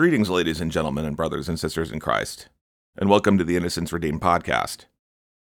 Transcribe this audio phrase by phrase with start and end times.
[0.00, 2.48] Greetings, ladies and gentlemen, and brothers and sisters in Christ,
[2.96, 4.86] and welcome to the Innocence Redeemed podcast.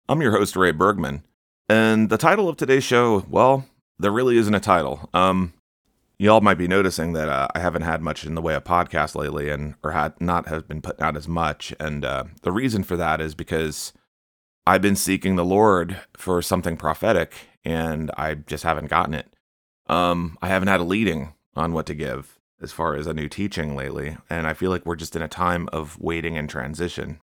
[0.08, 1.22] I'm your host, Ray Bergman,
[1.68, 3.66] and the title of today's show, well,
[3.98, 5.10] there really isn't a title.
[5.12, 5.52] Um,
[6.18, 9.14] y'all might be noticing that uh, I haven't had much in the way of podcast
[9.14, 12.84] lately, and or had not have been putting out as much, and uh, the reason
[12.84, 13.92] for that is because
[14.66, 17.34] I've been seeking the Lord for something prophetic,
[17.66, 19.26] and I just haven't gotten it.
[19.88, 23.28] Um, I haven't had a leading on what to give as far as a new
[23.28, 27.20] teaching lately, and I feel like we're just in a time of waiting and transition.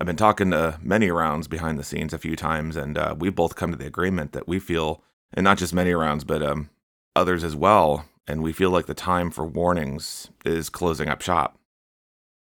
[0.00, 3.54] I've been talking to Manyrounds behind the scenes a few times, and uh, we've both
[3.54, 5.02] come to the agreement that we feel,
[5.32, 6.70] and not just Manyrounds, but um,
[7.14, 11.58] others as well, and we feel like the time for warnings is closing up shop.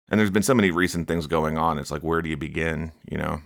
[0.08, 1.78] And there's been so many recent things going on.
[1.78, 2.92] It's like, where do you begin?
[3.10, 3.42] You know?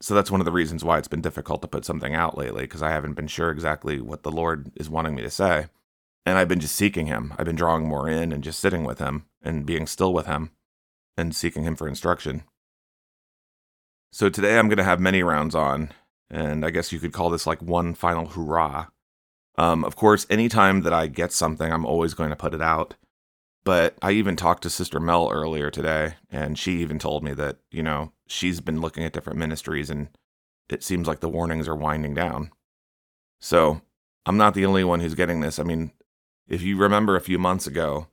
[0.00, 2.62] So that's one of the reasons why it's been difficult to put something out lately,
[2.62, 5.66] because I haven't been sure exactly what the Lord is wanting me to say.
[6.24, 7.34] And I've been just seeking him.
[7.36, 10.50] I've been drawing more in and just sitting with him and being still with him
[11.16, 12.44] and seeking him for instruction.
[14.12, 15.90] So today I'm going to have Manyrounds on,
[16.30, 18.86] and I guess you could call this like one final hurrah.
[19.56, 22.94] Um, of course, anytime that I get something, I'm always going to put it out.
[23.64, 27.58] But I even talked to Sister Mel earlier today, and she even told me that,
[27.70, 30.08] you know, she's been looking at different ministries and
[30.68, 32.50] it seems like the warnings are winding down.
[33.40, 33.82] So
[34.26, 35.58] I'm not the only one who's getting this.
[35.58, 35.92] I mean,
[36.48, 38.08] if you remember a few months ago,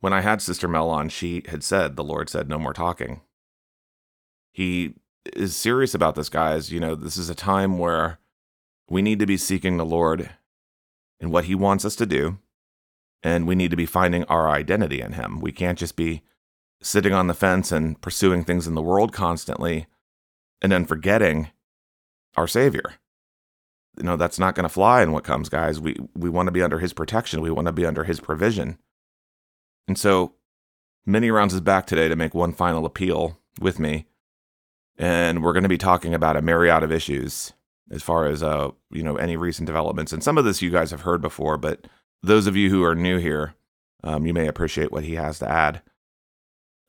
[0.00, 3.20] when I had Sister Mel on, she had said, The Lord said, no more talking.
[4.52, 4.94] He
[5.34, 6.72] is serious about this, guys.
[6.72, 8.18] You know, this is a time where
[8.90, 10.30] we need to be seeking the Lord
[11.20, 12.38] and what He wants us to do,
[13.22, 15.40] and we need to be finding our identity in Him.
[15.40, 16.22] We can't just be
[16.82, 19.86] sitting on the fence and pursuing things in the world constantly
[20.60, 21.50] and then forgetting
[22.36, 22.94] our Savior
[23.96, 25.80] you know that's not going to fly in what comes guys.
[25.80, 27.40] We we want to be under his protection.
[27.40, 28.78] We want to be under his provision.
[29.88, 30.34] And so
[31.06, 34.06] Manyrounds is back today to make one final appeal with me.
[34.96, 37.52] And we're going to be talking about a myriad of issues
[37.90, 40.12] as far as uh you know any recent developments.
[40.12, 41.86] And some of this you guys have heard before but
[42.22, 43.54] those of you who are new here
[44.04, 45.82] um, you may appreciate what he has to add.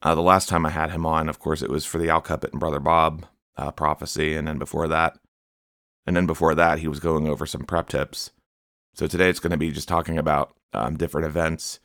[0.01, 2.21] Uh, the last time i had him on of course it was for the Al
[2.21, 3.25] Cuppett and brother bob
[3.57, 4.35] uh, prophecy.
[4.35, 5.17] And then before that
[6.05, 8.31] and then before that, he was going over some prep tips.
[8.93, 11.79] So today it's going to be just talking about um, different events.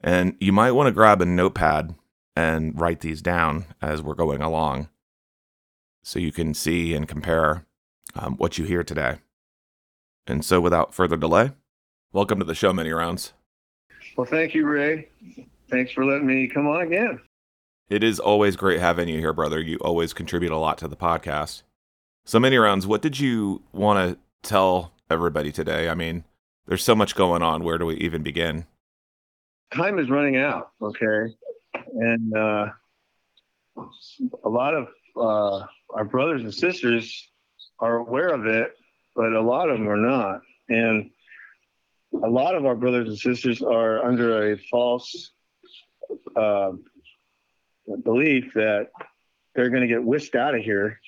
[0.00, 1.94] And you might want to grab a notepad
[2.36, 4.88] and write these down as we're going along
[6.02, 7.64] so you can see and compare
[8.14, 9.16] um, what you hear today.
[10.26, 11.52] And so without further delay,
[12.12, 13.32] welcome to the show, Manyrounds.
[14.16, 15.08] Well, thank you, Ray.
[15.70, 17.20] Thanks for letting me come on again.
[17.88, 19.60] It is always great having you here, brother.
[19.60, 21.62] You always contribute a lot to the podcast.
[22.26, 22.86] So Manyrounds.
[22.86, 25.90] What did you want to tell everybody today?
[25.90, 26.24] I mean,
[26.66, 27.62] there's so much going on.
[27.62, 28.64] Where do we even begin?
[29.74, 30.70] Time is running out.
[30.80, 31.34] Okay,
[31.94, 32.68] and uh,
[34.42, 37.28] a lot of uh, our brothers and sisters
[37.78, 38.72] are aware of it,
[39.14, 40.40] but a lot of them are not.
[40.70, 41.10] And
[42.22, 45.32] a lot of our brothers and sisters are under a false
[46.34, 46.72] uh,
[48.02, 48.88] belief that
[49.54, 50.98] they're going to get whisked out of here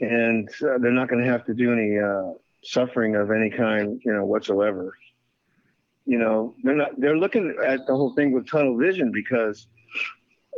[0.00, 2.32] and uh, they're not going to have to do any uh,
[2.62, 4.96] suffering of any kind, you know, whatsoever.
[6.04, 6.98] You know, they're not.
[6.98, 9.66] They're looking at the whole thing with tunnel vision because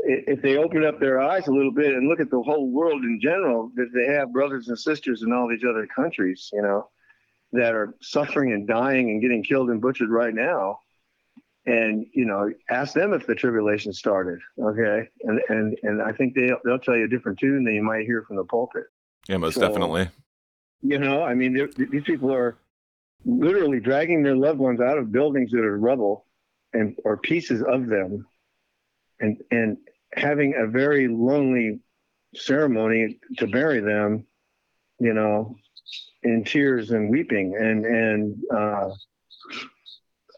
[0.04, 3.02] if they open up their eyes a little bit and look at the whole world
[3.02, 6.88] in general, that they have brothers and sisters in all these other countries, you know,
[7.52, 10.78] that are suffering and dying and getting killed and butchered right now.
[11.66, 15.08] And you know, ask them if the tribulation started, okay?
[15.22, 18.06] And and and I think they they'll tell you a different tune than you might
[18.06, 18.84] hear from the pulpit.
[19.30, 20.08] Yeah, most so, definitely.
[20.82, 22.58] You know, I mean, these people are
[23.24, 26.26] literally dragging their loved ones out of buildings that are rubble
[26.72, 28.26] and or pieces of them,
[29.20, 29.76] and and
[30.14, 31.78] having a very lonely
[32.34, 34.26] ceremony to bury them.
[34.98, 35.54] You know,
[36.24, 38.90] in tears and weeping, and and uh,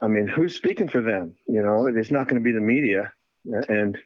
[0.02, 1.34] I mean, who's speaking for them?
[1.48, 3.10] You know, it's not going to be the media,
[3.70, 3.96] and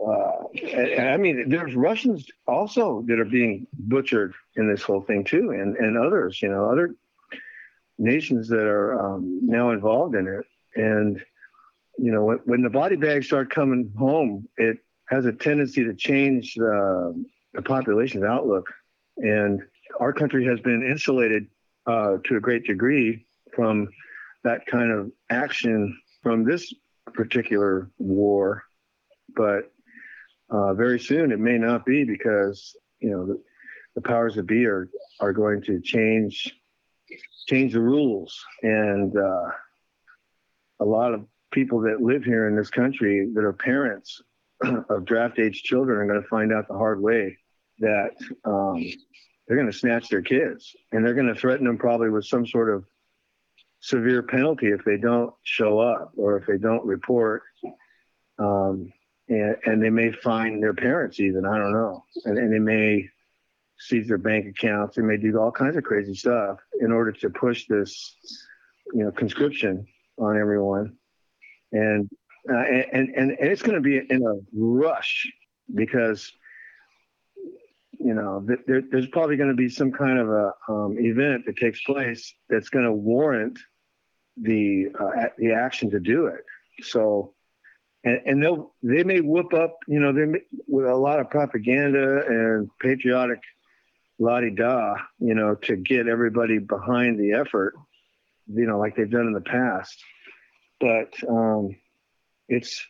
[0.00, 5.50] uh, I mean, there's Russians also that are being butchered in this whole thing too,
[5.50, 6.94] and and others, you know, other
[7.98, 10.44] nations that are um, now involved in it.
[10.76, 11.22] And
[11.98, 15.94] you know, when, when, the body bags start coming home, it has a tendency to
[15.94, 18.68] change the, the population's outlook.
[19.16, 19.62] And
[20.00, 21.46] our country has been insulated
[21.86, 23.88] uh, to a great degree from
[24.42, 26.72] that kind of action from this
[27.12, 28.64] particular war.
[29.36, 29.72] But
[30.50, 33.42] uh, very soon it may not be because you know the,
[33.94, 34.88] the powers that be are
[35.20, 36.54] are going to change
[37.46, 39.48] change the rules and uh,
[40.80, 44.20] a lot of people that live here in this country that are parents
[44.90, 47.36] of draft age children are going to find out the hard way
[47.78, 48.10] that
[48.44, 48.82] um,
[49.46, 52.46] they're going to snatch their kids and they're going to threaten them probably with some
[52.46, 52.84] sort of
[53.80, 57.42] severe penalty if they don't show up or if they don't report.
[58.38, 58.92] Um,
[59.28, 62.04] and, and they may find their parents even, I don't know.
[62.24, 63.08] And, and they may
[63.78, 64.96] seize their bank accounts.
[64.96, 68.16] They may do all kinds of crazy stuff in order to push this,
[68.92, 69.86] you know, conscription
[70.18, 70.96] on everyone.
[71.72, 72.08] And,
[72.48, 75.32] uh, and, and, and it's going to be in a rush
[75.74, 76.32] because
[77.98, 81.56] you know, there, there's probably going to be some kind of a um, event that
[81.56, 83.58] takes place that's going to warrant
[84.36, 86.44] the uh, the action to do it.
[86.82, 87.33] So,
[88.04, 91.30] and, and they'll they may whoop up, you know, they may, with a lot of
[91.30, 93.40] propaganda and patriotic
[94.18, 97.74] la di da, you know, to get everybody behind the effort,
[98.46, 100.02] you know, like they've done in the past.
[100.80, 101.76] But um,
[102.48, 102.84] it's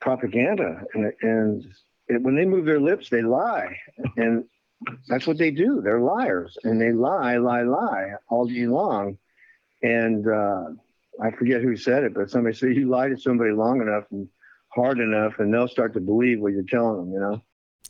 [0.00, 1.64] propaganda, and, and
[2.08, 3.76] it, when they move their lips, they lie,
[4.16, 4.44] and
[5.08, 5.80] that's what they do.
[5.82, 9.18] They're liars, and they lie, lie, lie all day long.
[9.82, 10.64] And uh,
[11.22, 14.28] I forget who said it, but somebody said you lie to somebody long enough and
[14.74, 17.12] hard enough, and they'll start to believe what you're telling them.
[17.12, 17.42] You know.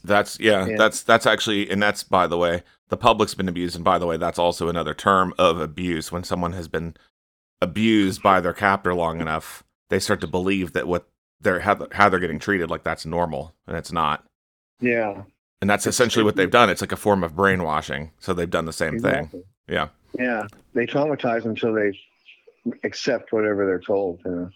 [0.03, 3.77] That's yeah, yeah, that's that's actually and that's by the way, the public's been abused
[3.77, 6.95] and by the way, that's also another term of abuse when someone has been
[7.61, 11.07] abused by their captor long enough, they start to believe that what
[11.41, 14.25] they're how, how they're getting treated like that's normal and it's not.
[14.81, 15.23] Yeah.
[15.61, 16.71] And that's essentially what they've done.
[16.71, 18.13] It's like a form of brainwashing.
[18.19, 19.41] So they've done the same exactly.
[19.41, 19.43] thing.
[19.69, 19.89] Yeah.
[20.19, 20.47] Yeah.
[20.73, 21.99] They traumatize them until they
[22.83, 24.21] accept whatever they're told.
[24.25, 24.51] You know?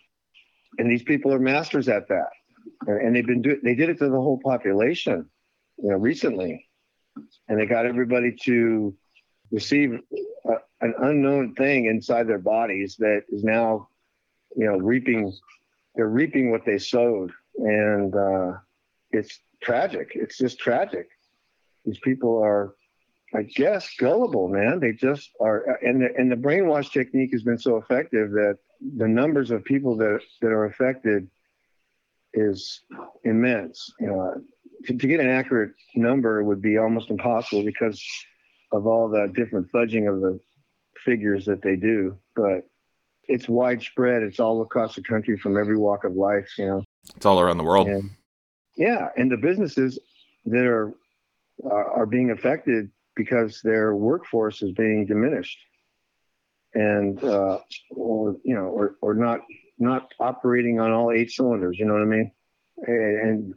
[0.79, 2.31] And these people are masters at that.
[2.87, 5.29] And they've been doing, they did it to the whole population,
[5.79, 6.69] you know, recently.
[7.49, 8.95] And they got everybody to
[9.51, 10.01] receive
[10.47, 13.89] a, an unknown thing inside their bodies that is now,
[14.57, 15.33] you know, reaping
[15.95, 18.53] they're reaping what they sowed, and uh,
[19.13, 20.11] it's tragic.
[20.15, 21.09] It's just tragic.
[21.85, 22.75] These people are,
[23.35, 24.81] I guess, gullible, man.
[24.81, 28.59] They just are, and the, and the brainwash technique has been so effective that
[28.97, 31.29] the numbers of people that that are affected
[32.33, 32.83] is
[33.25, 33.93] immense.
[34.01, 34.43] You know,
[34.85, 38.03] to, to get an accurate number would be almost impossible because
[38.73, 40.39] of all the different fudging of the
[41.05, 42.17] figures that they do.
[42.35, 42.69] But
[43.27, 44.23] it's widespread.
[44.23, 46.51] It's all across the country from every walk of life.
[46.59, 46.85] You know,
[47.17, 47.89] it's all around the world.
[47.89, 48.11] And,
[48.77, 49.99] yeah, and the businesses
[50.47, 50.93] that are
[51.65, 55.59] are being affected because their workforce is being diminished,
[56.75, 57.59] and uh,
[57.91, 59.41] or you know, or or not
[59.79, 61.79] not operating on all eight cylinders.
[61.79, 62.33] You know what I mean?
[62.87, 63.55] And,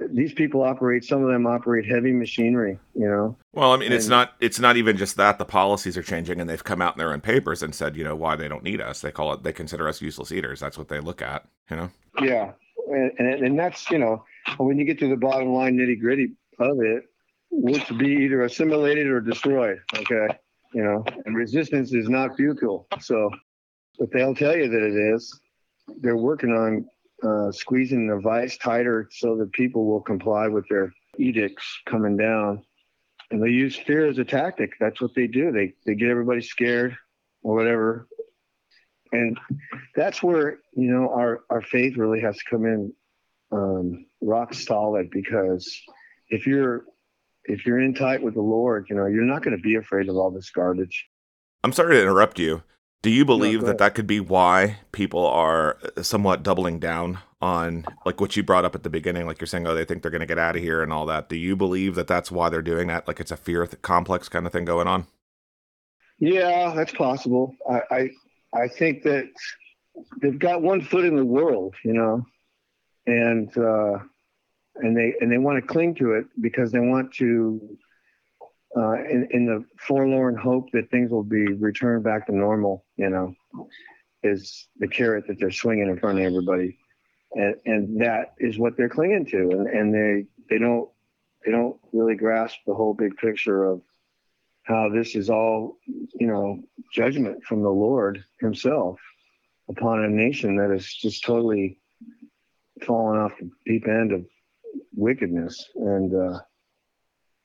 [0.00, 3.36] and these people operate some of them operate heavy machinery you know?
[3.52, 6.40] Well i mean and, it's not it's not even just that the policies are changing
[6.40, 8.64] and they've come out in their own papers and said you know why they don't
[8.64, 9.00] need us.
[9.00, 10.60] They call it they consider us useless eaters.
[10.60, 11.90] That's what they look at you know?
[12.20, 12.52] Yeah.
[12.88, 14.24] And and, and that's you know
[14.58, 17.04] when you get to the bottom line nitty gritty of it
[17.50, 20.38] we're to be either assimilated or destroyed okay
[20.74, 23.30] you know and resistance is not futile so
[23.98, 25.40] but they'll tell you that it is
[26.00, 26.86] they're working on
[27.22, 32.62] uh, squeezing the vice tighter so that people will comply with their edicts coming down.
[33.30, 34.72] And they use fear as a tactic.
[34.78, 35.50] That's what they do.
[35.50, 36.96] They they get everybody scared
[37.42, 38.06] or whatever.
[39.12, 39.38] And
[39.96, 42.92] that's where you know our our faith really has to come in
[43.50, 45.80] um, rock solid because
[46.28, 46.84] if you're
[47.44, 50.08] if you're in tight with the Lord, you know you're not going to be afraid
[50.08, 51.06] of all this garbage.
[51.62, 52.62] I'm sorry to interrupt you.
[53.02, 57.84] Do you believe no, that that could be why people are somewhat doubling down on
[58.06, 59.26] like what you brought up at the beginning?
[59.26, 61.04] Like you're saying, oh, they think they're going to get out of here and all
[61.06, 61.28] that.
[61.28, 63.06] Do you believe that that's why they're doing that?
[63.06, 65.06] Like it's a fear complex kind of thing going on?
[66.18, 67.54] Yeah, that's possible.
[67.70, 68.10] I, I,
[68.54, 69.28] I think that
[70.22, 72.24] they've got one foot in the world, you know,
[73.06, 73.98] and uh,
[74.76, 77.78] and they and they want to cling to it because they want to
[78.76, 83.08] uh, in, in the forlorn hope that things will be returned back to normal, you
[83.08, 83.34] know,
[84.22, 86.76] is the carrot that they're swinging in front of everybody.
[87.32, 89.50] And, and that is what they're clinging to.
[89.50, 90.88] And, and they, they don't,
[91.44, 93.82] they don't really grasp the whole big picture of
[94.64, 96.58] how this is all, you know,
[96.92, 98.98] judgment from the Lord himself
[99.68, 101.78] upon a nation that is just totally
[102.84, 104.24] fallen off the deep end of
[104.96, 105.68] wickedness.
[105.76, 106.40] And, uh,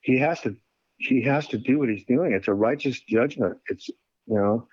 [0.01, 0.55] he has to
[0.97, 2.33] he has to do what he's doing.
[2.33, 3.57] It's a righteous judgment.
[3.67, 4.67] It's you know,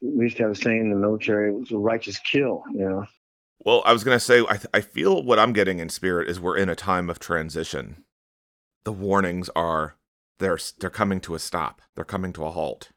[0.00, 2.62] we used to have a saying in the military: it was a righteous kill.
[2.72, 3.06] You know.
[3.64, 6.40] Well, I was gonna say, I th- I feel what I'm getting in spirit is
[6.40, 8.04] we're in a time of transition.
[8.84, 9.96] The warnings are
[10.38, 11.82] they're they're coming to a stop.
[11.94, 12.90] They're coming to a halt.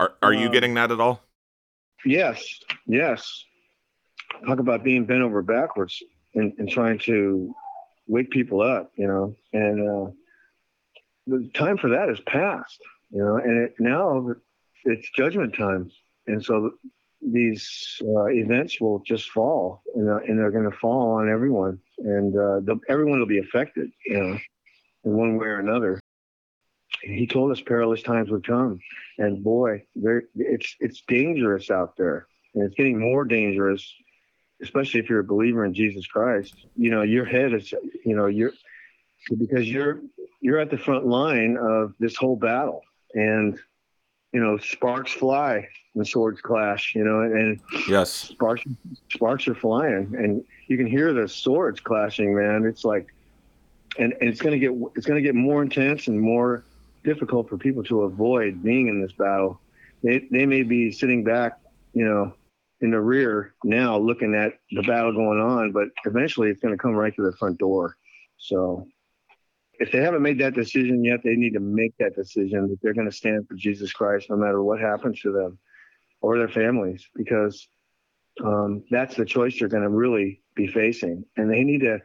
[0.00, 1.22] Are are you um, getting that at all?
[2.04, 2.44] Yes,
[2.86, 3.44] yes.
[4.46, 6.02] talk about being bent over backwards
[6.34, 7.54] and, and trying to
[8.06, 10.10] wake people up, you know, and uh,
[11.26, 14.34] the time for that is past, you know, and it, now
[14.84, 15.90] it's judgment time.
[16.26, 16.72] And so
[17.20, 21.78] these uh, events will just fall and, uh, and they're going to fall on everyone
[21.98, 24.38] and uh, everyone will be affected, you know,
[25.04, 26.00] in one way or another.
[27.02, 28.80] He told us perilous times would come,
[29.18, 33.92] and boy, there it's it's dangerous out there, and it's getting more dangerous,
[34.62, 36.54] especially if you're a believer in Jesus Christ.
[36.76, 37.72] You know, your head is,
[38.04, 38.52] you know, you're
[39.38, 40.00] because you're
[40.40, 42.82] you're at the front line of this whole battle,
[43.14, 43.58] and
[44.32, 48.62] you know, sparks fly when swords clash, you know, and yes, sparks
[49.10, 52.64] sparks are flying, and you can hear the swords clashing, man.
[52.64, 53.12] It's like,
[53.98, 56.64] and, and it's gonna get it's gonna get more intense and more
[57.04, 59.60] difficult for people to avoid being in this battle.
[60.02, 61.58] They they may be sitting back,
[61.94, 62.34] you know,
[62.80, 66.92] in the rear now, looking at the battle going on, but eventually it's gonna come
[66.92, 67.96] right to the front door.
[68.38, 68.86] So
[69.78, 72.94] if they haven't made that decision yet, they need to make that decision that they're
[72.94, 75.58] going to stand for Jesus Christ no matter what happens to them
[76.20, 77.68] or their families, because
[78.44, 81.24] um, that's the choice they're going to really be facing.
[81.36, 81.98] And they need to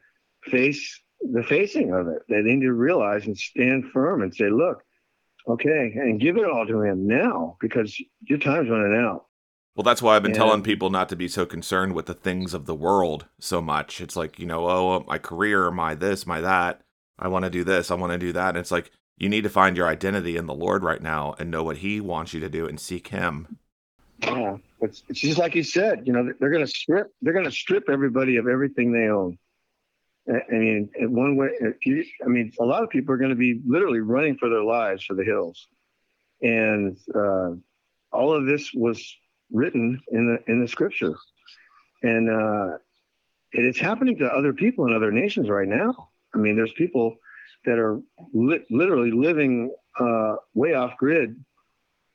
[0.46, 2.24] face the facing of it.
[2.30, 4.84] They need to realize and stand firm and say, look,
[5.48, 9.26] okay, and give it all to him now because your time's running out.
[9.76, 12.54] Well, that's why I've been telling people not to be so concerned with the things
[12.54, 14.02] of the world so much.
[14.02, 16.82] It's like, you know, oh, my career, my this, my that
[17.18, 18.50] I want to do this, I want to do that.
[18.50, 21.50] And it's like you need to find your identity in the Lord right now and
[21.50, 23.60] know what He wants you to do and seek Him.
[24.20, 26.06] Yeah, it's, it's just like you said.
[26.06, 27.14] You know, they're going to strip.
[27.22, 29.38] They're going to strip everybody of everything they own.
[30.28, 31.50] I mean, one way,
[31.84, 34.64] you, I mean, a lot of people are going to be literally running for their
[34.64, 35.68] lives for the hills,
[36.42, 37.52] and uh,
[38.12, 39.16] all of this was
[39.52, 41.16] written in the in the scripture,
[42.04, 42.78] and uh,
[43.52, 46.10] it is happening to other people in other nations right now.
[46.34, 47.18] I mean, there's people
[47.66, 48.02] that are
[48.34, 51.36] li- literally living uh, way off grid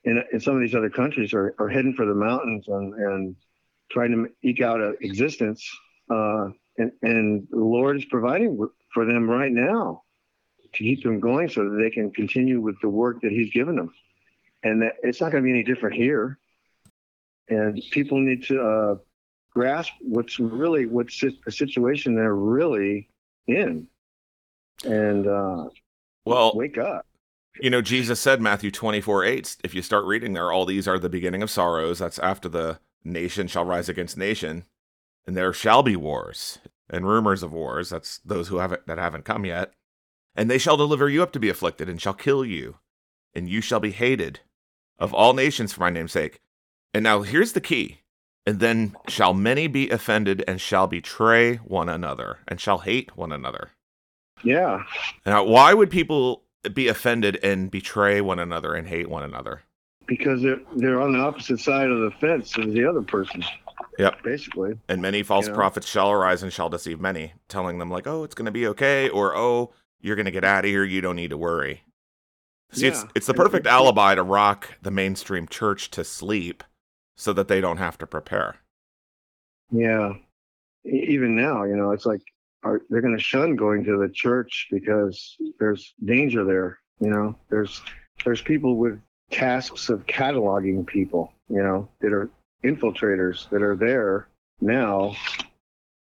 [0.03, 3.35] in, in some of these other countries are, are heading for the mountains and, and
[3.91, 5.67] trying to eke out an existence.
[6.09, 8.57] Uh, and, and the Lord is providing
[8.93, 10.03] for them right now
[10.73, 13.75] to keep them going so that they can continue with the work that He's given
[13.75, 13.93] them.
[14.63, 16.39] And that it's not going to be any different here.
[17.49, 18.95] And people need to uh,
[19.51, 23.09] grasp what's really what's a situation they're really
[23.47, 23.87] in
[24.85, 25.65] and uh,
[26.25, 27.05] well, wake up.
[27.59, 30.99] You know, Jesus said Matthew 24 8, if you start reading there, all these are
[30.99, 31.99] the beginning of sorrows.
[31.99, 34.65] That's after the nation shall rise against nation,
[35.25, 37.89] and there shall be wars and rumors of wars.
[37.89, 39.73] That's those who haven't that haven't come yet.
[40.35, 42.77] And they shall deliver you up to be afflicted, and shall kill you,
[43.33, 44.41] and you shall be hated
[44.99, 46.39] of all nations for my name's sake.
[46.97, 47.99] And now here's the key.
[48.47, 53.31] And then shall many be offended, and shall betray one another, and shall hate one
[53.31, 53.69] another.
[54.43, 54.83] Yeah.
[55.23, 56.41] Now, why would people
[56.73, 59.61] be offended and betray one another and hate one another?
[60.07, 63.43] Because they're they're on the opposite side of the fence as the other person.
[63.99, 64.23] Yep.
[64.23, 64.79] Basically.
[64.89, 65.57] And many false you know?
[65.57, 68.65] prophets shall arise and shall deceive many, telling them like, "Oh, it's going to be
[68.69, 70.83] okay," or "Oh, you're going to get out of here.
[70.83, 71.83] You don't need to worry."
[72.71, 72.91] See, yeah.
[72.91, 76.63] it's it's the perfect it's, alibi to rock the mainstream church to sleep,
[77.17, 78.55] so that they don't have to prepare.
[79.71, 80.13] Yeah.
[80.85, 82.21] Even now, you know, it's like
[82.63, 86.79] are they're going to shun going to the church because there's danger there.
[86.99, 87.81] You know, there's
[88.23, 91.33] there's people with tasks of cataloging people.
[91.49, 92.29] You know, that are
[92.63, 94.27] infiltrators that are there
[94.61, 95.15] now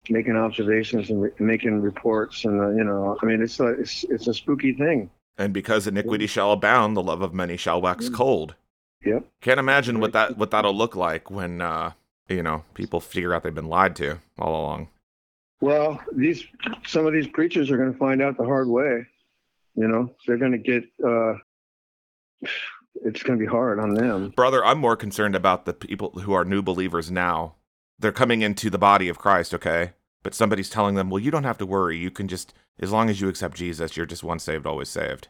[0.10, 4.06] making observations and re- making reports and uh, you know i mean it's a it's,
[4.06, 8.08] it's a spooky thing and because iniquity shall abound the love of many shall wax
[8.10, 8.56] cold
[9.04, 11.92] yep can't imagine what that what that'll look like when uh
[12.28, 14.88] you know people figure out they've been lied to all along
[15.62, 16.46] well, these
[16.86, 19.06] some of these preachers are going to find out the hard way.
[19.76, 20.84] You know, they're going to get.
[21.04, 21.36] Uh,
[23.06, 24.64] it's going to be hard on them, brother.
[24.64, 27.56] I'm more concerned about the people who are new believers now.
[27.98, 29.92] They're coming into the body of Christ, okay?
[30.24, 31.98] But somebody's telling them, "Well, you don't have to worry.
[31.98, 35.28] You can just, as long as you accept Jesus, you're just once saved, always saved."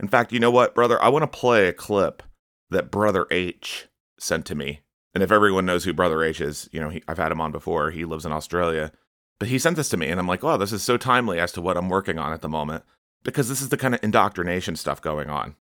[0.00, 1.00] In fact, you know what, brother?
[1.02, 2.22] I want to play a clip
[2.70, 4.80] that Brother H sent to me.
[5.14, 7.52] And if everyone knows who Brother H is, you know, he, I've had him on
[7.52, 7.90] before.
[7.90, 8.92] He lives in Australia.
[9.38, 11.52] But he sent this to me, and I'm like, wow, this is so timely as
[11.52, 12.84] to what I'm working on at the moment,
[13.22, 15.56] because this is the kind of indoctrination stuff going on.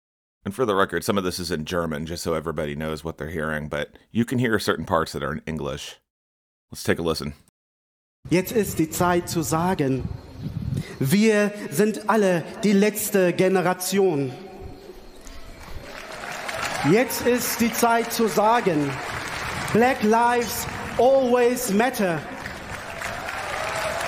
[0.43, 3.17] And for the record, some of this is in German, just so everybody knows what
[3.17, 5.97] they're hearing, but you can hear certain parts that are in English.
[6.71, 7.33] Let's take a listen.
[8.29, 10.07] Jetzt ist die Zeit zu sagen,
[10.99, 14.31] wir sind alle die letzte Generation.
[16.89, 18.89] Jetzt ist die Zeit zu sagen,
[19.71, 20.65] Black Lives
[20.97, 22.19] always matter.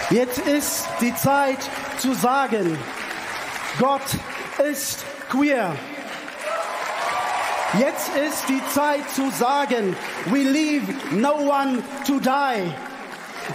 [0.09, 1.59] Jetzt ist die Zeit
[1.99, 2.75] zu sagen,
[3.79, 4.01] Gott
[4.71, 5.75] ist queer.
[7.77, 12.73] Jetzt ist die Zeit zu sagen, we leave no one to die.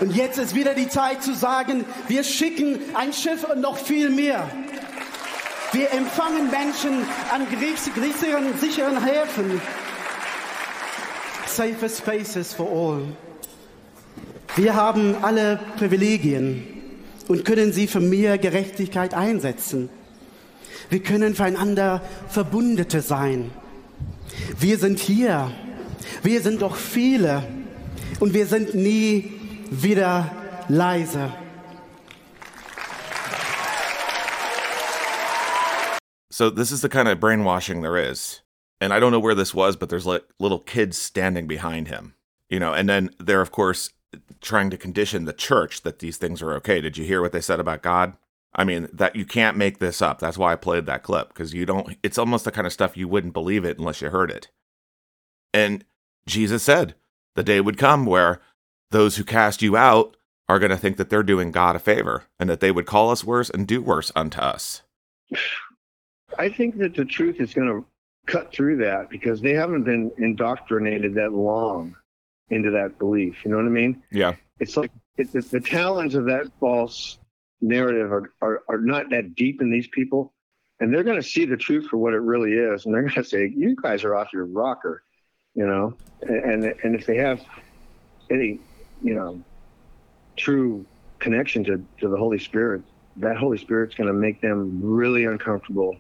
[0.01, 4.11] Und jetzt ist wieder die Zeit zu sagen, wir schicken ein Schiff und noch viel
[4.11, 4.49] mehr.
[5.73, 9.61] Wir empfangen Menschen an sicheren, sicheren Häfen.
[11.47, 13.03] Safer Spaces for all.
[14.57, 16.67] Wir haben alle Privilegien
[17.29, 19.91] und können sie für mehr Gerechtigkeit einsetzen.
[20.89, 23.51] Wir können füreinander Verbundete sein.
[24.59, 25.51] Wir sind hier.
[26.23, 27.43] Wir sind doch viele.
[28.21, 29.33] Und wir sind nie
[29.71, 30.31] wieder
[30.69, 31.31] leise.
[36.39, 38.43] So this is the kind of brainwashing there is.
[38.81, 42.15] And I don't know where this was, but there's like little kids standing behind him.
[42.49, 43.91] You know, and then they're of course
[44.41, 46.81] trying to condition the church that these things are okay.
[46.81, 48.17] Did you hear what they said about God?
[48.55, 50.21] I mean, that you can't make this up.
[50.21, 52.97] That's why I played that clip because you don't it's almost the kind of stuff
[52.97, 54.47] you wouldn't believe it unless you heard it.
[55.53, 55.85] And
[56.29, 56.95] Jesus said,
[57.35, 58.41] the day would come where
[58.93, 60.17] those who cast you out
[60.49, 63.11] are going to think that they're doing God a favor and that they would call
[63.11, 64.83] us worse and do worse unto us.
[66.39, 67.85] I think that the truth is going to
[68.27, 71.97] cut through that because they haven't been indoctrinated that long
[72.51, 73.45] into that belief.
[73.45, 74.03] You know what I mean?
[74.13, 74.35] Yeah.
[74.61, 77.19] It's like it, the, the talons of that false
[77.61, 80.33] narrative are, are, are not that deep in these people.
[80.81, 82.87] And they're going to see the truth for what it really is.
[82.87, 85.03] And they're going to say, you guys are off your rocker,
[85.55, 85.95] you know?
[86.23, 87.41] And, and if they have
[88.31, 88.61] any,
[89.03, 89.43] you know,
[90.37, 90.87] true
[91.19, 92.83] connection to, to the Holy Spirit,
[93.17, 95.97] that Holy Spirit's going to make them really uncomfortable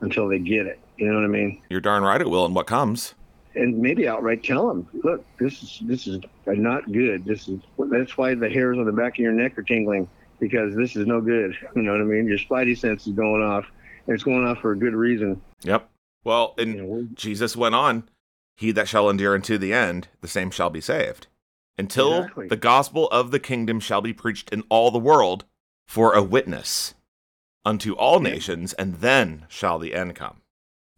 [0.00, 0.78] until they get it.
[0.96, 1.62] You know what I mean?
[1.68, 3.14] You're darn right it will, and what comes.
[3.54, 7.24] And maybe outright tell them, look, this is this is not good.
[7.24, 10.74] This is that's why the hairs on the back of your neck are tingling because
[10.76, 11.56] this is no good.
[11.76, 12.26] You know what I mean?
[12.26, 13.66] Your spidey sense is going off,
[14.06, 15.40] and it's going off for a good reason.
[15.62, 15.88] Yep.
[16.24, 18.08] Well, and you know, Jesus went on,
[18.56, 21.26] "He that shall endure unto the end, the same shall be saved."
[21.76, 22.48] Until exactly.
[22.48, 25.44] the gospel of the kingdom shall be preached in all the world
[25.86, 26.94] for a witness
[27.64, 30.42] unto all nations, and then shall the end come.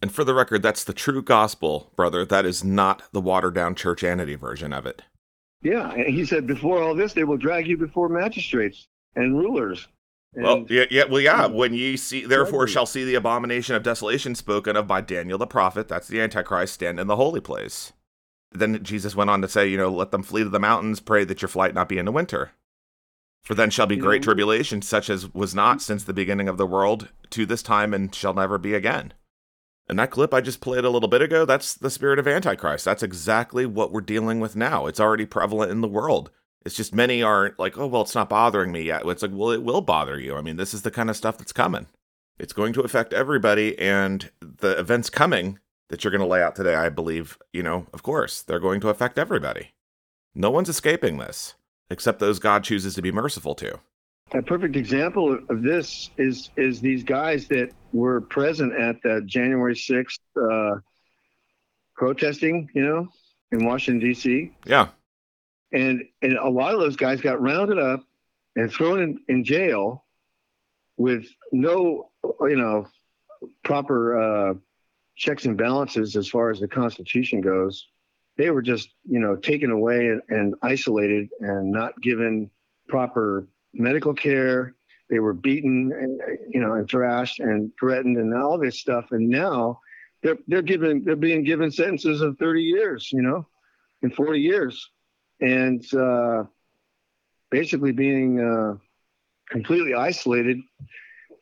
[0.03, 2.25] And for the record, that's the true gospel, brother.
[2.25, 5.03] That is not the watered down churchianity version of it.
[5.63, 9.89] Yeah, he said, before all this, they will drag you before magistrates and rulers.
[10.35, 11.49] And well, yeah, yeah, well, yeah.
[11.49, 11.55] Hmm.
[11.55, 15.47] When ye see, therefore, shall see the abomination of desolation spoken of by Daniel the
[15.47, 15.89] prophet.
[15.89, 17.93] That's the Antichrist stand in the holy place.
[18.53, 21.01] Then Jesus went on to say, you know, let them flee to the mountains.
[21.01, 22.53] Pray that your flight not be in the winter.
[23.43, 25.81] For then shall be great tribulation, such as was not mm-hmm.
[25.81, 29.15] since the beginning of the world to this time and shall never be again.
[29.89, 32.85] And that clip I just played a little bit ago, that's the spirit of Antichrist.
[32.85, 34.87] That's exactly what we're dealing with now.
[34.87, 36.31] It's already prevalent in the world.
[36.65, 39.03] It's just many aren't like, oh, well, it's not bothering me yet.
[39.07, 40.37] It's like, well, it will bother you.
[40.37, 41.87] I mean, this is the kind of stuff that's coming.
[42.39, 43.77] It's going to affect everybody.
[43.79, 47.87] And the events coming that you're going to lay out today, I believe, you know,
[47.93, 49.73] of course, they're going to affect everybody.
[50.35, 51.55] No one's escaping this
[51.91, 53.79] except those God chooses to be merciful to.
[54.33, 59.75] A perfect example of this is is these guys that were present at the January
[59.75, 60.77] sixth uh,
[61.97, 63.09] protesting, you know,
[63.51, 64.53] in Washington D.C.
[64.65, 64.89] Yeah,
[65.73, 68.05] and and a lot of those guys got rounded up
[68.55, 70.05] and thrown in, in jail
[70.97, 72.11] with no,
[72.43, 72.87] you know,
[73.65, 74.55] proper uh,
[75.17, 77.89] checks and balances as far as the Constitution goes
[78.37, 82.51] they were just you know taken away and, and isolated and not given
[82.89, 84.75] proper medical care.
[85.09, 86.21] They were beaten and
[86.53, 89.07] you know and thrashed and threatened and all this stuff.
[89.11, 89.81] And now
[90.23, 93.47] they're they're given they're being given sentences of 30 years you know
[94.03, 94.91] in 40 years.
[95.41, 96.45] And uh,
[97.51, 98.77] basically being uh,
[99.49, 100.61] completely isolated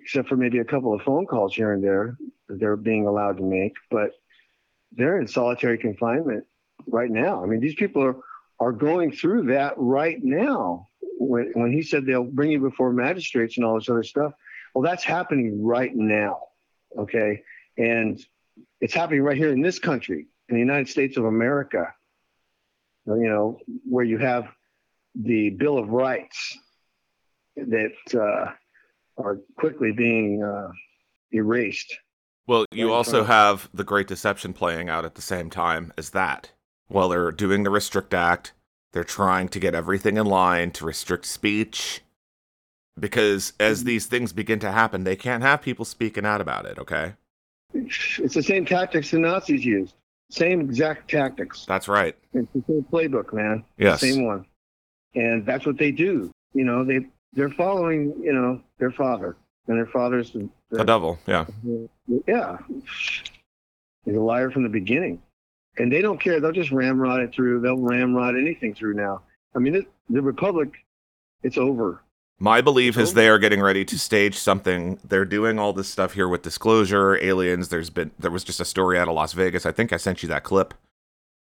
[0.01, 2.17] except for maybe a couple of phone calls here and there
[2.49, 3.75] that they're being allowed to make.
[3.91, 4.13] But
[4.93, 6.45] they're in solitary confinement
[6.87, 7.43] right now.
[7.43, 8.17] I mean, these people are
[8.61, 10.89] are going through that right now.
[11.19, 14.33] When when he said they'll bring you before magistrates and all this other stuff,
[14.75, 16.41] well, that's happening right now.
[16.97, 17.43] Okay,
[17.77, 18.21] and
[18.81, 21.93] it's happening right here in this country, in the United States of America.
[23.07, 24.49] You know, where you have
[25.15, 26.59] the Bill of Rights
[27.57, 28.53] that uh,
[29.17, 30.71] are quickly being uh,
[31.33, 31.97] erased.
[32.47, 36.53] Well, you also have the Great Deception playing out at the same time as that
[36.89, 38.53] while they're doing the Restrict Act.
[38.93, 42.03] They're trying to get everything in line to restrict speech.
[42.99, 46.79] Because as these things begin to happen, they can't have people speaking out about it,
[46.79, 47.15] okay?
[47.75, 49.95] It's the same tactics the Nazis used.
[50.31, 51.65] Same exact tactics.
[51.67, 52.17] That's right.
[52.35, 53.65] It's the same playbook, man.
[53.77, 54.01] Yes.
[54.01, 54.45] Same one.
[55.15, 56.31] And that's what they do.
[56.55, 59.37] You know, they they're following, you know, their father.
[59.69, 61.19] And their father's the, The devil.
[61.27, 61.45] Yeah.
[62.27, 62.59] yeah.
[64.05, 65.23] He's a liar from the beginning.
[65.79, 66.41] And they don't care.
[66.41, 67.61] They'll just ramrod it through.
[67.61, 69.23] They'll ramrod anything through now.
[69.55, 70.71] I mean, it, the Republic,
[71.43, 72.03] it's over.
[72.41, 75.01] My belief is they are getting ready to stage something.
[75.03, 77.69] They're doing all this stuff here with disclosure, aliens.
[77.69, 79.67] There's been there was just a story out of Las Vegas.
[79.67, 80.75] I think I sent you that clip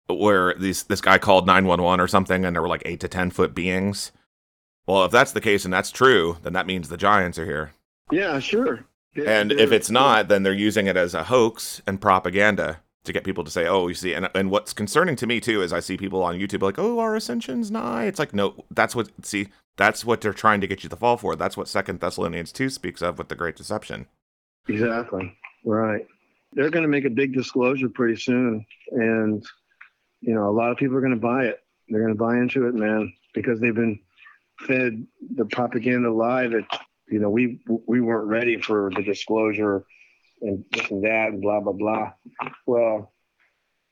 [0.08, 3.30] where these this guy called 911 or something and there were like 8 to 10
[3.30, 4.10] foot beings.
[4.86, 7.70] Well, if that's the case and that's true, then that means the giants are here.
[8.10, 8.84] Yeah, sure.
[9.14, 13.24] And if it's not, then they're using it as a hoax and propaganda to get
[13.24, 15.80] people to say, "Oh, you see." And and what's concerning to me too is I
[15.80, 19.10] see people on YouTube like, "Oh, our ascension's nigh." It's like, no, that's what.
[19.22, 21.36] See, that's what they're trying to get you to fall for.
[21.36, 24.06] That's what Second Thessalonians two speaks of with the great deception.
[24.68, 25.34] Exactly.
[25.64, 26.06] Right.
[26.52, 28.66] They're going to make a big disclosure pretty soon.
[28.90, 29.44] And,
[30.20, 31.60] you know, a lot of people are going to buy it.
[31.88, 33.98] They're going to buy into it, man, because they've been
[34.66, 36.64] fed the propaganda lie that,
[37.08, 39.84] you know, we we weren't ready for the disclosure
[40.42, 42.12] and this and that and blah, blah, blah.
[42.66, 43.12] Well,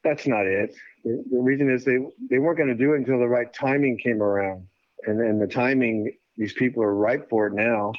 [0.05, 0.75] that's not it.
[1.05, 1.99] The, reason is they,
[2.31, 4.67] they weren't going to do it until the right timing came around.
[5.07, 7.93] And then the timing, these people are ripe for it now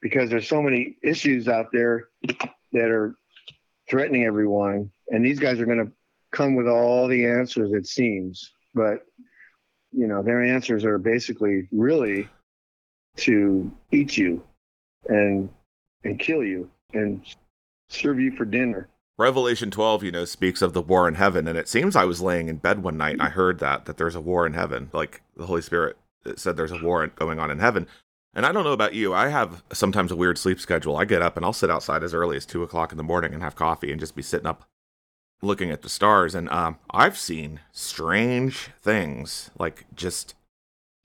[0.00, 2.08] because there's so many issues out there
[2.72, 3.16] that are
[3.88, 5.92] threatening everyone and these guys are going to
[6.32, 9.00] come with all the answers it seems but
[9.92, 12.28] you know their answers are basically really
[13.16, 14.42] to eat you
[15.08, 15.48] and
[16.04, 17.24] and kill you and
[17.88, 21.56] serve you for dinner Revelation 12, you know, speaks of the war in heaven, and
[21.56, 24.14] it seems I was laying in bed one night and I heard that that there's
[24.14, 24.90] a war in heaven.
[24.92, 25.96] Like the Holy Spirit
[26.36, 27.86] said there's a war going on in heaven.
[28.34, 30.98] And I don't know about you, I have sometimes a weird sleep schedule.
[30.98, 33.32] I get up and I'll sit outside as early as two o'clock in the morning
[33.32, 34.68] and have coffee and just be sitting up
[35.40, 36.34] looking at the stars.
[36.34, 40.34] And um, I've seen strange things, like just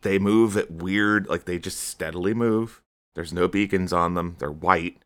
[0.02, 2.82] they move at weird, like they just steadily move.
[3.15, 4.36] There's no beacons on them.
[4.39, 4.98] They're white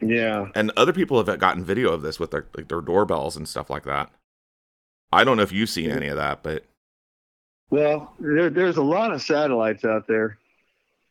[0.00, 0.48] yeah.
[0.54, 3.70] And other people have gotten video of this with their like their doorbells and stuff
[3.70, 4.10] like that.
[5.12, 6.64] I don't know if you've seen any of that, but
[7.70, 10.38] well there, there's a lot of satellites out there.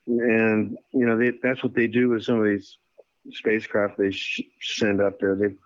[0.07, 2.77] And you know they, that's what they do with some of these
[3.31, 5.35] spacecraft they sh- send up there.
[5.35, 5.57] They've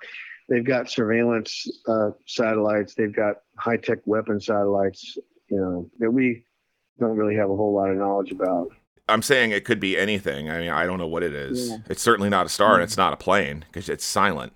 [0.49, 2.93] they've got surveillance uh, satellites.
[2.95, 5.17] They've got high-tech weapon satellites
[5.53, 6.43] you know that we
[6.99, 8.69] don't really have a whole lot of knowledge about
[9.07, 10.49] I'm saying it could be anything.
[10.49, 11.69] I mean, I don't know what it is.
[11.69, 11.77] Yeah.
[11.89, 12.99] It's certainly not a star, and it's mm.
[12.99, 14.53] not a plane because it's silent.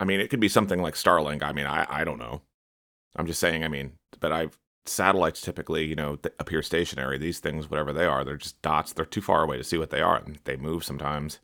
[0.00, 1.42] I mean, it could be something like Starlink.
[1.42, 2.42] I mean, I I don't know.
[3.16, 3.64] I'm just saying.
[3.64, 4.58] I mean, but I've
[4.88, 7.18] satellites typically, you know, th- appear stationary.
[7.18, 8.92] These things, whatever they are, they're just dots.
[8.92, 11.40] They're too far away to see what they are, and they move sometimes.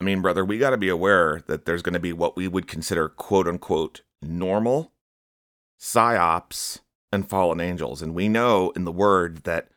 [0.00, 2.48] I mean, brother, we got to be aware that there's going to be what we
[2.48, 4.92] would consider quote unquote normal
[5.80, 6.80] psyops
[7.12, 9.68] and fallen angels, and we know in the word that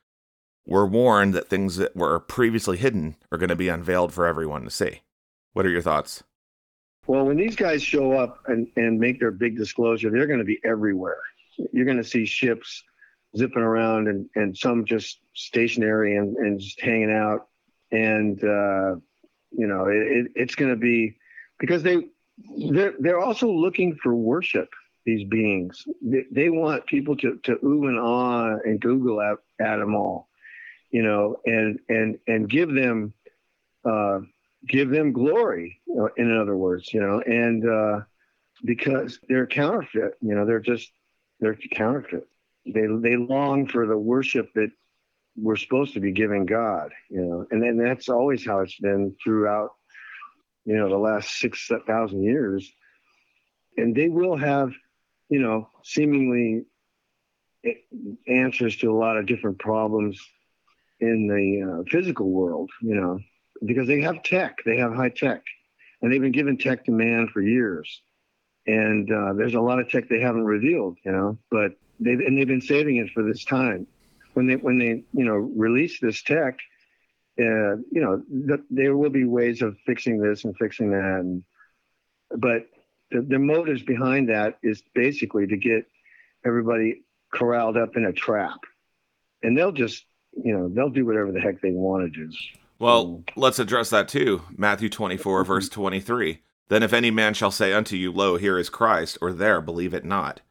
[0.67, 4.63] we're warned that things that were previously hidden are going to be unveiled for everyone
[4.63, 5.01] to see.
[5.53, 6.23] What are your thoughts?
[7.07, 10.45] well when these guys show up and, and make their big disclosure they're going to
[10.45, 11.17] be everywhere
[11.71, 12.83] you're going to see ships
[13.35, 17.47] zipping around and, and some just stationary and, and just hanging out
[17.91, 18.95] and uh,
[19.51, 21.17] you know it, it, it's going to be
[21.59, 22.07] because they
[22.69, 24.69] they're, they're also looking for worship
[25.05, 29.77] these beings they, they want people to, to ooh and ah and google at, at
[29.77, 30.27] them all
[30.91, 33.13] you know and and and give them
[33.85, 34.19] uh,
[34.67, 35.81] give them glory
[36.17, 38.01] in other words you know and uh,
[38.65, 40.91] because they're counterfeit you know they're just
[41.39, 42.27] they're counterfeit
[42.65, 44.71] they they long for the worship that
[45.37, 49.15] we're supposed to be giving God, you know, and then that's always how it's been
[49.23, 49.69] throughout,
[50.65, 52.69] you know, the last six thousand years.
[53.77, 54.71] And they will have,
[55.29, 56.65] you know, seemingly
[58.27, 60.19] answers to a lot of different problems
[60.99, 63.19] in the uh, physical world, you know,
[63.65, 65.43] because they have tech, they have high tech,
[66.01, 68.01] and they've been giving tech to man for years.
[68.65, 72.37] And uh, there's a lot of tech they haven't revealed, you know, but they and
[72.37, 73.87] they've been saving it for this time.
[74.33, 76.59] When they when they you know release this tech,
[77.39, 81.43] uh, you know th- there will be ways of fixing this and fixing that, and,
[82.37, 82.67] but
[83.09, 85.85] the, the motives behind that is basically to get
[86.45, 88.59] everybody corralled up in a trap,
[89.43, 90.05] and they'll just
[90.43, 92.31] you know they'll do whatever the heck they want to do.
[92.79, 94.43] Well, let's address that too.
[94.55, 96.41] Matthew 24, verse 23.
[96.69, 99.93] Then if any man shall say unto you, Lo, here is Christ, or there, believe
[99.93, 100.41] it not.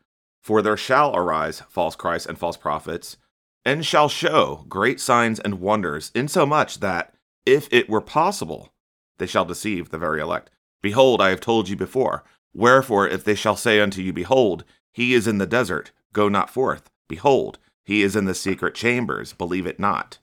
[0.42, 3.16] For there shall arise false Christs and false prophets,
[3.64, 8.72] and shall show great signs and wonders, insomuch that, if it were possible,
[9.18, 10.50] they shall deceive the very elect.
[10.82, 12.24] Behold, I have told you before.
[12.54, 16.48] Wherefore, if they shall say unto you, Behold, He is in the desert, go not
[16.48, 16.90] forth.
[17.08, 20.18] Behold, he is in the secret chambers, believe it not.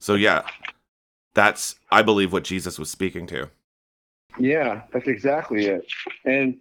[0.00, 0.42] So, yeah,
[1.34, 3.50] that's, I believe, what Jesus was speaking to.
[4.38, 5.84] Yeah, that's exactly it.
[6.24, 6.56] And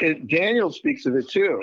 [0.00, 1.62] it, Daniel speaks of it too.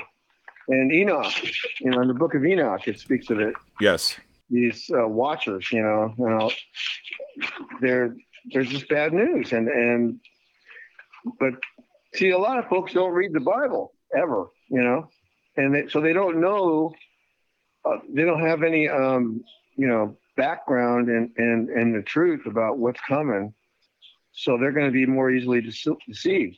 [0.69, 1.33] And Enoch,
[1.81, 3.55] you know, in the book of Enoch, it speaks of it.
[3.81, 4.15] Yes.
[4.49, 6.51] These uh, watchers, you know, you know,
[7.81, 8.15] they're
[8.51, 10.19] they're just bad news, and and
[11.39, 11.53] but
[12.15, 15.09] see, a lot of folks don't read the Bible ever, you know,
[15.57, 16.93] and they, so they don't know,
[17.85, 19.43] uh, they don't have any, um,
[19.75, 23.53] you know, background and and and the truth about what's coming,
[24.31, 26.57] so they're going to be more easily deceived.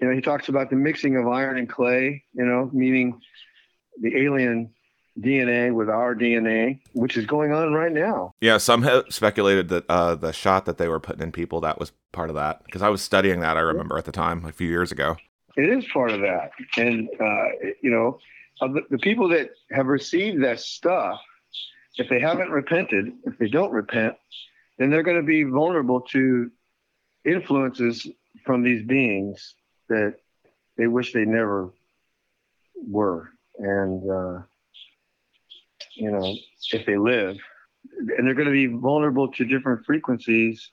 [0.00, 3.20] You know, he talks about the mixing of iron and clay, you know, meaning
[4.00, 4.70] the alien
[5.20, 8.32] DNA with our DNA, which is going on right now.
[8.40, 11.78] Yeah, some have speculated that uh, the shot that they were putting in people that
[11.78, 13.56] was part of that because I was studying that.
[13.56, 15.16] I remember at the time a few years ago.
[15.56, 17.44] It is part of that, and uh,
[17.82, 18.18] you know,
[18.68, 21.20] the, the people that have received that stuff,
[21.96, 24.14] if they haven't repented, if they don't repent,
[24.78, 26.50] then they're going to be vulnerable to
[27.24, 28.06] influences
[28.44, 29.54] from these beings
[29.88, 30.16] that
[30.76, 31.72] they wish they never
[32.74, 34.10] were, and.
[34.10, 34.42] Uh,
[35.94, 36.34] you know,
[36.72, 37.36] if they live.
[38.16, 40.70] And they're going to be vulnerable to different frequencies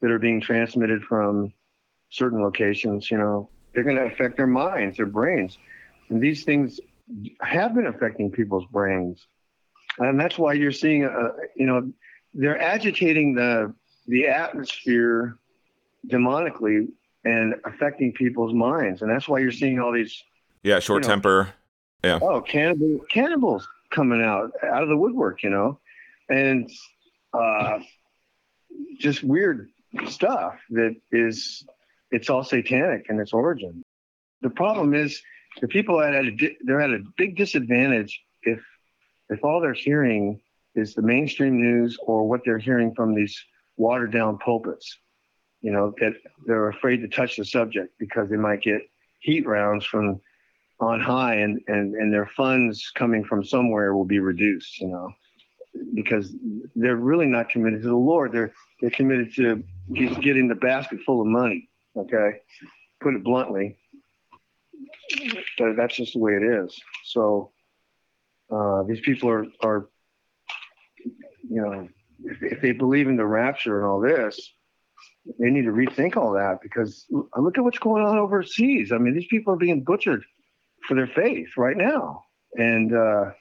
[0.00, 1.52] that are being transmitted from
[2.10, 3.10] certain locations.
[3.10, 5.58] You know, they're going to affect their minds, their brains.
[6.08, 6.80] And these things
[7.40, 9.26] have been affecting people's brains.
[9.98, 11.92] And that's why you're seeing, uh, you know,
[12.34, 13.74] they're agitating the
[14.06, 15.36] the atmosphere
[16.06, 16.88] demonically
[17.24, 19.02] and affecting people's minds.
[19.02, 20.22] And that's why you're seeing all these.
[20.62, 21.48] Yeah, short you know, temper.
[22.04, 22.18] Yeah.
[22.22, 25.80] Oh, cannibal, cannibals coming out out of the woodwork, you know,
[26.28, 26.70] and
[27.32, 27.80] uh,
[28.98, 29.68] just weird
[30.06, 31.64] stuff that is
[32.10, 33.84] it's all satanic in its origin.
[34.42, 35.20] The problem is
[35.60, 38.60] the people at a they're at a big disadvantage if
[39.28, 40.40] if all they're hearing
[40.74, 43.44] is the mainstream news or what they're hearing from these
[43.76, 44.98] watered down pulpits.
[45.60, 46.14] You know that
[46.46, 48.82] they're afraid to touch the subject because they might get
[49.20, 50.20] heat rounds from
[50.80, 55.10] on high and, and, and their funds coming from somewhere will be reduced, you know,
[55.94, 56.32] because
[56.76, 58.32] they're really not committed to the Lord.
[58.32, 61.68] They're, they're committed to getting the basket full of money.
[61.96, 62.40] Okay.
[63.00, 63.76] Put it bluntly.
[65.58, 66.78] But that's just the way it is.
[67.04, 67.52] So,
[68.50, 69.88] uh, these people are, are,
[71.48, 71.88] you know,
[72.24, 74.52] if, if they believe in the rapture and all this,
[75.38, 78.92] they need to rethink all that because look at what's going on overseas.
[78.92, 80.24] I mean, these people are being butchered
[80.86, 82.24] for their faith right now.
[82.54, 83.32] And uh,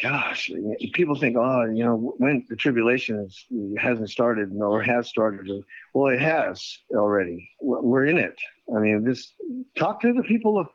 [0.00, 0.50] gosh,
[0.92, 3.46] people think, oh, you know, when the tribulation is,
[3.78, 5.48] hasn't started or has started.
[5.94, 7.50] Well, it has already.
[7.60, 8.36] We're in it.
[8.74, 9.32] I mean, this
[9.76, 10.68] talk to the people of,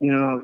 [0.00, 0.42] you know,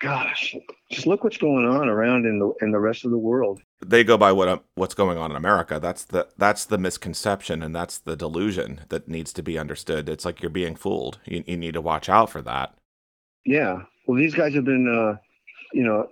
[0.00, 0.54] gosh,
[0.90, 3.60] just look what's going on around in the in the rest of the world.
[3.84, 5.78] They go by what what's going on in America.
[5.80, 10.08] That's the that's the misconception and that's the delusion that needs to be understood.
[10.08, 11.18] It's like you're being fooled.
[11.24, 12.74] You, you need to watch out for that.
[13.44, 13.82] Yeah.
[14.06, 15.18] Well, these guys have been, uh,
[15.72, 16.08] you know,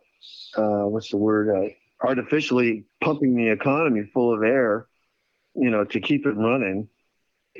[0.57, 1.50] uh, what's the word?
[1.50, 1.68] Uh,
[2.07, 4.87] artificially pumping the economy full of air,
[5.55, 6.88] you know, to keep it running,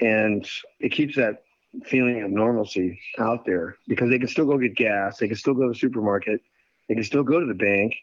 [0.01, 0.47] and
[0.81, 1.43] it keeps that
[1.85, 5.55] feeling of normalcy out there because they can still go get gas, they can still
[5.55, 6.41] go to the supermarket,
[6.89, 7.95] they can still go to the bank,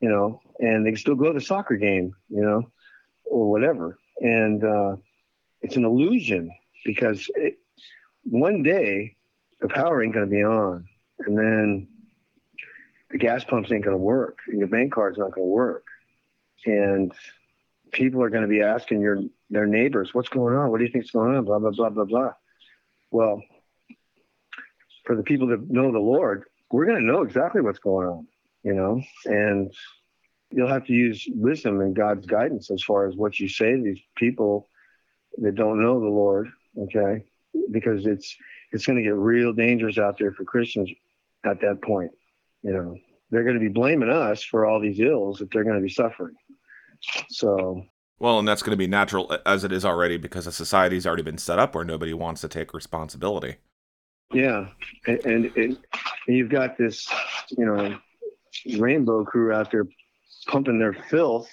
[0.00, 2.70] you know, and they can still go to the soccer game, you know,
[3.24, 3.98] or whatever.
[4.20, 4.96] And uh,
[5.62, 6.50] it's an illusion
[6.84, 7.58] because it,
[8.24, 9.16] one day
[9.60, 10.86] the power ain't going to be on,
[11.20, 11.88] and then
[13.14, 15.84] the gas pumps ain't going to work, and your bank card's not going to work,
[16.66, 17.12] and
[17.92, 20.72] people are going to be asking your their neighbors, "What's going on?
[20.72, 22.32] What do you think's going on?" Blah blah blah blah blah.
[23.12, 23.40] Well,
[25.04, 28.26] for the people that know the Lord, we're going to know exactly what's going on,
[28.64, 29.72] you know, and
[30.50, 33.82] you'll have to use wisdom and God's guidance as far as what you say to
[33.82, 34.68] these people
[35.38, 37.24] that don't know the Lord, okay?
[37.70, 38.36] Because it's
[38.72, 40.90] it's going to get real dangerous out there for Christians
[41.44, 42.10] at that point.
[42.64, 42.96] You know,
[43.30, 45.88] they're going to be blaming us for all these ills that they're going to be
[45.88, 46.34] suffering.
[47.28, 47.84] So
[48.18, 51.22] well, and that's going to be natural as it is already because a society's already
[51.22, 53.56] been set up where nobody wants to take responsibility.
[54.32, 54.68] Yeah,
[55.06, 55.78] and, and, and
[56.26, 57.06] you've got this,
[57.50, 57.98] you know,
[58.78, 59.86] rainbow crew out there
[60.46, 61.50] pumping their filth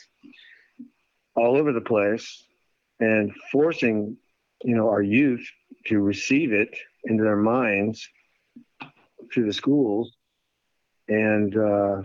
[1.35, 2.43] all over the place
[2.99, 4.17] and forcing,
[4.63, 5.45] you know, our youth
[5.87, 8.07] to receive it into their minds
[9.33, 10.15] through the schools.
[11.11, 12.01] And uh,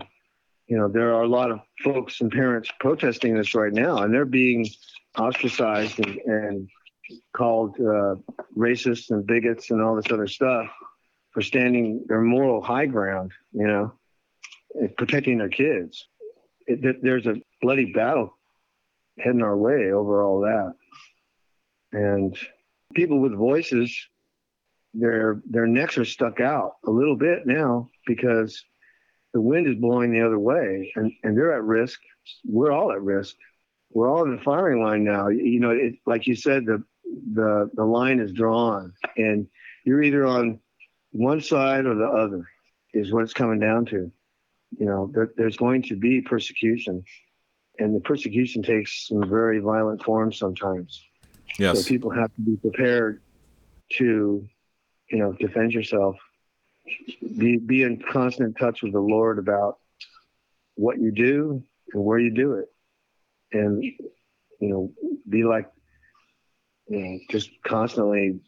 [0.67, 4.13] you know, there are a lot of folks and parents protesting this right now, and
[4.13, 4.67] they're being
[5.17, 6.69] ostracized and, and
[7.33, 8.15] called uh,
[8.57, 10.67] racists and bigots and all this other stuff
[11.31, 13.93] for standing their moral high ground, you know,
[14.97, 16.05] protecting their kids.
[16.65, 18.37] It, there's a bloody battle
[19.17, 20.73] heading our way over all that.
[21.93, 22.37] And
[22.93, 23.97] people with voices,
[24.93, 28.61] their their necks are stuck out a little bit now because
[29.37, 31.99] the wind is blowing the other way and, and they're at risk.
[32.43, 33.35] We're all at risk.
[33.91, 35.27] We're all in the firing line now.
[35.27, 36.83] You know, it, like you said, the
[37.33, 39.45] the the line is drawn and
[39.85, 40.59] you're either on
[41.11, 42.47] one side or the other
[42.95, 44.11] is what it's coming down to.
[44.79, 47.03] You know, there, there's going to be persecution
[47.77, 51.05] and the persecution takes some very violent forms sometimes.
[51.59, 51.83] Yes.
[51.83, 53.21] So people have to be prepared
[53.97, 54.47] to,
[55.11, 56.15] you know, defend yourself.
[57.37, 59.77] Be be in constant touch with the Lord about
[60.75, 62.65] what you do and where you do it,
[63.51, 64.91] and you know,
[65.29, 65.69] be like,
[66.87, 68.39] you know, just constantly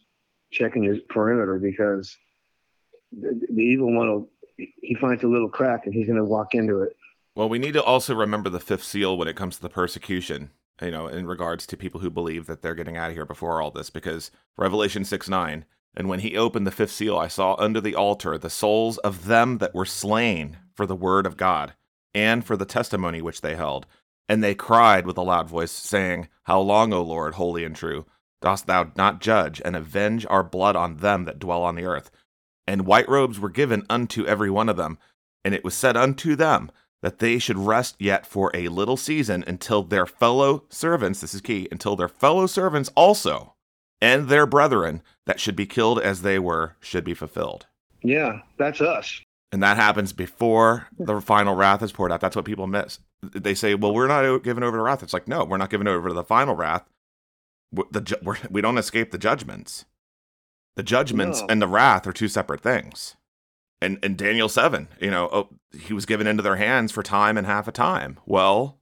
[0.52, 2.16] checking your perimeter because
[3.12, 6.54] the, the evil one will he finds a little crack and he's going to walk
[6.54, 6.96] into it.
[7.36, 10.50] Well, we need to also remember the fifth seal when it comes to the persecution,
[10.82, 13.62] you know, in regards to people who believe that they're getting out of here before
[13.62, 17.56] all this, because Revelation 6 9, and when he opened the fifth seal, I saw
[17.58, 21.74] under the altar the souls of them that were slain for the word of God
[22.14, 23.86] and for the testimony which they held.
[24.28, 28.06] And they cried with a loud voice, saying, How long, O Lord, holy and true,
[28.42, 32.12] dost thou not judge and avenge our blood on them that dwell on the earth?
[32.68, 35.00] And white robes were given unto every one of them.
[35.44, 36.72] And it was said unto them,
[37.02, 41.42] that they should rest yet for a little season until their fellow servants, this is
[41.42, 43.56] key, until their fellow servants also
[44.02, 47.68] and their brethren that should be killed as they were should be fulfilled.
[48.04, 49.22] Yeah, that's us.
[49.52, 52.22] And that happens before the final wrath is poured out.
[52.22, 53.00] That's what people miss.
[53.22, 55.02] They say, well, we're not given over to wrath.
[55.02, 56.86] It's like, no, we're not given over to the final wrath.
[57.72, 59.86] The, we're, we don't escape the judgments.
[60.76, 61.48] The judgments no.
[61.50, 63.18] and the wrath are two separate things
[63.82, 67.38] and and Daniel seven, you know, oh, he was given into their hands for time
[67.38, 68.20] and half a time.
[68.26, 68.78] Well,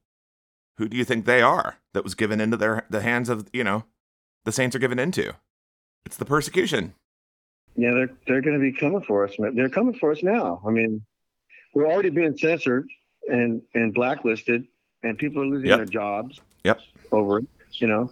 [0.77, 3.63] who do you think they are that was given into their the hands of you
[3.63, 3.85] know
[4.45, 5.33] the saints are given into?
[6.05, 6.93] It's the persecution.
[7.75, 9.35] Yeah, they're they're going to be coming for us.
[9.37, 10.61] They're coming for us now.
[10.65, 11.05] I mean,
[11.73, 12.87] we're already being censored
[13.27, 14.65] and and blacklisted,
[15.03, 15.77] and people are losing yep.
[15.77, 16.39] their jobs.
[16.63, 16.81] Yep.
[17.11, 18.09] Over it, you know,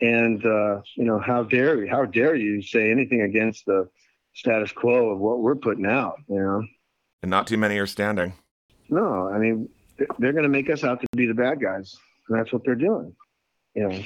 [0.00, 1.90] and uh, you know how dare you?
[1.90, 3.88] How dare you say anything against the
[4.34, 6.64] status quo of what we're putting out, you know.
[7.22, 8.32] And not too many are standing.
[8.88, 9.68] No, I mean
[10.18, 11.96] they're going to make us out to be the bad guys,
[12.28, 13.14] and that's what they're doing.
[13.74, 14.02] You know,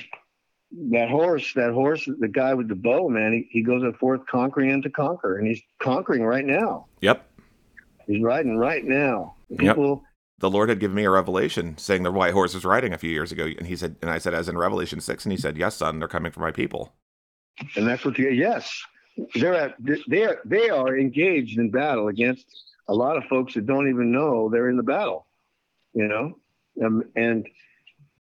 [0.70, 4.70] that horse, that horse, the guy with the bow, man, he, he goes forth conquering
[4.70, 6.87] and to conquer, and he's conquering right now.
[7.00, 7.24] Yep.
[8.07, 9.37] He's riding right now.
[9.57, 9.88] People.
[9.88, 9.98] Yep.
[10.40, 13.11] The Lord had given me a revelation saying the white horse was riding a few
[13.11, 15.57] years ago, and he said, and I said, as in Revelation six, and he said,
[15.57, 16.92] "Yes, son, they're coming for my people."
[17.74, 18.26] And that's what you.
[18.26, 18.35] Get.
[18.35, 18.83] Yes,
[19.35, 19.74] they're at,
[20.07, 22.46] they are they are engaged in battle against
[22.87, 25.26] a lot of folks that don't even know they're in the battle,
[25.92, 26.38] you know,
[26.85, 27.48] um, and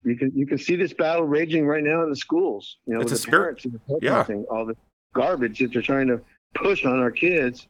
[0.07, 2.79] you can you can see this battle raging right now in the schools.
[2.87, 3.63] You know, it's with a the spirit.
[3.63, 4.43] parents yeah.
[4.51, 4.77] all the
[5.15, 6.21] garbage that they're trying to
[6.55, 7.67] push on our kids.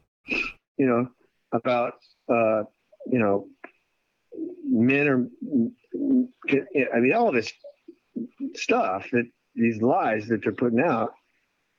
[0.77, 1.07] You know
[1.51, 1.93] about
[2.29, 2.63] uh,
[3.07, 3.47] you know
[4.63, 5.27] men are.
[6.49, 7.51] I mean, all this
[8.53, 11.13] stuff that these lies that they're putting out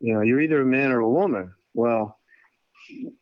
[0.01, 1.53] you know, you're either a man or a woman.
[1.75, 2.19] Well,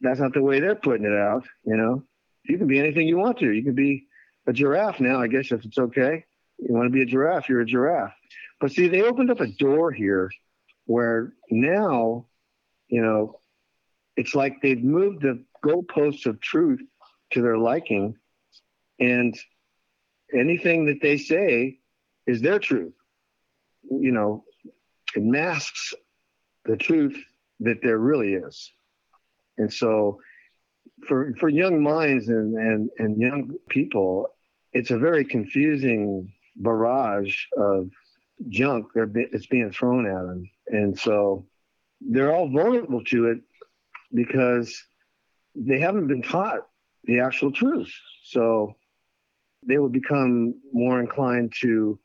[0.01, 1.45] that's not the way they're putting it out.
[1.65, 2.03] You know,
[2.45, 3.51] you can be anything you want to.
[3.51, 4.07] You can be
[4.47, 6.25] a giraffe now, I guess, if it's okay.
[6.59, 8.15] You want to be a giraffe, you're a giraffe.
[8.61, 10.31] But see, they opened up a door here
[10.87, 12.27] where now,
[12.89, 13.41] you know,
[14.17, 16.81] it's like they've moved the goalposts of truth
[17.33, 18.17] to their liking.
[18.99, 19.37] And
[20.33, 21.81] anything that they say
[22.27, 22.95] is their truth.
[23.91, 24.45] You know,
[25.15, 25.93] it masks
[26.65, 27.23] the truth
[27.61, 28.73] that there really is.
[29.59, 30.21] And so
[31.07, 34.29] for for young minds and, and, and young people,
[34.73, 37.91] it's a very confusing barrage of
[38.49, 40.51] junk that's being thrown at them.
[40.69, 41.47] And so
[42.01, 43.39] they're all vulnerable to it
[44.13, 44.83] because
[45.55, 46.61] they haven't been taught
[47.05, 47.93] the actual truth.
[48.25, 48.75] So
[49.67, 51.99] they will become more inclined to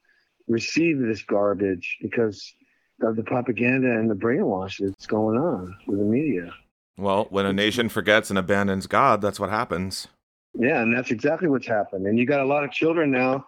[0.47, 2.53] receive this garbage because
[3.01, 6.53] of the propaganda and the brainwash that's going on with the media.
[6.97, 10.07] Well, when a nation forgets and abandons God, that's what happens.
[10.53, 12.05] Yeah, and that's exactly what's happened.
[12.05, 13.45] And you got a lot of children now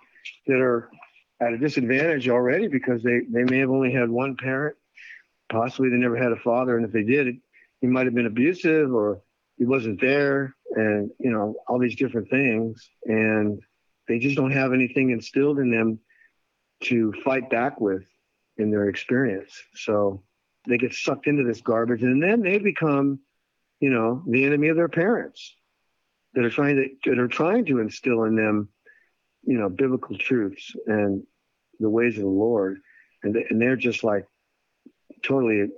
[0.47, 0.89] that are
[1.39, 4.76] at a disadvantage already because they, they may have only had one parent.
[5.49, 6.78] Possibly they never had a father.
[6.78, 7.38] And if they did,
[7.82, 9.21] he might have been abusive or
[9.57, 12.89] he wasn't there and, you know, all these different things.
[13.05, 13.61] And
[14.07, 15.99] they just don't have anything instilled in them
[16.84, 18.03] to fight back with
[18.57, 19.51] in their experience.
[19.76, 20.24] So
[20.67, 23.19] they get sucked into this garbage and then they become,
[23.80, 25.55] you know, the enemy of their parents
[26.34, 28.69] that are trying to that are trying to instill in them,
[29.44, 31.24] you know, biblical truths and
[31.80, 32.80] the ways of the Lord,
[33.24, 34.26] and they, and they're just like
[35.24, 35.70] totally,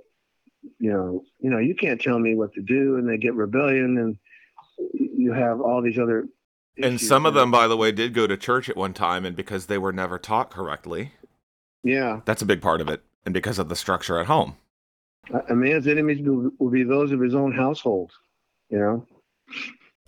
[0.78, 3.98] you know, you know, you can't tell me what to do, and they get rebellion,
[3.98, 4.18] and
[4.94, 6.26] you have all these other.
[6.82, 9.34] And some of them, by the way, did go to church at one time, and
[9.34, 11.12] because they were never taught correctly.
[11.82, 14.56] Yeah, that's a big part of it, and because of the structure at home.
[15.48, 18.12] A man's enemies will be those of his own household,
[18.70, 19.06] you know.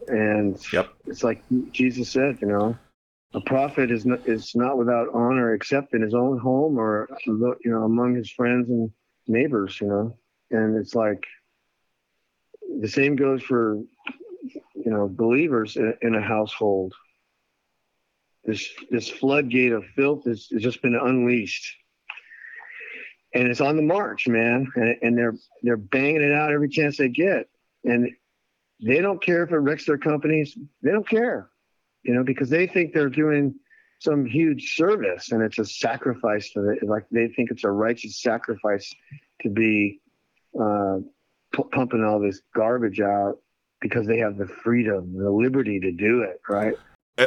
[0.07, 0.91] And yep.
[1.07, 1.43] it's like
[1.73, 2.79] Jesus said, you know,
[3.35, 7.57] a prophet is not, is not without honor except in his own home or you
[7.64, 8.91] know among his friends and
[9.26, 10.16] neighbors, you know.
[10.51, 11.24] And it's like
[12.81, 13.76] the same goes for
[14.74, 16.95] you know believers in, in a household.
[18.45, 21.76] This this floodgate of filth has, has just been unleashed
[23.35, 24.70] and it's on the march, man.
[24.74, 27.49] And, and, they're they're banging it out every chance they get,
[27.85, 28.11] and
[28.81, 30.57] they don't care if it wrecks their companies.
[30.83, 31.51] They don't care,
[32.09, 33.55] you know, because they think they're doing
[34.01, 38.23] some huge service, and it's a sacrifice to the like they think it's a righteous
[38.23, 38.95] sacrifice
[39.43, 40.01] to be
[40.59, 40.97] uh,
[41.53, 43.35] p- pumping all this garbage out
[43.83, 46.75] because they have the freedom, the liberty to do it, right?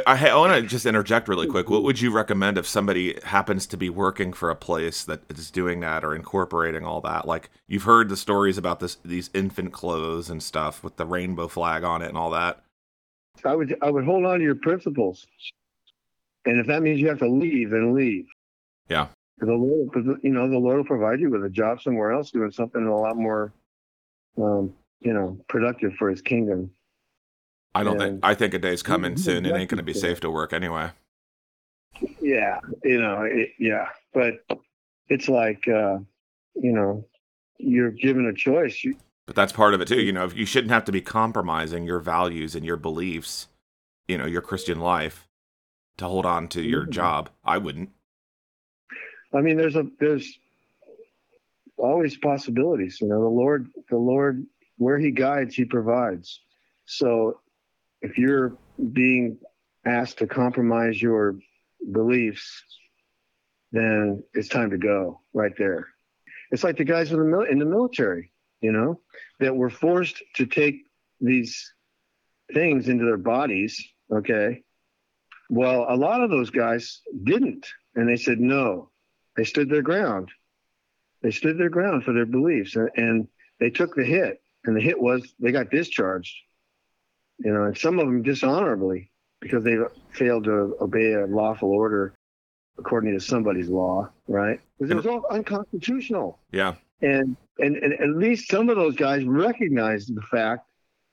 [0.04, 1.70] I, I want to just interject really quick.
[1.70, 5.50] What would you recommend if somebody happens to be working for a place that is
[5.50, 7.28] doing that or incorporating all that?
[7.28, 11.46] Like you've heard the stories about this these infant clothes and stuff with the rainbow
[11.46, 12.64] flag on it and all that.
[13.44, 15.26] I would I would hold on to your principles,
[16.44, 18.26] and if that means you have to leave, then leave.
[18.88, 19.08] Yeah.
[19.38, 19.88] The Lord,
[20.22, 22.96] you know, the Lord will provide you with a job somewhere else, doing something a
[22.96, 23.52] lot more,
[24.38, 26.70] um, you know, productive for His kingdom.
[27.74, 28.20] I don't think.
[28.22, 29.46] I think a day's coming soon.
[29.46, 30.90] It ain't going to be safe to work anyway.
[32.20, 34.44] Yeah, you know, it, yeah, but
[35.08, 35.98] it's like, uh,
[36.54, 37.04] you know,
[37.58, 38.84] you're given a choice.
[38.84, 40.00] You, but that's part of it too.
[40.00, 43.48] You know, you shouldn't have to be compromising your values and your beliefs,
[44.08, 45.28] you know, your Christian life,
[45.98, 46.92] to hold on to your mm-hmm.
[46.92, 47.30] job.
[47.44, 47.90] I wouldn't.
[49.34, 50.38] I mean, there's a there's
[51.76, 53.00] always possibilities.
[53.00, 54.44] You know, the Lord, the Lord,
[54.76, 56.40] where He guides, He provides.
[56.84, 57.40] So
[58.00, 58.56] if you're
[58.92, 59.38] being
[59.84, 61.36] asked to compromise your
[61.92, 62.62] beliefs,
[63.70, 65.88] then it's time to go right there.
[66.50, 68.31] It's like the guys in the, in the military,
[68.62, 69.00] you know,
[69.40, 70.86] that were forced to take
[71.20, 71.72] these
[72.54, 73.82] things into their bodies.
[74.10, 74.62] Okay.
[75.50, 77.66] Well, a lot of those guys didn't.
[77.94, 78.90] And they said no.
[79.36, 80.30] They stood their ground.
[81.22, 83.28] They stood their ground for their beliefs and, and
[83.60, 84.40] they took the hit.
[84.64, 86.34] And the hit was they got discharged
[87.44, 89.10] you know, and some of them dishonorably
[89.40, 89.76] because they
[90.12, 92.14] failed to obey a lawful order
[92.78, 94.60] according to somebody's law, right?
[94.78, 96.38] Because it was all unconstitutional.
[96.52, 96.74] Yeah.
[97.02, 100.66] And, and and at least some of those guys recognized the fact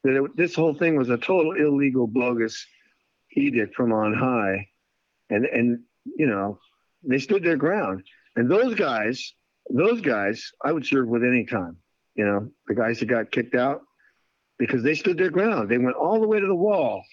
[0.04, 2.66] that it, this whole thing was a total illegal, bogus
[3.36, 4.68] edict from on high,
[5.30, 5.80] and and
[6.18, 6.60] you know
[7.04, 8.04] they stood their ground.
[8.36, 9.34] And those guys,
[9.70, 11.78] those guys, I would serve with any time.
[12.16, 13.82] You know, the guys that got kicked out,
[14.58, 15.70] because they stood their ground.
[15.70, 17.04] They went all the way to the wall,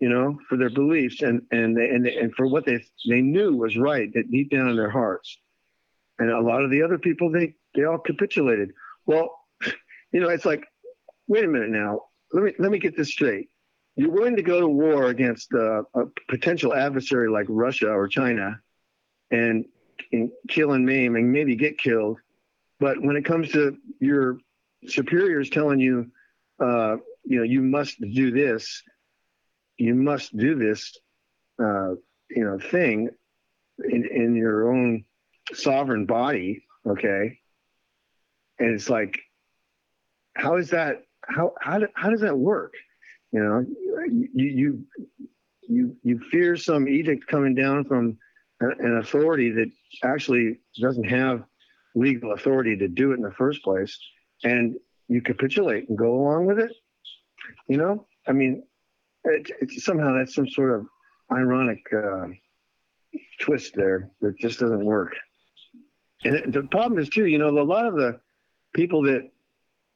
[0.00, 3.20] you know, for their beliefs and and they, and, they, and for what they they
[3.20, 5.38] knew was right that deep down in their hearts.
[6.18, 8.70] And a lot of the other people they they all capitulated.
[9.06, 9.30] Well,
[10.12, 10.64] you know, it's like,
[11.26, 12.02] wait a minute now.
[12.32, 13.48] Let me let me get this straight.
[13.96, 18.60] You're willing to go to war against uh, a potential adversary like Russia or China,
[19.30, 19.64] and,
[20.12, 22.18] and kill and maim and maybe get killed.
[22.78, 24.38] But when it comes to your
[24.86, 26.12] superiors telling you
[26.60, 28.82] uh, you know, you must do this,
[29.76, 30.96] you must do this,
[31.62, 31.90] uh,
[32.30, 33.10] you know, thing
[33.84, 35.04] in, in your own
[35.52, 36.64] sovereign body.
[36.86, 37.38] Okay.
[38.58, 39.18] And it's like,
[40.34, 41.02] how is that?
[41.22, 42.72] How, how, how does that work?
[43.32, 43.66] You know,
[44.10, 44.86] you, you,
[45.68, 48.16] you, you fear some edict coming down from
[48.60, 49.70] an authority that
[50.02, 51.44] actually doesn't have
[51.94, 53.98] legal authority to do it in the first place.
[54.44, 54.76] And
[55.08, 56.72] you capitulate and go along with it.
[57.68, 58.62] You know, I mean,
[59.24, 60.86] it, somehow that's some sort of
[61.32, 62.28] ironic uh,
[63.40, 65.14] twist there that just doesn't work.
[66.24, 68.20] And the problem is too, you know, a lot of the
[68.74, 69.30] people that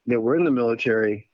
[0.07, 1.29] that were in the military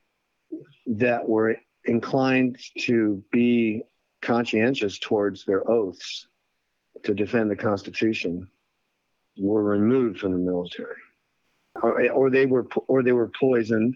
[0.85, 3.81] that were inclined to be
[4.21, 6.27] conscientious towards their oaths
[7.03, 8.47] to defend the Constitution
[9.37, 10.97] were removed from the military
[11.81, 13.95] or, or they were or they were poisoned,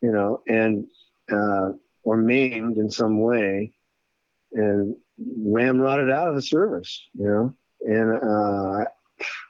[0.00, 0.86] you know, and
[1.30, 3.72] uh, or maimed in some way,
[4.52, 7.54] and ramrodded out of the service, you know.
[7.80, 8.84] And uh,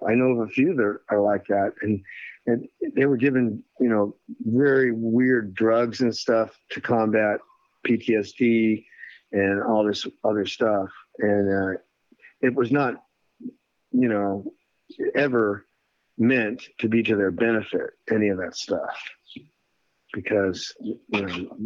[0.07, 2.03] I know of a few that are like that, and
[2.51, 7.41] and they were given you know very weird drugs and stuff to combat
[7.87, 8.85] PTSD
[9.33, 10.89] and all this other stuff,
[11.19, 11.79] and uh,
[12.41, 13.03] it was not
[13.93, 14.53] you know
[15.15, 15.65] ever
[16.19, 18.99] meant to be to their benefit any of that stuff.
[20.13, 21.57] Because you know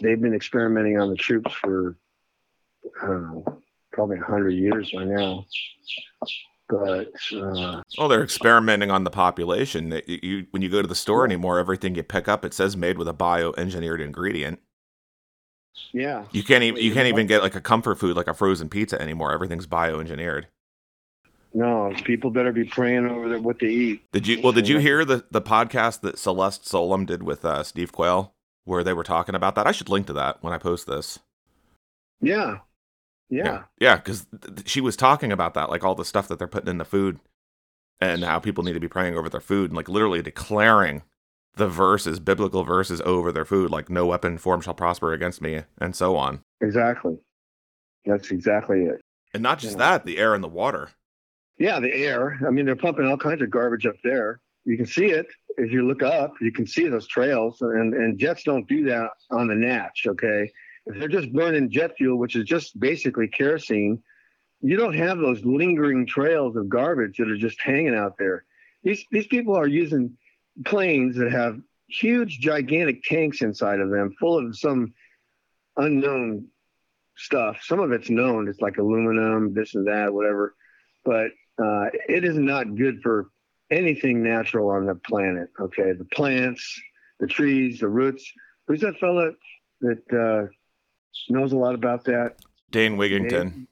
[0.00, 1.96] they've been experimenting on the troops for
[3.02, 3.62] I don't know
[3.92, 5.44] probably a hundred years by now
[6.70, 10.00] but uh, well, they're experimenting on the population.
[10.06, 12.76] You, you, when you go to the store anymore, everything you pick up it says
[12.76, 14.60] made with a bioengineered ingredient.
[15.92, 18.68] Yeah, you can't even you can't even get like a comfort food like a frozen
[18.68, 19.32] pizza anymore.
[19.32, 20.44] Everything's bioengineered.
[21.52, 24.12] No, people better be praying over what they eat.
[24.12, 24.40] Did you?
[24.40, 28.34] Well, did you hear the the podcast that Celeste Solum did with uh, Steve Quayle,
[28.64, 29.66] where they were talking about that?
[29.66, 31.18] I should link to that when I post this.
[32.20, 32.58] Yeah,
[33.30, 33.62] yeah.
[33.78, 36.68] Yeah, because th- she was talking about that, like all the stuff that they're putting
[36.68, 37.20] in the food
[38.00, 41.02] and how people need to be praying over their food and like literally declaring
[41.54, 45.62] the verses, biblical verses over their food, like no weapon form shall prosper against me,
[45.78, 46.42] and so on.
[46.60, 47.18] Exactly.
[48.04, 49.00] That's exactly it.
[49.34, 50.90] And not just that, the air and the water.
[51.58, 52.38] Yeah, the air.
[52.46, 54.40] I mean, they're pumping all kinds of garbage up there.
[54.64, 55.26] You can see it
[55.58, 56.32] if you look up.
[56.40, 60.06] You can see those trails, and and jets don't do that on the Natch.
[60.06, 60.50] Okay,
[60.98, 64.02] they're just burning jet fuel, which is just basically kerosene,
[64.60, 68.44] you don't have those lingering trails of garbage that are just hanging out there.
[68.82, 70.16] These these people are using
[70.64, 74.92] planes that have huge, gigantic tanks inside of them, full of some
[75.76, 76.46] unknown
[77.16, 77.60] stuff.
[77.62, 80.54] Some of it's known; it's like aluminum, this and that, whatever.
[81.04, 81.28] But
[81.62, 83.30] uh, it is not good for
[83.70, 85.48] anything natural on the planet.
[85.58, 86.80] Okay, the plants,
[87.18, 88.30] the trees, the roots.
[88.66, 89.32] Who's that fella
[89.80, 90.50] that uh,
[91.28, 92.36] knows a lot about that.
[92.70, 93.66] Dane Wigington.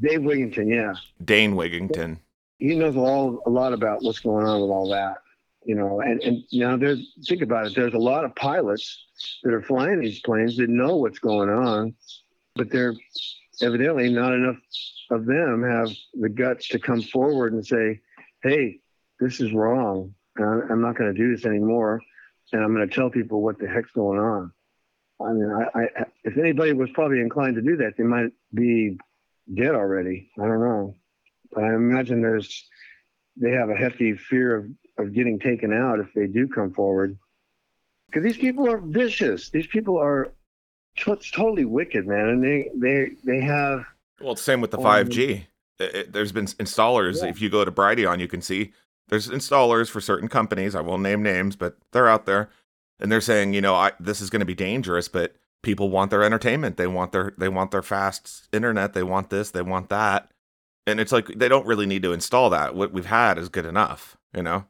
[0.00, 0.94] Dave, Dave Wigington, yeah.
[1.24, 2.18] Dane Wigington.
[2.58, 5.18] He knows all a lot about what's going on with all that.
[5.64, 9.04] You know, and, and you know, there's think about it, there's a lot of pilots
[9.44, 11.94] that are flying these planes that know what's going on,
[12.56, 12.94] but they're
[13.60, 14.56] evidently not enough
[15.10, 18.00] of them have the guts to come forward and say,
[18.42, 18.80] Hey,
[19.20, 20.14] this is wrong.
[20.38, 22.00] I'm not going to do this anymore.
[22.52, 24.52] And I'm going to tell people what the heck's going on.
[25.20, 28.98] I mean, I, I, if anybody was probably inclined to do that, they might be
[29.52, 30.30] dead already.
[30.38, 30.96] I don't know,
[31.52, 32.68] but I imagine there's
[33.36, 34.66] they have a hefty fear of
[34.98, 37.18] of getting taken out if they do come forward,
[38.06, 39.50] because these people are vicious.
[39.50, 40.32] These people are
[40.96, 43.84] t- totally wicked, man, and they they they have.
[44.20, 45.46] Well, it's same with the um, five G.
[45.78, 47.22] There's been installers.
[47.22, 47.28] Yeah.
[47.30, 48.72] If you go to Brighteon, you can see
[49.08, 50.76] there's installers for certain companies.
[50.76, 52.50] I won't name names, but they're out there
[53.00, 56.10] and they're saying, you know, I, this is going to be dangerous, but people want
[56.10, 56.76] their entertainment.
[56.76, 58.92] They want their they want their fast internet.
[58.92, 59.50] They want this.
[59.50, 60.30] They want that.
[60.86, 62.74] And it's like they don't really need to install that.
[62.74, 64.66] What we've had is good enough, you know.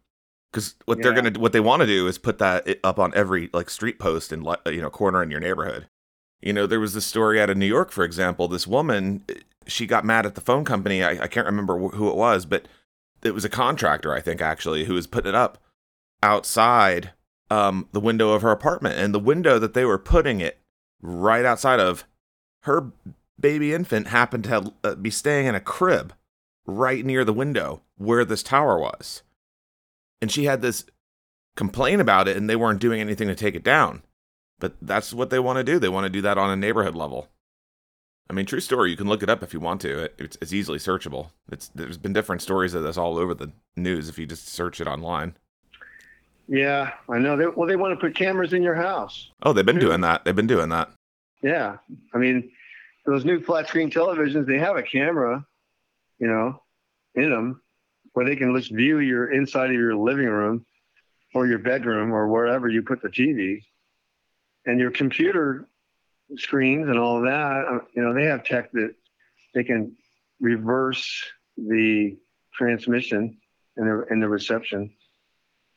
[0.53, 1.05] Because what yeah.
[1.05, 3.99] they're gonna what they want to do is put that up on every like street
[3.99, 5.89] post and you know corner in your neighborhood.
[6.43, 8.49] You know, there was this story out of New York, for example.
[8.49, 9.25] This woman,
[9.67, 11.03] she got mad at the phone company.
[11.03, 12.67] I, I can't remember who it was, but
[13.23, 15.59] it was a contractor, I think, actually, who was putting it up
[16.21, 17.13] outside
[17.49, 20.59] um, the window of her apartment, and the window that they were putting it
[21.03, 22.05] right outside of,
[22.61, 22.93] her
[23.39, 26.15] baby infant happened to uh, be staying in a crib
[26.65, 29.23] right near the window where this tower was,
[30.21, 30.85] and she had this
[31.57, 34.03] complain about it, and they weren't doing anything to take it down.
[34.59, 35.79] But that's what they want to do.
[35.79, 37.29] They want to do that on a neighborhood level.
[38.31, 38.91] I mean, true story.
[38.91, 40.05] You can look it up if you want to.
[40.05, 41.31] It, it's, it's easily searchable.
[41.51, 44.81] It's there's been different stories of this all over the news if you just search
[44.81, 45.37] it online.
[46.49, 47.37] Yeah, I know.
[47.37, 49.31] They, well, they want to put cameras in your house.
[49.43, 50.25] Oh, they've been doing that.
[50.25, 50.91] They've been doing that.
[51.43, 51.79] Yeah,
[52.15, 52.51] I mean,
[53.07, 55.45] those new flat screen televisions, they have a camera,
[56.19, 56.63] you know,
[57.15, 57.63] in them
[58.13, 60.65] where they can just view your inside of your living room
[61.35, 63.63] or your bedroom or wherever you put the TV,
[64.67, 65.69] and your computer
[66.37, 67.65] screens and all that.
[67.69, 68.95] Uh, you know, they have tech that
[69.55, 69.97] they can
[70.41, 71.25] reverse
[71.57, 72.17] the
[72.55, 73.39] transmission
[73.77, 74.93] and the and the reception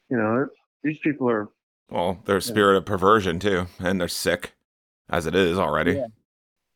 [0.09, 0.47] you know,
[0.83, 1.49] these people are.
[1.89, 2.77] Well, they're a spirit yeah.
[2.79, 4.53] of perversion too, and they're sick
[5.09, 5.93] as it is already.
[5.93, 6.07] Yeah.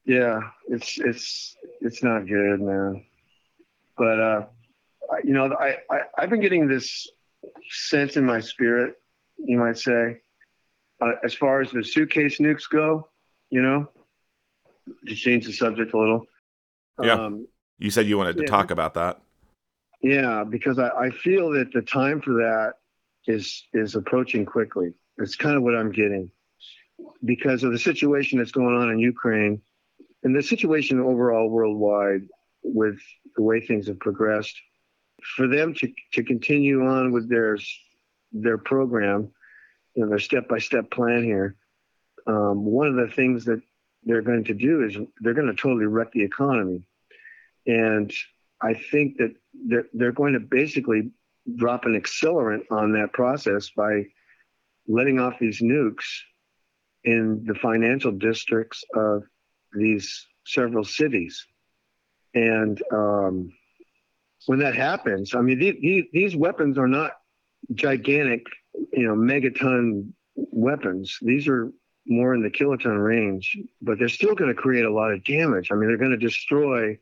[0.06, 3.06] yeah, it's it's it's not good, man.
[3.98, 4.46] But uh,
[5.24, 7.10] you know, I, I I've been getting this
[7.70, 8.96] sense in my spirit,
[9.38, 10.22] you might say,
[11.02, 13.10] uh, as far as the suitcase nukes go.
[13.50, 13.90] You know,
[15.08, 16.26] to change the subject a little.
[17.02, 17.14] Yeah.
[17.14, 17.48] Um,
[17.80, 19.22] you said you wanted to yeah, talk about that.
[20.02, 22.74] Yeah, because I, I feel that the time for that
[23.28, 24.94] is is approaching quickly.
[25.18, 26.32] It's kind of what I'm getting
[27.24, 29.62] because of the situation that's going on in Ukraine
[30.24, 32.22] and the situation overall worldwide
[32.64, 33.00] with
[33.36, 34.56] the way things have progressed.
[35.36, 37.58] For them to, to continue on with their
[38.32, 39.32] their program,
[39.96, 41.56] you know, their step-by-step plan here,
[42.28, 43.62] um, one of the things that
[44.04, 46.84] they're going to do is they're going to totally wreck the economy,
[47.66, 48.14] and
[48.62, 49.34] I think that
[49.68, 51.12] they're they're going to basically
[51.56, 54.04] drop an accelerant on that process by
[54.88, 56.06] letting off these nukes
[57.04, 59.24] in the financial districts of
[59.74, 61.46] these several cities.
[62.34, 63.54] And um,
[64.46, 67.14] when that happens, I mean, these, these weapons are not
[67.74, 68.46] gigantic,
[68.94, 71.18] you know, megaton weapons.
[71.22, 71.72] These are
[72.08, 75.72] more in the kiloton range, but they're still going to create a lot of damage.
[75.72, 76.98] I mean, they're going to destroy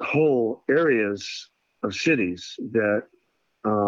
[0.00, 1.50] whole areas
[1.82, 3.04] of cities that,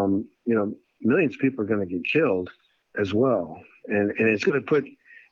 [0.03, 2.50] um, you know, millions of people are going to get killed
[3.00, 3.61] as well.
[3.86, 4.84] And, and it's going to put,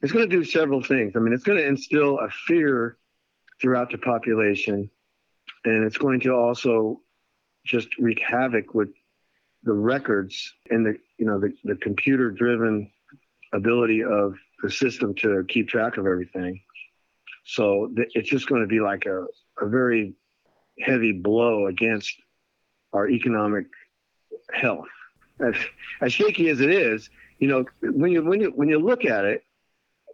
[0.02, 1.12] it's going to do several things.
[1.14, 2.96] I mean, it's going to instill a fear
[3.60, 4.90] throughout the population.
[5.64, 7.00] And it's going to also
[7.64, 8.88] just wreak havoc with
[9.62, 12.90] the records and the, you know, the, the computer driven
[13.52, 16.60] ability of the system to keep track of everything.
[17.44, 19.26] So th- it's just going to be like a,
[19.60, 20.14] a very
[20.80, 22.16] heavy blow against
[22.92, 23.66] our economic
[24.54, 24.88] health.
[25.40, 25.54] As,
[26.02, 29.24] as shaky as it is, you know, when you when you when you look at
[29.24, 29.42] it,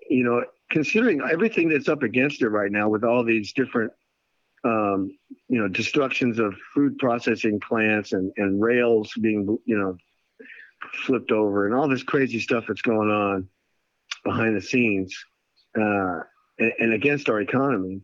[0.09, 3.93] you know, considering everything that's up against it right now with all these different
[4.65, 5.17] um,
[5.49, 9.97] you know destructions of food processing plants and, and rails being you know
[11.05, 13.49] flipped over and all this crazy stuff that's going on
[14.25, 15.17] behind the scenes
[15.79, 16.21] uh,
[16.59, 18.01] and, and, against our economy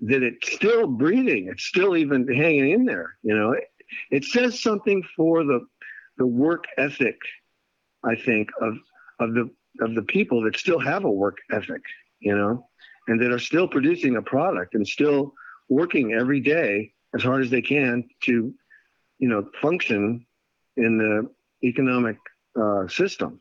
[0.00, 3.54] that it's still breathing it's still even hanging in there you know
[4.10, 5.60] it, says something for the
[6.18, 7.18] the work ethic
[8.04, 8.74] i think of
[9.20, 11.82] of the of the people that still have a work ethic,
[12.20, 12.68] you know,
[13.08, 15.32] and that are still producing a product and still
[15.68, 18.52] working every day as hard as they can to,
[19.18, 20.26] you know, function
[20.76, 21.30] in the
[21.66, 22.16] economic
[22.60, 23.40] uh, system.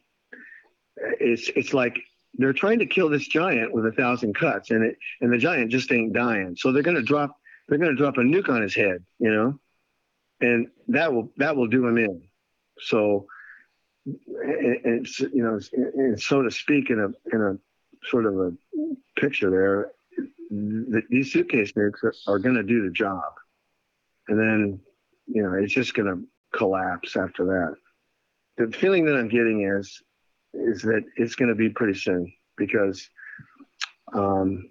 [1.19, 1.97] It's it's like
[2.35, 5.71] they're trying to kill this giant with a thousand cuts, and it and the giant
[5.71, 6.55] just ain't dying.
[6.57, 7.35] So they're gonna drop
[7.67, 9.59] they're gonna drop a nuke on his head, you know,
[10.41, 12.21] and that will that will do him in.
[12.79, 13.27] So
[14.05, 17.57] it's you know, and so to speak, in a in a
[18.07, 18.51] sort of a
[19.19, 19.91] picture there,
[20.49, 23.23] the, these suitcase nukes are, are going to do the job,
[24.27, 24.79] and then
[25.27, 27.75] you know it's just going to collapse after that.
[28.57, 30.01] The feeling that I'm getting is
[30.53, 33.07] is that it's going to be pretty soon because
[34.13, 34.69] um,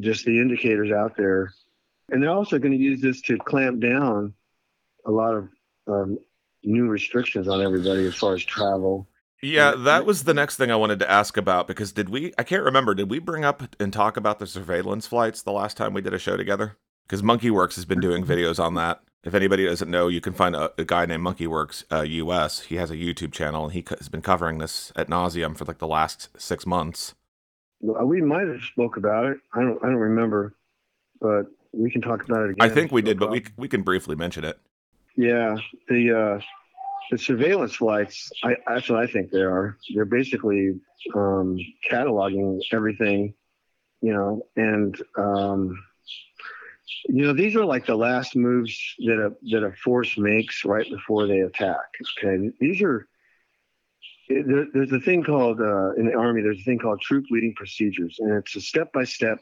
[0.00, 1.52] just the indicators out there,
[2.10, 4.34] and they're also going to use this to clamp down
[5.06, 5.48] a lot of
[5.86, 6.18] um,
[6.64, 9.08] new restrictions on everybody as far as travel.
[9.42, 12.42] Yeah, that was the next thing I wanted to ask about because did we I
[12.42, 15.94] can't remember, did we bring up and talk about the surveillance flights the last time
[15.94, 16.76] we did a show together?
[17.06, 19.00] Because MonkeyWerx has been doing videos on that.
[19.24, 22.62] If anybody doesn't know, you can find a, a guy named MonkeyWerx uh, US.
[22.62, 25.78] He has a YouTube channel and he has been covering this at nauseum for like
[25.78, 27.14] the last six months.
[27.80, 29.38] Well, we might have spoke about it.
[29.54, 30.54] I don't I don't remember,
[31.20, 32.70] but we can talk about it again.
[32.70, 34.58] I think we did, but we we can briefly mention it.
[35.18, 35.56] Yeah,
[35.88, 36.40] the uh,
[37.10, 38.30] the surveillance flights.
[38.44, 39.76] I, that's what I think they are.
[39.92, 40.78] They're basically
[41.12, 41.58] um,
[41.90, 43.34] cataloging everything,
[44.00, 45.76] you know, and um,
[47.08, 50.88] you know these are like the last moves that a that a force makes right
[50.88, 51.88] before they attack.
[52.16, 53.08] Okay, these are.
[54.28, 56.42] There, there's a thing called uh, in the army.
[56.42, 59.40] There's a thing called troop leading procedures, and it's a step-by-step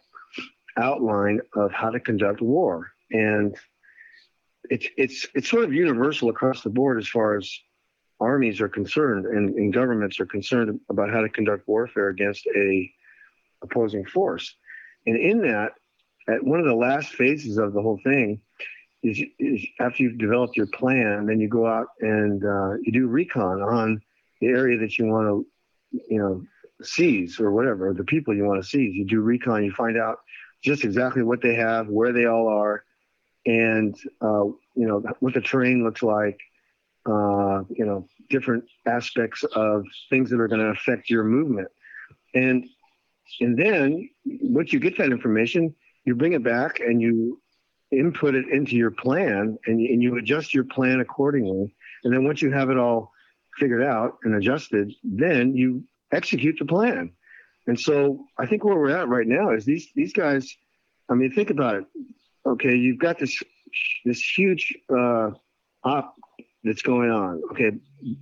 [0.79, 2.93] outline of how to conduct war.
[3.11, 3.55] And
[4.71, 7.51] it's it's it's sort of universal across the board as far as
[8.21, 12.91] armies are concerned and, and governments are concerned about how to conduct warfare against a
[13.62, 14.55] opposing force.
[15.07, 15.73] And in that,
[16.29, 18.41] at one of the last phases of the whole thing
[19.03, 23.07] is, is after you've developed your plan, then you go out and uh, you do
[23.07, 24.01] recon on
[24.41, 25.47] the area that you want to,
[26.09, 26.43] you know,
[26.83, 28.95] seize or whatever, the people you want to seize.
[28.95, 30.19] You do recon, you find out
[30.62, 32.85] just exactly what they have, where they all are,
[33.47, 34.44] and uh,
[34.74, 36.38] you know what the terrain looks like,
[37.07, 41.68] uh, you know different aspects of things that are going to affect your movement,
[42.34, 42.66] and
[43.40, 45.74] and then once you get that information,
[46.05, 47.40] you bring it back and you
[47.92, 51.74] input it into your plan, and, and you adjust your plan accordingly.
[52.03, 53.12] And then once you have it all
[53.59, 57.12] figured out and adjusted, then you execute the plan.
[57.68, 60.55] And so I think where we're at right now is these these guys.
[61.09, 61.84] I mean, think about it
[62.47, 63.42] okay, you've got this
[64.05, 65.30] this huge uh,
[65.84, 66.14] op
[66.64, 67.72] that's going on, okay,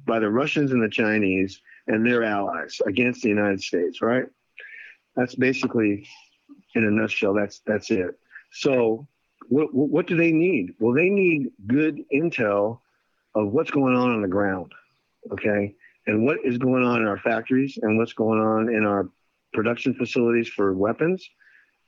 [0.06, 4.26] by the Russians and the Chinese and their allies against the United States, right?
[5.16, 6.06] That's basically,
[6.74, 8.18] in a nutshell, that's that's it.
[8.52, 9.06] So,
[9.48, 10.74] what what do they need?
[10.78, 12.80] Well, they need good intel
[13.34, 14.72] of what's going on on the ground,
[15.32, 15.74] okay,
[16.06, 19.08] and what is going on in our factories and what's going on in our
[19.52, 21.28] production facilities for weapons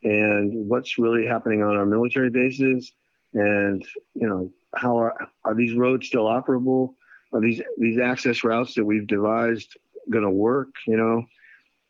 [0.03, 2.92] and what's really happening on our military bases
[3.34, 3.84] and
[4.14, 6.94] you know how are, are these roads still operable?
[7.32, 9.76] Are these these access routes that we've devised
[10.11, 11.24] going to work you know?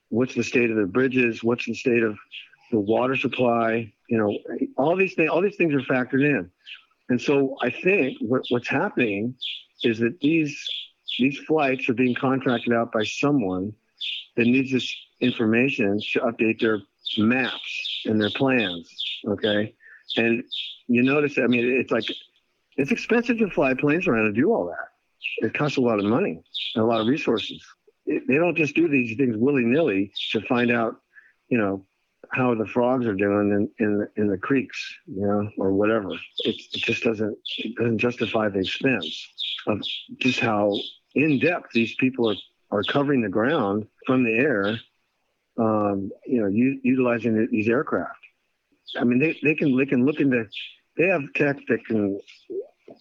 [0.09, 1.43] What's the state of the bridges?
[1.43, 2.17] What's the state of
[2.71, 3.93] the water supply?
[4.09, 4.39] You know
[4.77, 6.51] all these things all these things are factored in.
[7.09, 9.35] And so i think what, what's happening
[9.83, 10.67] is that these
[11.19, 13.73] these flights are being contracted out by someone
[14.37, 16.81] that needs this information to update their
[17.19, 18.89] maps and their plans
[19.29, 19.75] okay?
[20.17, 20.45] And
[20.89, 22.05] you notice i mean it's like
[22.77, 25.47] it's expensive to fly planes around and do all that.
[25.47, 26.43] It costs a lot of money
[26.75, 27.65] and a lot of resources.
[28.05, 30.97] It, they don't just do these things willy-nilly to find out
[31.49, 31.85] you know
[32.33, 36.11] how the frogs are doing in in the, in the creeks, you know, or whatever.
[36.41, 39.29] It, it just doesn't it doesn't justify the expense
[39.67, 39.81] of
[40.19, 40.79] just how
[41.15, 42.37] in depth these people are
[42.73, 44.79] are covering the ground from the air,
[45.59, 48.19] um, you know, u- utilizing these aircraft.
[48.99, 50.47] I mean, they, they can they can look into
[50.97, 52.21] they have tech that can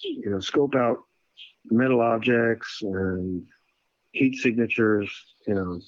[0.03, 0.97] you know scope out
[1.69, 3.45] metal objects and
[4.11, 5.11] heat signatures,
[5.47, 5.79] you know,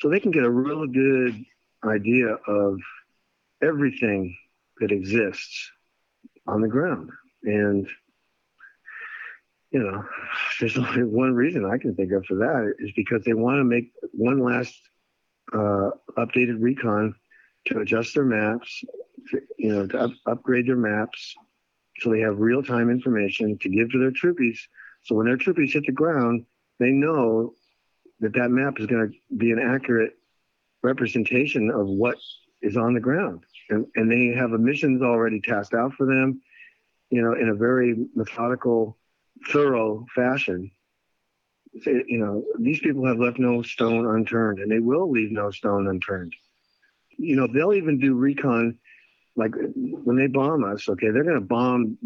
[0.00, 1.44] so they can get a really good
[1.84, 2.78] idea of
[3.62, 4.36] everything
[4.80, 5.70] that exists
[6.46, 7.10] on the ground.
[7.44, 7.88] And,
[9.70, 10.04] you know,
[10.60, 13.64] there's only one reason I can think of for that is because they want to
[13.64, 14.74] make one last
[15.52, 17.14] uh, updated recon
[17.66, 18.84] to adjust their maps,
[19.30, 21.34] to, you know, to up, upgrade their maps
[22.00, 24.58] so they have real time information to give to their troopies.
[25.04, 26.46] So when their troopies hit the ground,
[26.78, 27.54] they know
[28.20, 30.14] that that map is going to be an accurate
[30.82, 32.16] representation of what
[32.60, 33.44] is on the ground.
[33.70, 36.40] And, and they have emissions already tasked out for them,
[37.10, 38.98] you know, in a very methodical,
[39.48, 40.70] thorough fashion.
[41.74, 45.88] You know, these people have left no stone unturned and they will leave no stone
[45.88, 46.34] unturned.
[47.16, 48.78] You know, they'll even do recon
[49.36, 51.96] like when they bomb us, okay, they're going to bomb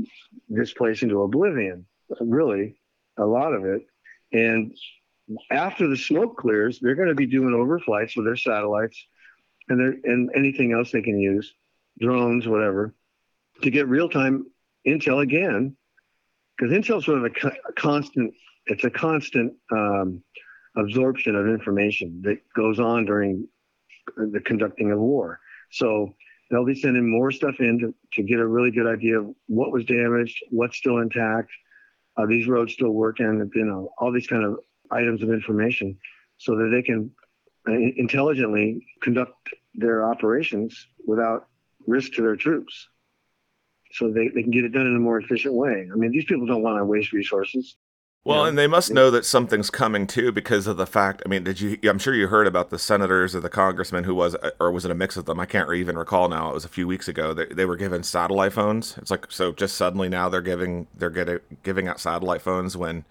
[0.49, 1.87] this place into oblivion,
[2.21, 2.79] really,
[3.19, 3.83] a lot of it.
[4.33, 4.77] And
[5.51, 9.07] after the smoke clears, they're going to be doing overflights with their satellites
[9.69, 11.53] and their and anything else they can use,
[11.99, 12.95] drones, whatever,
[13.63, 14.47] to get real time
[14.87, 15.77] intel again,
[16.57, 18.35] because intel is sort of a, co- a, constant.
[18.67, 20.23] It's a constant um,
[20.77, 23.49] absorption of information that goes on during
[24.17, 25.41] the conducting of war.
[25.71, 26.15] So
[26.51, 29.73] they'll be sending more stuff in to, to get a really good idea of what
[29.73, 31.51] was damaged, what's still intact,
[32.17, 34.59] are these roads still working, you know, all these kind of
[34.91, 35.99] items of information
[36.39, 37.11] so that they can
[37.69, 39.35] uh, intelligently conduct
[39.75, 41.49] their operations without
[41.87, 42.89] risk to their troops.
[43.93, 45.89] So they, they can get it done in a more efficient way.
[45.93, 47.77] I mean, these people don't want to waste resources.
[48.25, 51.23] Well, and they must know that something's coming too because of the fact.
[51.25, 51.79] I mean, did you?
[51.85, 54.91] I'm sure you heard about the senators or the congressman who was, or was it
[54.91, 55.39] a mix of them?
[55.39, 56.51] I can't even recall now.
[56.51, 57.33] It was a few weeks ago.
[57.33, 58.99] They, they were given satellite phones.
[58.99, 59.53] It's like so.
[59.53, 63.05] Just suddenly now they're giving they're getting giving out satellite phones when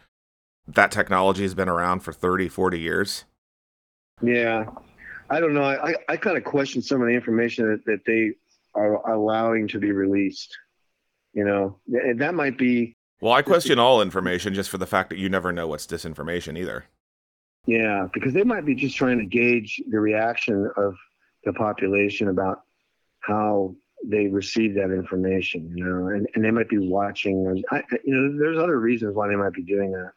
[0.67, 3.23] that technology has been around for 30, 40 years.
[4.21, 4.65] Yeah.
[5.29, 5.63] I don't know.
[5.63, 8.31] I, I kind of question some of the information that, that they
[8.73, 10.57] are allowing to be released.
[11.35, 11.79] You know,
[12.15, 12.95] that might be.
[13.21, 16.57] Well, I question all information just for the fact that you never know what's disinformation
[16.57, 16.85] either.
[17.67, 20.95] Yeah, because they might be just trying to gauge the reaction of
[21.43, 22.61] the population about
[23.19, 27.63] how they receive that information, you know, and, and they might be watching.
[27.71, 30.11] I, you know, there's other reasons why they might be doing that.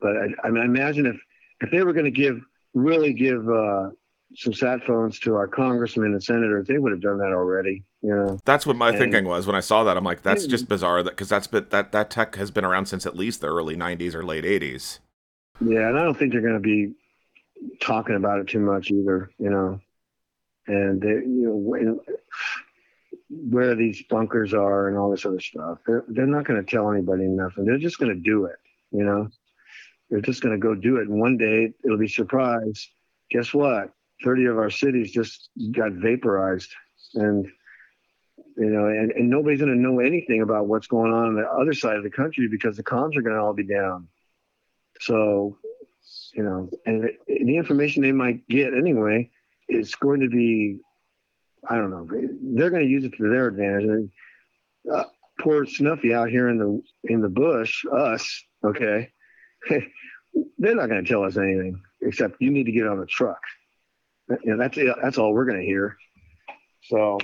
[0.00, 1.20] But I, I mean, imagine if
[1.60, 2.40] if they were going to give
[2.72, 3.90] really give uh,
[4.36, 7.84] some sat phones to our congressmen and senators, they would have done that already.
[8.02, 9.96] You know, that's what my and, thinking was when I saw that.
[9.96, 10.50] I'm like, that's hmm.
[10.50, 11.02] just bizarre.
[11.02, 13.76] That because that's been, that that tech has been around since at least the early
[13.76, 15.00] '90s or late '80s.
[15.60, 16.92] Yeah, and I don't think they're going to be
[17.80, 19.30] talking about it too much either.
[19.38, 19.80] You know,
[20.66, 22.00] and they, you know when,
[23.28, 25.78] where these bunkers are and all this other stuff.
[25.86, 27.64] They're they're not going to tell anybody nothing.
[27.64, 28.56] They're just going to do it.
[28.92, 29.28] You know.
[30.10, 31.06] They're just going to go do it.
[31.06, 32.88] And one day it'll be surprise.
[33.30, 33.92] Guess what?
[34.24, 36.70] 30 of our cities just got vaporized.
[37.14, 37.46] And,
[38.56, 41.48] you know, and, and nobody's going to know anything about what's going on on the
[41.48, 44.08] other side of the country because the comms are going to all be down.
[45.00, 45.58] So,
[46.34, 49.30] you know, and the information they might get anyway
[49.68, 50.78] is going to be,
[51.68, 52.06] I don't know,
[52.54, 53.84] they're going to use it to their advantage.
[53.84, 54.10] And,
[54.92, 55.04] uh,
[55.40, 59.10] poor Snuffy out here in the in the bush, us, okay,
[59.68, 63.40] they're not going to tell us anything except you need to get on the truck.
[64.44, 65.96] You that's that's all we're going to hear.
[66.84, 67.18] So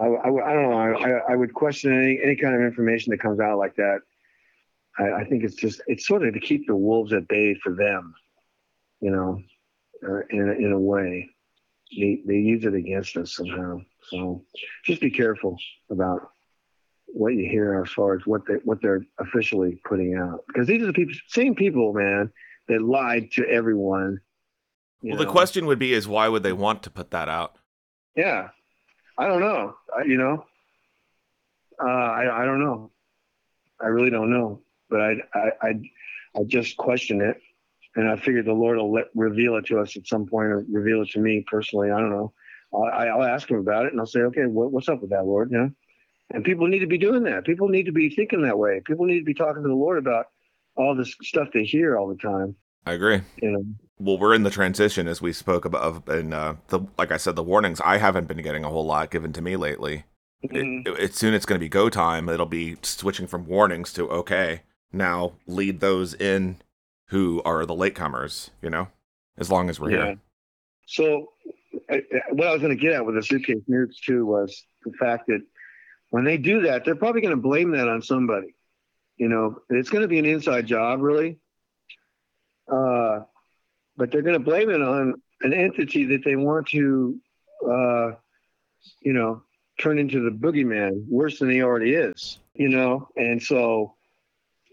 [0.00, 0.98] I, I, I, don't know.
[0.98, 4.00] I, I would question any, any kind of information that comes out like that.
[4.98, 7.74] I, I think it's just it's sort of to keep the wolves at bay for
[7.74, 8.14] them,
[9.00, 9.40] you know,
[10.30, 11.30] in in a way.
[11.96, 13.80] They they use it against us somehow.
[14.10, 14.44] So
[14.84, 15.56] just be careful
[15.90, 16.30] about
[17.06, 20.82] what you hear as far as what they what they're officially putting out because these
[20.82, 22.32] are the people, same people, man,
[22.68, 24.20] that lied to everyone.
[25.04, 25.24] Well, know?
[25.24, 27.56] the question would be: is why would they want to put that out?
[28.16, 28.48] Yeah,
[29.18, 29.74] I don't know.
[29.94, 30.44] I, you know,
[31.82, 32.90] uh, I I don't know.
[33.80, 35.68] I really don't know, but I I I,
[36.36, 37.38] I just question it,
[37.96, 40.64] and I figured the Lord will let, reveal it to us at some point, or
[40.70, 41.90] reveal it to me personally.
[41.90, 42.32] I don't know.
[42.74, 45.26] I, I'll ask him about it, and I'll say, okay, what, what's up with that,
[45.26, 45.50] Lord?
[45.50, 45.70] You know.
[46.30, 47.44] And people need to be doing that.
[47.44, 48.80] People need to be thinking that way.
[48.84, 50.26] People need to be talking to the Lord about
[50.74, 52.56] all this stuff they hear all the time.
[52.86, 53.20] I agree.
[53.40, 53.64] You know.
[53.98, 57.36] Well, we're in the transition as we spoke about, and uh, the like I said,
[57.36, 57.80] the warnings.
[57.80, 60.04] I haven't been getting a whole lot given to me lately.
[60.44, 60.92] Mm-hmm.
[60.92, 62.28] It, it, soon it's going to be go time.
[62.28, 64.62] It'll be switching from warnings to okay.
[64.92, 66.56] Now lead those in
[67.08, 68.50] who are the latecomers.
[68.60, 68.88] You know,
[69.38, 70.04] as long as we're yeah.
[70.04, 70.18] here.
[70.86, 71.28] So,
[71.90, 74.92] I, what I was going to get at with the suitcase nukes too was the
[74.92, 75.40] fact that
[76.10, 78.54] when they do that, they're probably going to blame that on somebody.
[79.16, 81.38] You know, it's going to be an inside job, really.
[82.70, 83.20] Uh,
[83.96, 87.18] but they're going to blame it on an entity that they want to,
[87.64, 88.12] uh,
[89.00, 89.42] you know,
[89.80, 92.38] turn into the boogeyman worse than he already is.
[92.54, 93.94] You know, and so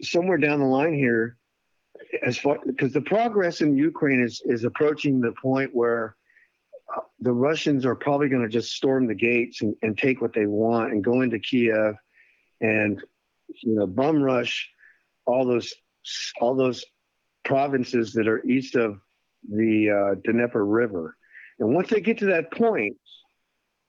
[0.02, 1.36] somewhere down the line here,
[2.24, 6.16] as far because the progress in Ukraine is is approaching the point where
[7.20, 10.46] the Russians are probably going to just storm the gates and, and, take what they
[10.46, 11.94] want and go into Kiev
[12.60, 13.02] and
[13.62, 14.70] you know bum rush
[15.26, 15.74] all those
[16.40, 16.84] all those
[17.44, 19.00] provinces that are east of
[19.48, 21.16] the uh, Dnieper River.
[21.58, 22.96] And once they get to that point,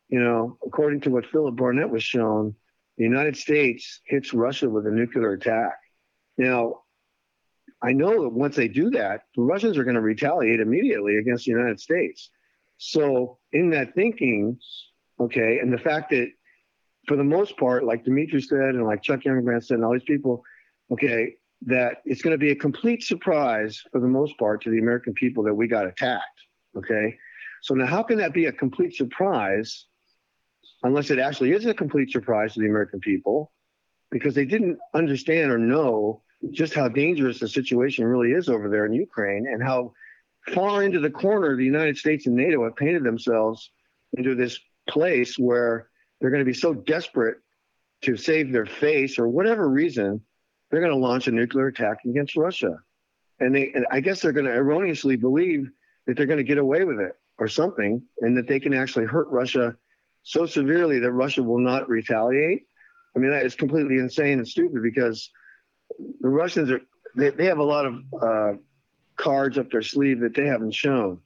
[0.09, 2.55] you know, according to what Philip Barnett was shown,
[2.97, 5.73] the United States hits Russia with a nuclear attack.
[6.37, 6.81] Now,
[7.81, 11.45] I know that once they do that, the Russians are going to retaliate immediately against
[11.45, 12.29] the United States.
[12.77, 14.57] So in that thinking,
[15.19, 16.29] okay, and the fact that
[17.07, 20.03] for the most part, like Dimitri said, and like Chuck Youngbrandt said, and all these
[20.03, 20.43] people,
[20.91, 21.35] okay,
[21.66, 25.14] that it's going to be a complete surprise for the most part to the American
[25.14, 26.24] people that we got attacked.
[26.78, 27.18] Okay.
[27.61, 29.86] So now how can that be a complete surprise
[30.84, 33.51] unless it actually is a complete surprise to the American people
[34.11, 38.86] because they didn't understand or know just how dangerous the situation really is over there
[38.86, 39.93] in Ukraine and how
[40.53, 43.72] far into the corner, the United States and NATO have painted themselves
[44.18, 44.59] into this
[44.89, 45.88] place where
[46.20, 47.38] they're going to be so desperate
[48.01, 50.22] to save their face or whatever reason,
[50.74, 52.80] they're going to launch a nuclear attack against Russia.
[53.39, 55.69] And they, and I guess they're going to erroneously believe
[56.07, 59.05] that they're going to get away with it or something, and that they can actually
[59.05, 59.76] hurt Russia
[60.24, 62.63] so severely that Russia will not retaliate.
[63.15, 65.30] I mean, that is completely insane and stupid because
[66.21, 66.82] the Russians are,
[67.15, 68.53] they, they have a lot of uh,
[69.15, 71.19] cards up their sleeve that they haven't shown.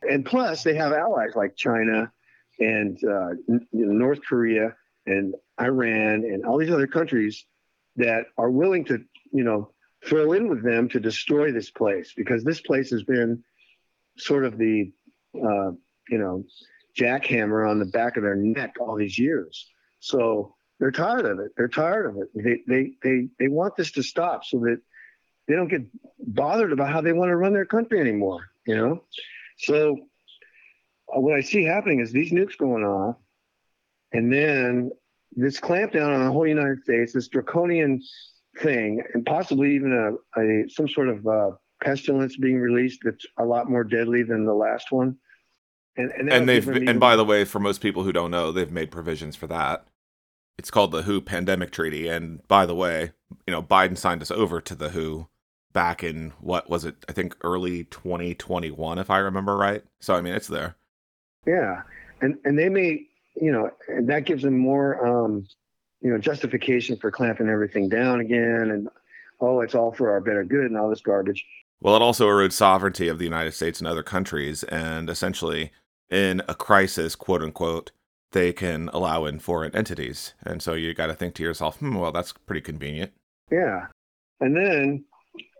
[0.00, 2.10] And plus, they have allies like China
[2.58, 3.30] and uh,
[3.70, 4.74] North Korea
[5.04, 7.44] and Iran and all these other countries
[7.96, 8.98] that are willing to,
[9.32, 9.70] you know,
[10.02, 13.42] fill in with them to destroy this place because this place has been
[14.18, 14.92] sort of the,
[15.36, 15.70] uh,
[16.08, 16.44] you know,
[16.98, 19.68] jackhammer on the back of their neck all these years.
[20.00, 21.52] So they're tired of it.
[21.56, 22.28] They're tired of it.
[22.34, 24.80] They they they they want this to stop so that
[25.48, 25.82] they don't get
[26.18, 29.04] bothered about how they want to run their country anymore, you know?
[29.58, 29.98] So
[31.14, 33.16] uh, what I see happening is these nukes going off,
[34.12, 34.90] and then
[35.36, 38.00] this clampdown on the whole United States, this draconian
[38.60, 41.50] thing, and possibly even a, a some sort of uh,
[41.82, 45.16] pestilence being released that's a lot more deadly than the last one.
[45.96, 48.70] And, and, and they've and by the way, for most people who don't know, they've
[48.70, 49.86] made provisions for that.
[50.58, 53.12] It's called the WHO Pandemic Treaty, and by the way,
[53.46, 55.28] you know Biden signed us over to the WHO
[55.72, 56.96] back in what was it?
[57.08, 59.84] I think early 2021, if I remember right.
[60.00, 60.76] So I mean, it's there.
[61.46, 61.82] Yeah,
[62.20, 63.06] and and they may,
[63.36, 65.46] you know, and that gives them more, um,
[66.00, 68.88] you know, justification for clamping everything down again, and
[69.40, 71.44] oh, it's all for our better good and all this garbage.
[71.80, 75.72] Well, it also erodes sovereignty of the United States and other countries, and essentially,
[76.10, 77.90] in a crisis, quote unquote,
[78.32, 81.96] they can allow in foreign entities, and so you got to think to yourself, hmm,
[81.96, 83.12] well, that's pretty convenient.
[83.50, 83.86] Yeah,
[84.40, 85.04] and then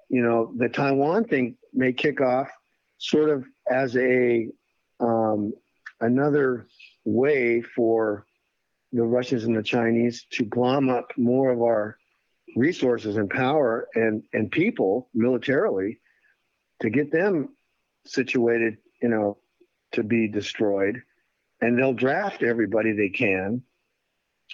[0.08, 2.48] you know, the Taiwan thing may kick off
[2.98, 4.48] sort of as a
[5.00, 5.52] um,
[6.00, 6.66] another
[7.04, 8.26] way for
[8.92, 11.98] the Russians and the Chinese to glom up more of our
[12.56, 16.00] resources and power and and people militarily
[16.80, 17.48] to get them
[18.04, 19.38] situated, you know,
[19.92, 21.02] to be destroyed.
[21.60, 23.62] And they'll draft everybody they can.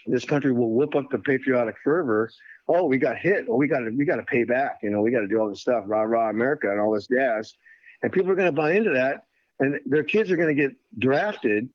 [0.06, 2.30] This country will whip up the patriotic fervor
[2.70, 3.46] oh, we got hit.
[3.48, 4.78] Oh, we got to we got to pay back.
[4.82, 7.06] You know, we got to do all this stuff, rah rah America, and all this
[7.06, 7.52] gas.
[8.02, 9.24] And people are going to buy into that,
[9.58, 11.68] and their kids are going to get drafted,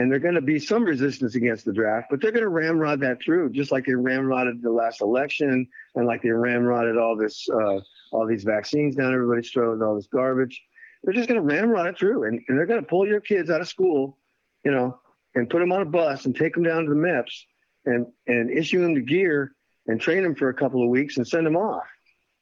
[0.00, 3.00] and they're going to be some resistance against the draft, but they're going to ramrod
[3.00, 7.46] that through, just like they ramrodded the last election, and like they ramrodded all this,
[7.50, 7.78] uh,
[8.10, 10.58] all these vaccines down everybody's throat, and all this garbage.
[11.02, 13.50] They're just going to ramrod it through, and, and they're going to pull your kids
[13.50, 14.16] out of school,
[14.64, 14.98] you know,
[15.34, 17.42] and put them on a bus and take them down to the MEPS
[17.84, 19.52] and and issue them the gear
[19.86, 21.84] and train them for a couple of weeks and send them off.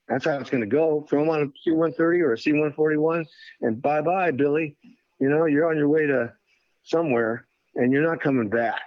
[0.07, 1.05] That's how it's going to go.
[1.11, 3.27] Throw them on a C-130 or a C-141,
[3.63, 4.77] and bye bye, Billy.
[5.19, 6.33] You know, you're on your way to
[6.85, 8.83] somewhere, and you're not coming back.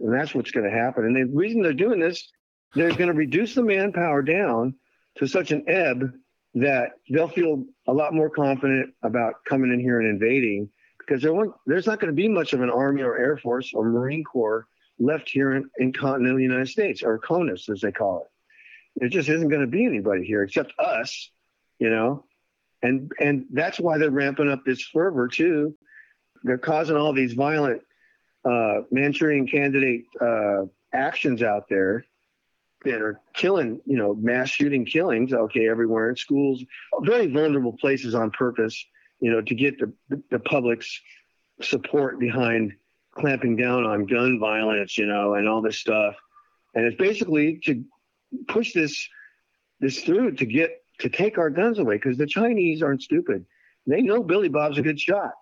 [0.00, 1.04] And that's what's going to happen.
[1.04, 2.30] And the reason they're doing this,
[2.74, 4.74] they're going to reduce the manpower down
[5.16, 6.12] to such an ebb
[6.54, 11.32] that they'll feel a lot more confident about coming in here and invading because there
[11.66, 14.66] there's not going to be much of an army or air force or marine corps
[14.98, 18.28] left here in, in continental United States, or CONUS as they call it.
[18.96, 21.30] There just isn't going to be anybody here except us,
[21.78, 22.24] you know,
[22.82, 25.76] and and that's why they're ramping up this fervor too.
[26.42, 27.82] They're causing all these violent
[28.48, 32.04] uh, Manchurian candidate uh, actions out there
[32.84, 36.64] that are killing, you know, mass shooting killings, okay, everywhere in schools,
[37.02, 38.84] very vulnerable places on purpose,
[39.20, 39.92] you know, to get the,
[40.30, 41.00] the public's
[41.60, 42.72] support behind
[43.14, 46.14] clamping down on gun violence, you know, and all this stuff.
[46.74, 47.84] And it's basically to
[48.46, 49.08] push this
[49.80, 53.44] this through to get to take our guns away because the Chinese aren't stupid.
[53.86, 55.32] They know Billy Bob's a good shot,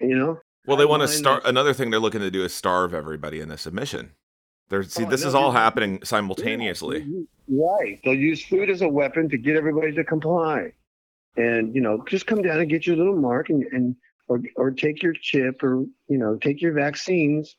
[0.00, 0.38] you know.
[0.66, 1.44] Well, they want to start.
[1.44, 4.12] Another thing they're looking to do is starve everybody into submission.
[4.68, 7.26] They're see, oh, this is all happening simultaneously.
[7.48, 8.00] Right.
[8.04, 10.72] They'll use food as a weapon to get everybody to comply,
[11.36, 13.96] and you know, just come down and get your little mark and and
[14.28, 17.54] or or take your chip or you know take your vaccines,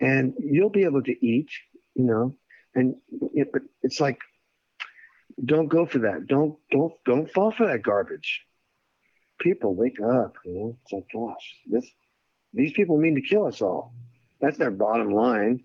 [0.00, 1.50] and you'll be able to eat.
[1.96, 2.36] You know,
[2.74, 2.94] and
[3.34, 4.18] it, but it's like,
[5.44, 6.28] don't go for that.
[6.28, 8.42] Don't don't don't fall for that garbage.
[9.40, 10.34] People, wake up.
[10.44, 11.90] You know, it's like, gosh, this
[12.54, 13.92] these people mean to kill us all.
[14.40, 15.62] That's their bottom line.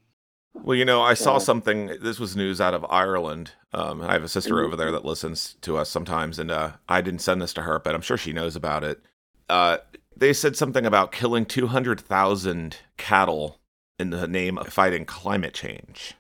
[0.54, 1.88] Well, you know, I saw something.
[2.02, 3.52] This was news out of Ireland.
[3.72, 7.02] Um, I have a sister over there that listens to us sometimes, and uh, I
[7.02, 9.00] didn't send this to her, but I'm sure she knows about it.
[9.48, 9.78] Uh,
[10.16, 13.60] they said something about killing 200,000 cattle
[14.00, 16.16] in the name of fighting climate change.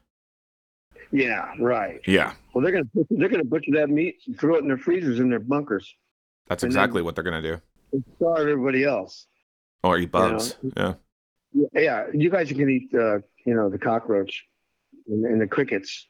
[1.11, 1.99] Yeah, right.
[2.05, 2.33] Yeah.
[2.53, 5.29] Well, they're gonna they're gonna butcher that meat, and throw it in their freezers in
[5.29, 5.91] their bunkers.
[6.47, 7.59] That's exactly what they're gonna do.
[8.17, 9.25] Starve everybody else.
[9.83, 10.57] Or eat bugs.
[10.61, 10.95] You know?
[11.53, 11.65] Yeah.
[11.73, 14.45] Yeah, you guys can eat, uh, you know, the cockroach
[15.07, 16.07] and, and the crickets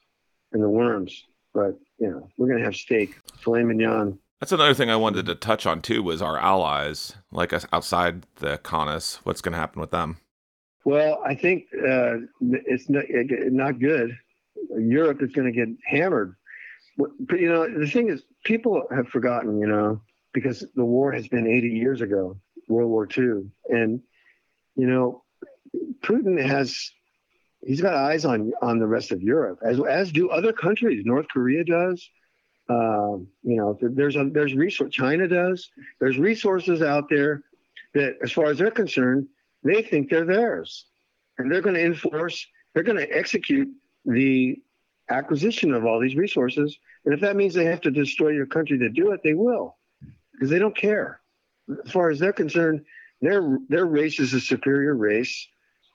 [0.52, 4.20] and the worms, but you know, we're gonna have steak, filet mignon.
[4.40, 8.26] That's another thing I wanted to touch on too was our allies, like us outside
[8.38, 9.20] the CONUS.
[9.24, 10.18] What's going to happen with them?
[10.86, 14.18] Well, I think uh, it's not, not good.
[14.78, 16.36] Europe is going to get hammered.
[16.98, 20.02] But, you know, the thing is, people have forgotten, you know,
[20.34, 22.38] because the war has been 80 years ago,
[22.70, 23.50] World War II.
[23.70, 24.02] And,
[24.76, 25.24] you know,
[26.02, 26.92] Putin has,
[27.62, 31.04] he's got eyes on, on the rest of Europe, as, as do other countries.
[31.06, 32.08] North Korea does.
[32.70, 34.94] Um, you know, there's a, there's resource.
[34.94, 35.70] China does.
[36.00, 37.44] There's resources out there
[37.96, 39.28] that, as far as they're concerned,
[39.64, 40.86] they think they're theirs,
[41.38, 42.46] and they're going to enforce.
[42.74, 43.68] They're going to execute
[44.06, 44.58] the
[45.10, 46.78] acquisition of all these resources.
[47.06, 49.78] And if that means they have to destroy your country to do it, they will,
[50.34, 51.19] because they don't care.
[51.86, 52.86] As far as they're concerned,
[53.22, 55.48] their their race is a superior race,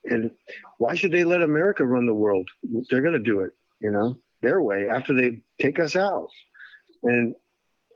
[0.05, 0.31] and
[0.79, 2.49] why should they let America run the world?
[2.91, 6.29] They're going to do it, you know, their way after they take us out.
[7.03, 7.35] And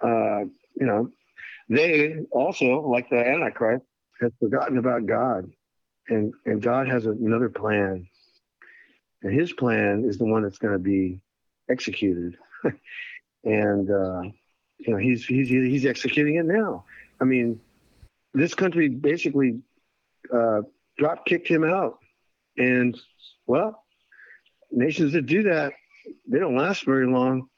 [0.03, 0.41] uh,
[0.74, 1.11] you know,
[1.68, 3.85] they also, like the Antichrist,
[4.20, 5.51] have forgotten about God,
[6.09, 8.09] and and God has another plan,
[9.22, 11.20] and His plan is the one that's going to be
[11.70, 12.37] executed,
[13.45, 14.22] and uh,
[14.79, 16.85] you know he's he's he's executing it now.
[17.20, 17.61] I mean,
[18.39, 19.61] this country basically
[20.32, 20.62] uh,
[20.97, 21.99] drop kicked him out,
[22.57, 22.99] and
[23.47, 23.82] well,
[24.70, 25.72] nations that do that
[26.28, 27.49] they don't last very long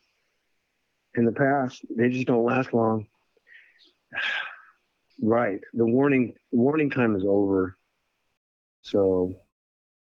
[1.14, 1.84] in the past.
[1.96, 3.06] They just don't last long.
[5.22, 5.60] right.
[5.74, 7.76] The warning warning time is over.
[8.82, 9.34] So,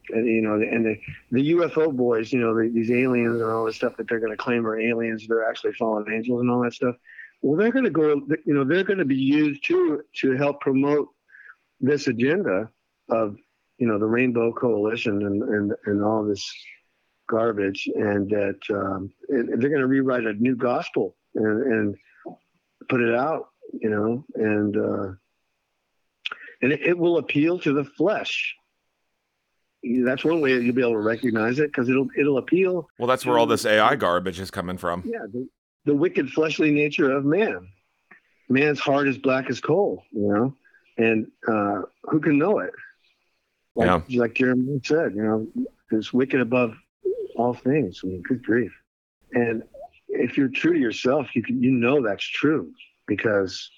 [0.09, 0.99] and, you know, and the,
[1.31, 4.31] the UFO boys, you know, the, these aliens and all this stuff that they're going
[4.31, 6.95] to claim are aliens, they're actually fallen angels and all that stuff.
[7.41, 10.59] Well, they're going to go, you know, they're going to be used too to help
[10.59, 11.07] promote
[11.79, 12.69] this agenda
[13.09, 13.37] of,
[13.77, 16.51] you know, the Rainbow Coalition and, and, and all this
[17.29, 21.97] garbage, and that um, and they're going to rewrite a new gospel and, and,
[22.89, 25.13] put it out, you know, and uh,
[26.61, 28.55] and it, it, will appeal to the flesh.
[30.03, 32.87] that's one way you'll be able to recognize it because it'll it'll appeal.
[32.97, 35.03] Well, that's where all this AI garbage is coming from.
[35.05, 35.47] Yeah, the,
[35.89, 37.67] the wicked fleshly nature of man.
[38.47, 40.53] Man's heart is black as coal, you know,
[40.99, 42.73] and uh, who can know it?
[43.73, 44.19] Like, yeah.
[44.21, 45.47] like Jeremiah said, you know,
[45.91, 46.75] it's wicked above
[47.35, 48.01] all things.
[48.03, 48.71] I mean, good grief.
[49.33, 49.63] And
[50.09, 52.71] if you're true to yourself, you can, you know that's true
[53.07, 53.71] because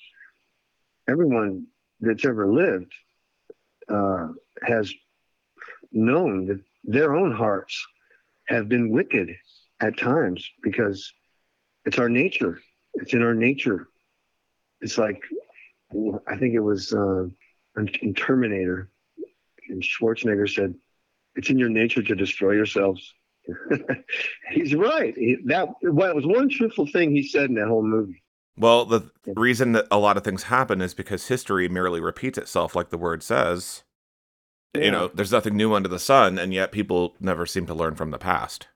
[1.07, 1.65] everyone
[2.01, 2.91] that's ever lived
[3.87, 4.27] uh,
[4.63, 4.93] has
[5.93, 7.81] known that their own hearts
[8.49, 9.29] have been wicked
[9.79, 11.13] at times because
[11.85, 12.61] it's our nature.
[12.95, 13.87] It's in our nature.
[14.81, 15.21] It's like
[16.27, 17.25] I think it was uh,
[17.77, 18.89] in Terminator,
[19.69, 20.73] and Schwarzenegger said,
[21.35, 23.13] "It's in your nature to destroy yourselves."
[24.51, 25.15] He's right.
[25.17, 28.23] He, that well, was one truthful thing he said in that whole movie.
[28.57, 32.75] Well, the reason that a lot of things happen is because history merely repeats itself,
[32.75, 33.83] like the word says.
[34.75, 34.83] Yeah.
[34.83, 37.95] You know, there's nothing new under the sun, and yet people never seem to learn
[37.95, 38.67] from the past.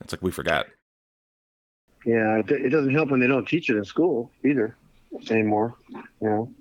[0.00, 0.66] It's like we forget.
[2.04, 4.76] Yeah, it, it doesn't help when they don't teach it in school either
[5.30, 5.74] anymore.
[5.90, 6.54] You know.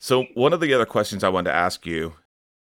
[0.00, 2.14] So one of the other questions I wanted to ask you,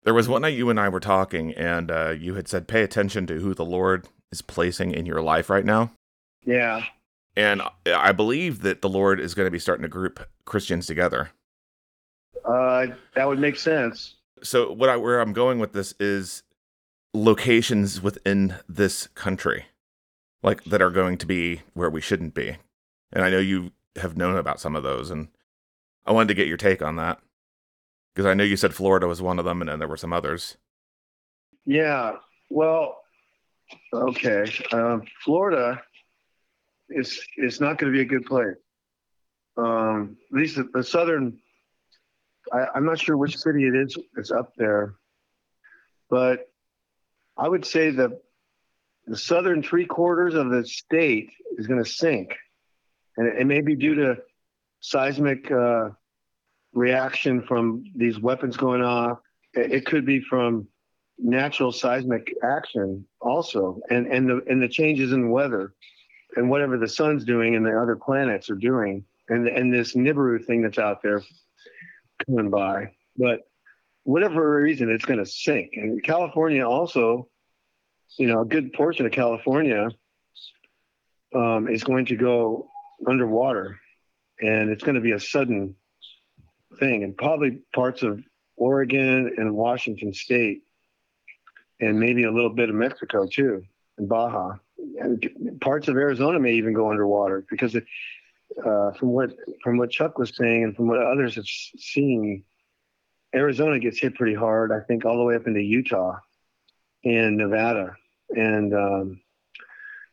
[0.04, 2.82] there was one night you and I were talking, and uh, you had said, "Pay
[2.82, 5.92] attention to who the Lord is placing in your life right now."
[6.44, 6.84] Yeah.
[7.36, 11.30] And I believe that the Lord is going to be starting to group Christians together.
[12.44, 14.16] Uh, that would make sense.
[14.42, 16.42] So what I where I'm going with this is
[17.14, 19.66] locations within this country,
[20.42, 22.56] like that are going to be where we shouldn't be.
[23.12, 25.28] And I know you have known about some of those, and
[26.06, 27.18] I wanted to get your take on that
[28.14, 30.12] because I know you said Florida was one of them, and then there were some
[30.12, 30.56] others.
[31.64, 32.16] Yeah.
[32.50, 32.96] Well,
[33.92, 34.50] okay.
[34.72, 35.82] Um, Florida
[36.88, 38.56] it's it's not going to be a good place.
[39.56, 41.38] Um, at least the, the southern.
[42.52, 43.96] I, I'm not sure which city it is.
[44.16, 44.94] It's up there,
[46.08, 46.50] but
[47.36, 48.20] I would say the
[49.08, 52.34] the southern three quarters of the state is going to sink,
[53.16, 54.18] and it, it, may be due to
[54.80, 55.88] seismic uh,
[56.72, 59.18] reaction from these weapons going off.
[59.54, 60.68] It, it could be from
[61.18, 65.74] natural seismic action also, and and the and the changes in weather
[66.36, 70.44] and whatever the sun's doing and the other planets are doing, and and this Nibiru
[70.44, 71.22] thing that's out there
[72.26, 72.92] coming by.
[73.16, 73.40] But
[74.04, 75.72] whatever reason, it's going to sink.
[75.74, 77.28] And California also,
[78.16, 79.90] you know, a good portion of California
[81.34, 82.70] um, is going to go
[83.06, 83.78] underwater,
[84.40, 85.74] and it's going to be a sudden
[86.78, 88.22] thing, and probably parts of
[88.56, 90.62] Oregon and Washington State,
[91.80, 93.62] and maybe a little bit of Mexico too,
[93.98, 94.54] and Baja.
[95.00, 97.84] And parts of Arizona may even go underwater because it,
[98.64, 99.30] uh, from what
[99.62, 102.44] from what Chuck was saying and from what others have seen,
[103.34, 104.72] Arizona gets hit pretty hard.
[104.72, 106.18] I think all the way up into Utah
[107.04, 107.96] and Nevada,
[108.30, 109.20] and um,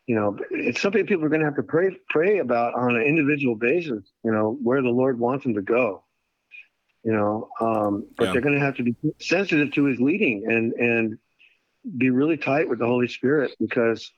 [0.08, 3.02] you know, it's something people are going to have to pray pray about on an
[3.02, 4.04] individual basis.
[4.24, 6.04] You know, where the Lord wants them to go.
[7.04, 8.32] You know, um, but yeah.
[8.32, 11.18] they're going to have to be sensitive to His leading and and
[11.98, 14.12] be really tight with the Holy Spirit because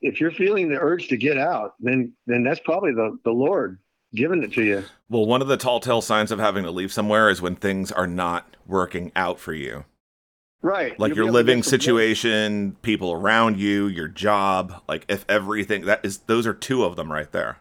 [0.00, 3.78] if you're feeling the urge to get out, then then that's probably the the Lord
[4.14, 4.84] giving it to you.
[5.08, 7.92] Well, one of the tall tale signs of having to leave somewhere is when things
[7.92, 9.84] are not working out for you.
[10.60, 10.98] Right.
[10.98, 16.18] Like You'll your living situation, people around you, your job, like if everything that is
[16.18, 17.58] those are two of them right there.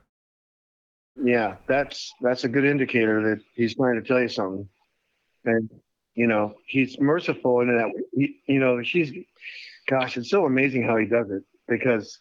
[1.15, 4.67] Yeah, that's that's a good indicator that he's trying to tell you something.
[5.45, 5.69] And
[6.15, 9.11] you know, he's merciful in that he, you know, she's
[9.87, 12.19] gosh, it's so amazing how he does it because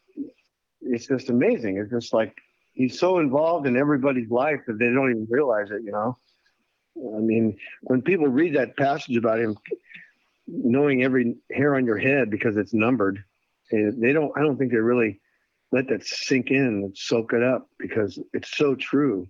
[0.83, 1.79] it's just amazing.
[1.79, 2.35] It's just like
[2.75, 6.19] he's so involved in everybody's life that they don't even realize it, you know.
[7.17, 9.57] I mean, when people read that passage about him
[10.47, 13.23] knowing every hair on your head because it's numbered,
[13.73, 15.21] eh, they don't I don't think they really
[15.73, 19.29] let that sink in and soak it up because it's so true.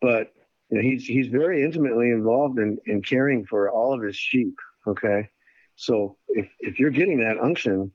[0.00, 0.32] But
[0.70, 4.54] you know, he's he's very intimately involved in, in caring for all of his sheep.
[4.86, 5.28] Okay.
[5.76, 7.92] So if, if you're getting that unction,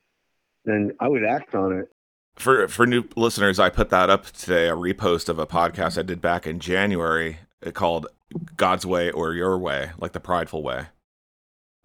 [0.66, 1.90] then I would act on it.
[2.36, 6.04] For for new listeners, I put that up today, a repost of a podcast I
[6.04, 7.40] did back in January
[7.74, 8.08] called
[8.56, 10.88] God's Way or Your Way, like the prideful way.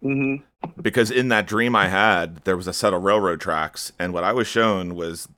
[0.03, 0.81] Mm-hmm.
[0.81, 4.23] Because in that dream I had, there was a set of railroad tracks, and what
[4.23, 5.29] I was shown was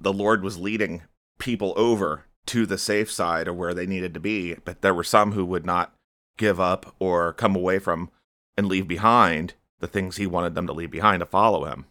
[0.00, 1.02] the Lord was leading
[1.38, 5.04] people over to the safe side of where they needed to be, but there were
[5.04, 5.94] some who would not
[6.36, 8.10] give up or come away from
[8.56, 11.86] and leave behind the things he wanted them to leave behind to follow him.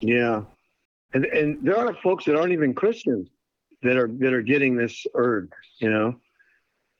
[0.00, 0.42] Yeah,
[1.12, 3.28] and and there are folks that aren't even Christians
[3.82, 6.16] that are that are getting this urge, you know,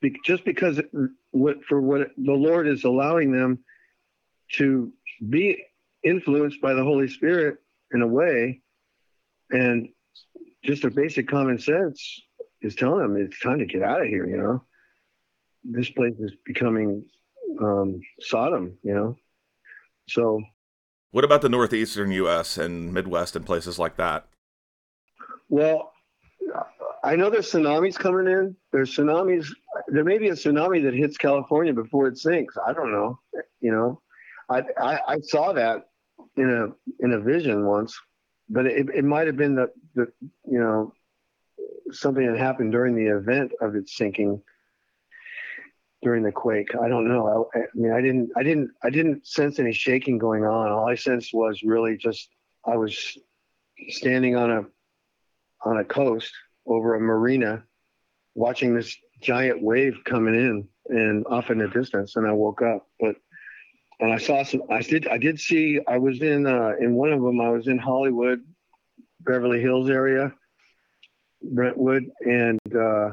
[0.00, 0.80] Be- just because
[1.32, 3.58] what for what the Lord is allowing them
[4.58, 4.92] to
[5.28, 5.62] be
[6.02, 7.58] influenced by the Holy Spirit
[7.92, 8.60] in a way,
[9.50, 9.88] and
[10.62, 12.20] just a basic common sense
[12.62, 14.26] is telling them it's time to get out of here.
[14.26, 14.64] You know,
[15.64, 17.04] this place is becoming
[17.60, 18.78] um, Sodom.
[18.82, 19.16] You know,
[20.08, 20.42] so.
[21.10, 22.58] What about the northeastern U.S.
[22.58, 24.26] and Midwest and places like that?
[25.48, 25.92] Well,
[27.04, 28.56] I know there's tsunamis coming in.
[28.72, 29.46] There's tsunamis.
[29.88, 32.56] There may be a tsunami that hits California before it sinks.
[32.66, 33.20] I don't know.
[33.60, 34.00] You know,
[34.50, 35.88] I I, I saw that
[36.36, 37.98] in a in a vision once,
[38.48, 40.12] but it, it might have been the the
[40.46, 40.92] you know
[41.90, 44.42] something that happened during the event of its sinking
[46.04, 46.74] during the quake.
[46.80, 47.48] I don't know.
[47.54, 50.70] I, I, mean, I didn't, I didn't, I didn't sense any shaking going on.
[50.70, 52.28] All I sensed was really just
[52.64, 53.18] I was
[53.88, 54.62] standing on a
[55.64, 56.30] on a coast
[56.66, 57.64] over a marina,
[58.34, 62.86] watching this giant wave coming in and off in the distance, and I woke up.
[63.00, 63.16] But
[64.00, 64.62] and I saw some.
[64.70, 65.06] I did.
[65.08, 65.80] I did see.
[65.86, 67.40] I was in uh, in one of them.
[67.40, 68.40] I was in Hollywood,
[69.20, 70.32] Beverly Hills area,
[71.42, 73.10] Brentwood, and uh,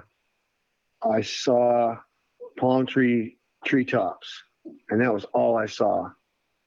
[1.04, 1.98] I saw
[2.58, 4.44] palm tree treetops,
[4.90, 6.10] and that was all I saw.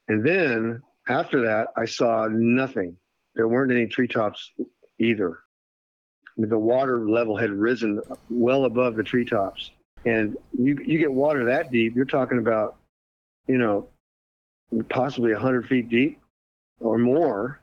[0.08, 2.96] And then after that, I saw nothing.
[3.34, 4.52] There weren't any treetops
[4.98, 5.40] either.
[6.36, 9.70] The water level had risen well above the treetops,
[10.04, 12.76] and you you get water that deep, you're talking about,
[13.46, 13.88] you know,
[14.88, 16.20] possibly 100 feet deep
[16.80, 17.60] or more,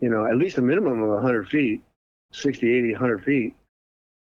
[0.00, 1.82] you know, at least a minimum of 100 feet,
[2.32, 3.54] 60, 80, 100 feet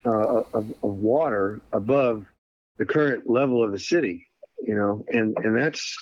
[0.06, 2.26] uh, of, of water above
[2.78, 4.28] the current level of the city,
[4.66, 5.96] you know, and, and that's,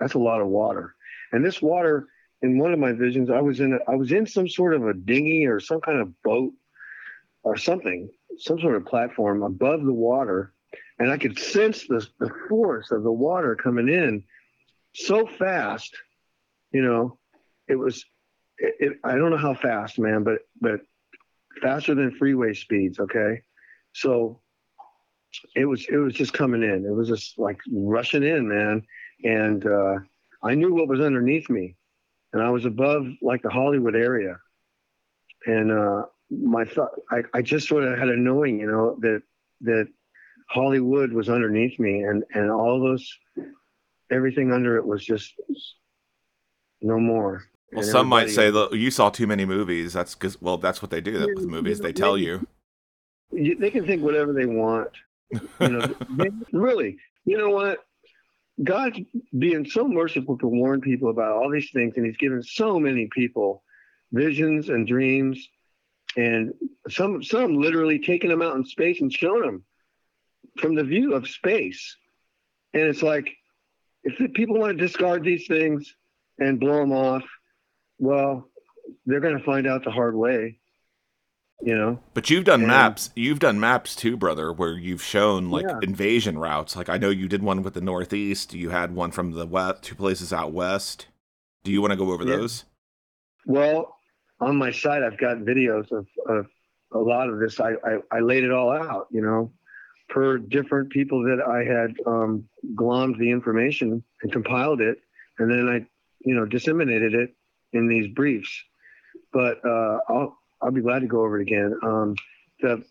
[0.00, 0.94] that's a lot of water.
[1.32, 2.08] And this water,
[2.42, 4.86] in one of my visions, I was in, a, I was in some sort of
[4.86, 6.52] a dinghy or some kind of boat
[7.42, 8.08] or something,
[8.38, 10.52] some sort of platform above the water.
[10.98, 14.24] And I could sense the, the force of the water coming in
[14.96, 15.94] so fast,
[16.72, 17.18] you know,
[17.68, 18.02] it was,
[18.56, 20.80] it, it, I don't know how fast, man, but, but
[21.60, 22.98] faster than freeway speeds.
[22.98, 23.42] Okay.
[23.92, 24.40] So
[25.54, 26.86] it was, it was just coming in.
[26.86, 28.82] It was just like rushing in, man.
[29.22, 29.96] And, uh,
[30.42, 31.76] I knew what was underneath me
[32.32, 34.38] and I was above like the Hollywood area.
[35.46, 39.22] And, uh, my thought, I, I just sort of had a knowing, you know, that,
[39.60, 39.88] that
[40.48, 43.06] Hollywood was underneath me and, and all those
[44.10, 45.34] everything under it was just
[46.80, 47.44] no more.
[47.72, 49.92] Well, and some might say that you saw too many movies.
[49.92, 51.80] That's because, well, that's what they do yeah, with movies.
[51.80, 52.46] They tell you.
[53.32, 54.90] They can think whatever they want.
[55.60, 55.80] You know,
[56.10, 56.98] they, really.
[57.24, 57.80] You know what?
[58.62, 59.00] God's
[59.36, 63.08] being so merciful to warn people about all these things, and He's given so many
[63.12, 63.62] people
[64.12, 65.48] visions and dreams,
[66.16, 66.54] and
[66.88, 69.64] some some literally taking them out in space and showing them
[70.58, 71.96] from the view of space.
[72.72, 73.36] And it's like
[74.06, 75.94] if people want to discard these things
[76.38, 77.24] and blow them off,
[77.98, 78.48] well,
[79.04, 80.58] they're going to find out the hard way.
[81.62, 81.98] You know.
[82.12, 83.10] But you've done and, maps.
[83.16, 85.78] You've done maps too, brother, where you've shown like yeah.
[85.82, 86.76] invasion routes.
[86.76, 88.52] Like I know you did one with the Northeast.
[88.52, 91.06] You had one from the west, two places out west.
[91.64, 92.36] Do you want to go over yeah.
[92.36, 92.64] those?
[93.46, 93.96] Well,
[94.38, 96.46] on my site, I've got videos of, of
[96.92, 97.58] a lot of this.
[97.58, 99.06] I, I, I laid it all out.
[99.10, 99.50] You know,
[100.08, 104.98] per different people that I had um, glommed the information and compiled it,
[105.38, 105.86] and then I,
[106.24, 107.34] you know, disseminated it
[107.72, 108.64] in these briefs.
[109.32, 111.78] But uh, I'll I'll be glad to go over it again.
[111.82, 112.16] Um,
[112.60, 112.84] the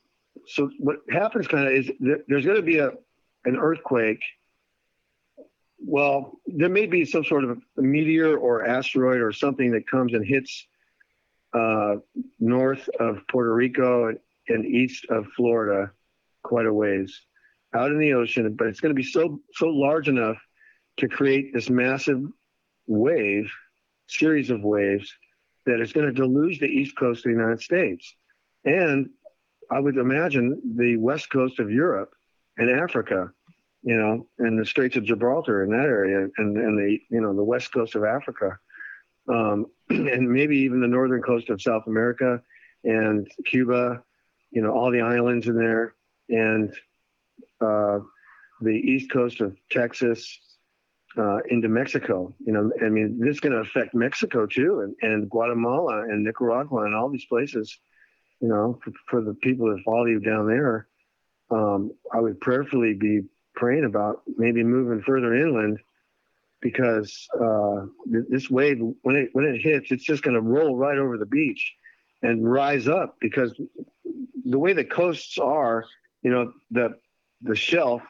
[0.48, 1.92] so what happens kind of is
[2.28, 2.92] there's going to be a
[3.46, 4.22] an earthquake.
[5.80, 10.14] Well, there may be some sort of a meteor or asteroid or something that comes
[10.14, 10.66] and hits
[11.54, 11.98] uh,
[12.40, 15.92] north of Puerto Rico and, and east of Florida
[16.46, 17.22] quite a ways
[17.74, 20.38] out in the ocean, but it's going to be so so large enough
[20.98, 22.22] to create this massive
[22.88, 23.52] wave,
[24.08, 25.12] series of waves
[25.66, 28.16] that is going to deluge the east coast of the United States,
[28.64, 29.10] and
[29.72, 32.12] I would imagine the west coast of Europe
[32.58, 33.32] and Africa,
[33.82, 37.36] you know, and the Straits of Gibraltar in that area, and and the you know
[37.36, 38.58] the west coast of Africa,
[39.28, 42.42] um, and maybe even the northern coast of South America
[42.84, 44.04] and Cuba,
[44.52, 45.96] you know, all the islands in there
[46.30, 46.73] and
[47.61, 47.99] uh,
[48.61, 50.39] the east coast of Texas
[51.18, 52.34] uh, into Mexico.
[52.45, 56.23] You know, I mean, this is going to affect Mexico too, and, and Guatemala and
[56.23, 57.77] Nicaragua and all these places.
[58.41, 60.88] You know, for, for the people that follow you down there,
[61.52, 63.22] um, I would prayerfully be
[63.56, 65.80] praying about maybe moving further inland
[66.61, 70.97] because uh, this wave, when it when it hits, it's just going to roll right
[70.97, 71.73] over the beach
[72.22, 73.53] and rise up because
[74.45, 75.85] the way the coasts are,
[76.26, 76.97] you know, the
[77.43, 78.02] the shelf,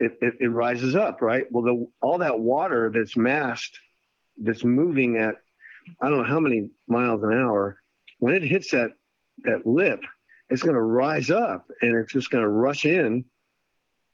[0.00, 1.44] it, it, it rises up, right?
[1.52, 3.78] Well, the all that water that's massed
[4.36, 5.36] that's moving at
[6.00, 7.78] I don't know how many miles an hour.
[8.18, 8.90] When it hits that
[9.44, 10.00] that lip,
[10.50, 13.24] it's going to rise up and it's just going to rush in.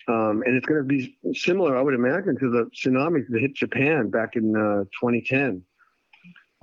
[0.06, 3.54] Um, and it's going to be similar, I would imagine, to the tsunamis that hit
[3.54, 5.62] Japan back in uh, 2010.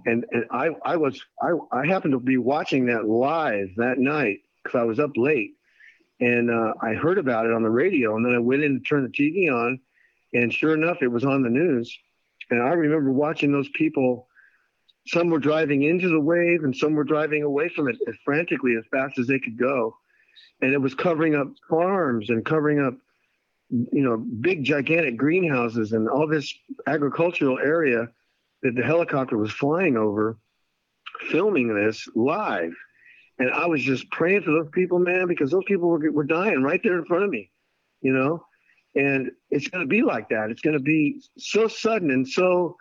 [0.05, 4.41] And, and I, I was I, I happened to be watching that live that night
[4.63, 5.56] because I was up late,
[6.19, 8.15] and uh, I heard about it on the radio.
[8.15, 9.79] And then I went in to turn the TV on,
[10.33, 11.95] and sure enough, it was on the news.
[12.49, 14.27] And I remember watching those people
[15.07, 18.75] some were driving into the wave and some were driving away from it as frantically
[18.77, 19.95] as fast as they could go
[20.61, 22.93] and it was covering up farms and covering up
[23.69, 26.53] you know big gigantic greenhouses and all this
[26.87, 28.07] agricultural area
[28.63, 30.37] that the helicopter was flying over
[31.29, 32.73] filming this live
[33.39, 36.63] and i was just praying for those people man because those people were, were dying
[36.63, 37.49] right there in front of me
[38.01, 38.43] you know
[38.95, 42.75] and it's going to be like that it's going to be so sudden and so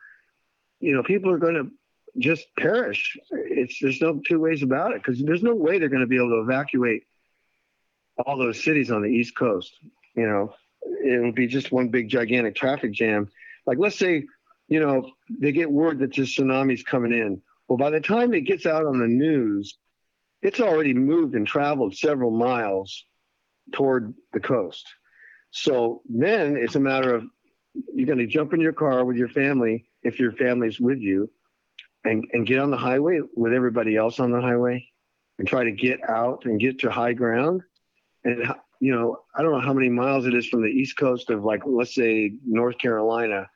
[0.81, 1.71] you know people are going to
[2.19, 3.17] just perish.
[3.31, 6.17] It's there's no two ways about it because there's no way they're going to be
[6.17, 7.05] able to evacuate
[8.25, 9.73] all those cities on the East Coast.
[10.15, 13.29] You know, it would be just one big gigantic traffic jam.
[13.67, 14.25] Like let's say,
[14.69, 17.43] you know, they get word that this tsunami's coming in.
[17.69, 19.77] Well, by the time it gets out on the news,
[20.47, 23.05] it's already moved and traveled several miles
[23.73, 24.87] toward the coast.
[25.51, 27.25] So then it's a matter of
[27.93, 31.29] you're going to jump in your car with your family if your family's with you
[32.05, 34.89] and, and get on the highway with everybody else on the highway
[35.41, 37.63] and try to get out and get to high ground.
[38.23, 38.47] And,
[38.79, 41.43] you know, I don't know how many miles it is from the east coast of,
[41.43, 43.49] like, let's say North Carolina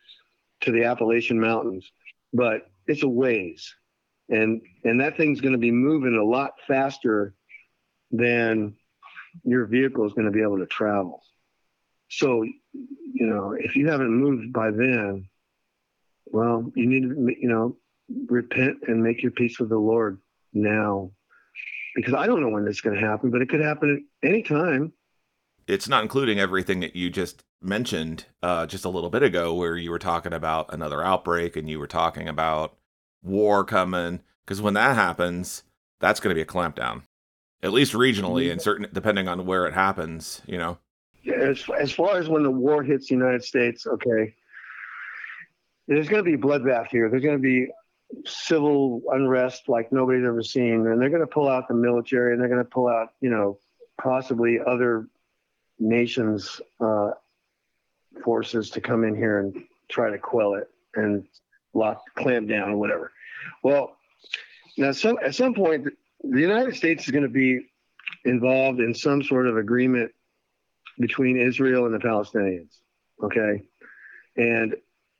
[0.62, 1.88] to the Appalachian Mountains,
[2.32, 3.76] but it's a ways.
[4.31, 7.35] And, and that thing's going to be moving a lot faster
[8.12, 8.77] than
[9.44, 11.23] your vehicle is going to be able to travel.
[12.09, 15.28] So, you know, if you haven't moved by then,
[16.27, 17.77] well, you need to, you know,
[18.27, 20.19] repent and make your peace with the Lord
[20.52, 21.12] now.
[21.94, 24.28] Because I don't know when this is going to happen, but it could happen at
[24.28, 24.93] any time.
[25.66, 29.77] It's not including everything that you just mentioned uh, just a little bit ago, where
[29.77, 32.77] you were talking about another outbreak and you were talking about
[33.22, 34.20] war coming.
[34.44, 35.62] Because when that happens,
[36.01, 37.02] that's going to be a clampdown,
[37.62, 40.42] at least regionally, and certain depending on where it happens.
[40.47, 40.78] You know.
[41.22, 44.34] Yeah, as as far as when the war hits the United States, okay,
[45.86, 47.10] there's going to be bloodbath here.
[47.10, 47.68] There's going to be
[48.24, 50.86] civil unrest like nobody's ever seen.
[50.86, 53.30] And they're going to pull out the military and they're going to pull out, you
[53.30, 53.59] know,
[54.01, 55.09] possibly other
[55.78, 57.10] nations' uh,
[58.24, 61.26] forces to come in here and try to quell it and
[61.74, 63.12] lock, clamp down or whatever.
[63.62, 63.97] Well,
[64.76, 65.86] now some, at some point,
[66.22, 67.60] the United States is going to be
[68.24, 70.12] involved in some sort of agreement
[70.98, 72.76] between Israel and the Palestinians.
[73.22, 73.62] Okay.
[74.36, 74.76] And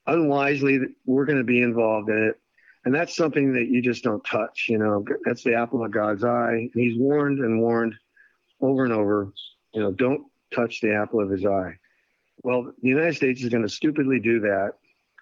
[0.07, 2.41] unwisely, we're going to be involved in it
[2.85, 4.67] and that's something that you just don't touch.
[4.69, 6.53] You know, that's the apple of God's eye.
[6.53, 7.95] And he's warned and warned
[8.61, 9.33] over and over.
[9.75, 11.77] You know, don't touch the apple of His eye.
[12.43, 14.73] Well, the United States is going to stupidly do that,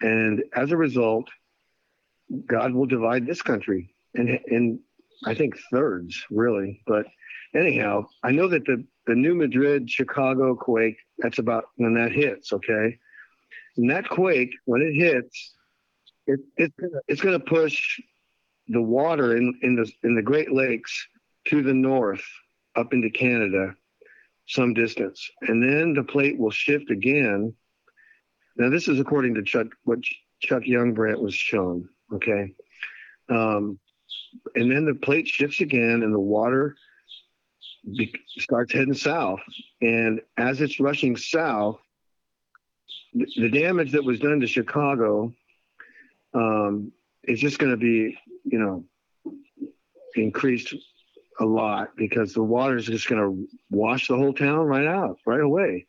[0.01, 1.29] and as a result,
[2.47, 4.81] God will divide this country in, in
[5.25, 6.83] I think thirds, really.
[6.87, 7.07] But
[7.55, 10.97] anyhow, I know that the the New Madrid Chicago quake.
[11.19, 12.53] That's about when that hits.
[12.53, 12.99] Okay,
[13.77, 15.55] and that quake when it hits
[16.29, 17.99] it, it's gonna, it's going to push
[18.69, 21.09] the water in, in the in the Great Lakes
[21.47, 22.25] to the north
[22.77, 23.75] up into Canada
[24.47, 27.53] some distance, and then the plate will shift again.
[28.59, 30.01] Now, this is according to Chuck what
[30.41, 31.89] Chuck Youngbrandt was shown.
[32.13, 32.55] Okay,
[33.29, 33.79] um,
[34.55, 36.77] and then the plate shifts again, and the water
[37.97, 39.41] be, starts heading south.
[39.81, 41.79] And as it's rushing south,
[43.15, 45.33] the, the damage that was done to Chicago
[46.35, 48.85] um, it's just going to be, you know,
[50.15, 50.75] increased
[51.41, 55.19] a lot because the water is just going to wash the whole town right out
[55.27, 55.87] right away,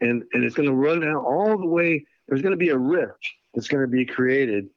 [0.00, 2.04] and and it's going to run out all the way.
[2.26, 4.68] There's going to be a rift that's going to be created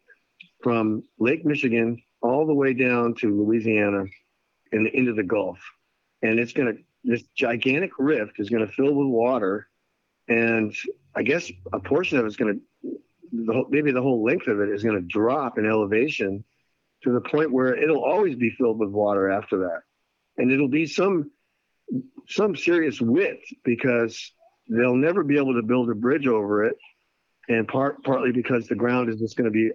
[0.63, 4.05] from Lake Michigan all the way down to Louisiana
[4.71, 5.59] and into the Gulf,
[6.21, 9.67] and it's going to this gigantic rift is going to fill with water,
[10.27, 10.75] and
[11.15, 12.99] I guess a portion of it's going to
[13.31, 16.43] the whole, maybe the whole length of it is going to drop in elevation
[17.03, 19.81] to the point where it'll always be filled with water after that,
[20.37, 21.31] and it'll be some
[22.27, 24.31] some serious width because
[24.69, 26.75] they'll never be able to build a bridge over it,
[27.49, 29.71] and part partly because the ground is just going to be,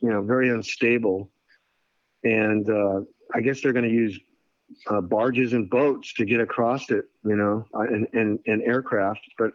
[0.00, 1.30] you know, very unstable,
[2.24, 3.00] and uh,
[3.34, 4.18] I guess they're going to use
[4.88, 9.20] uh, barges and boats to get across it, you know, uh, and, and, and aircraft.
[9.38, 9.52] But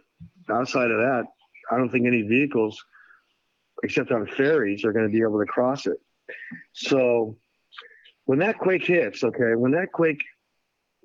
[0.48, 1.24] outside of that,
[1.70, 2.80] I don't think any vehicles
[3.82, 5.98] except on ferries, are going to be able to cross it.
[6.72, 7.36] So
[8.24, 10.22] when that quake hits, okay, when that quake,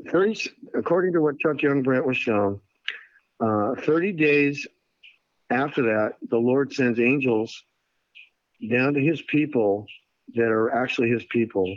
[0.09, 2.59] 30, according to what Chuck Youngbrandt was shown,
[3.43, 4.65] uh, 30 days
[5.49, 7.63] after that, the Lord sends angels
[8.71, 9.85] down to his people
[10.35, 11.75] that are actually his people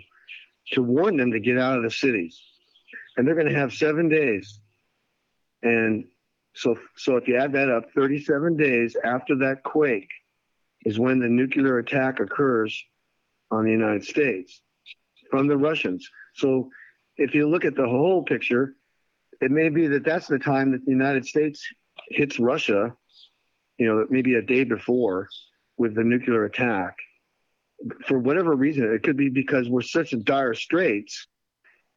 [0.72, 2.40] to warn them to get out of the cities.
[3.16, 4.60] And they're going to have seven days.
[5.62, 6.04] And
[6.54, 10.10] so, so if you add that up, 37 days after that quake
[10.84, 12.80] is when the nuclear attack occurs
[13.50, 14.60] on the United States
[15.30, 16.08] from the Russians.
[16.34, 16.70] So
[17.16, 18.76] if you look at the whole picture,
[19.40, 21.66] it may be that that's the time that the United States
[22.08, 22.94] hits Russia,
[23.78, 25.28] you know, maybe a day before
[25.76, 26.96] with the nuclear attack.
[28.06, 31.26] For whatever reason, it could be because we're such dire straits.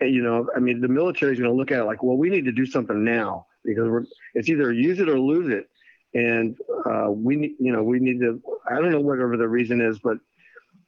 [0.02, 2.18] And, you know, I mean, the military is going to look at it like, well,
[2.18, 5.68] we need to do something now because we're, it's either use it or lose it.
[6.14, 9.80] And uh, we need, you know, we need to, I don't know whatever the reason
[9.80, 10.18] is, but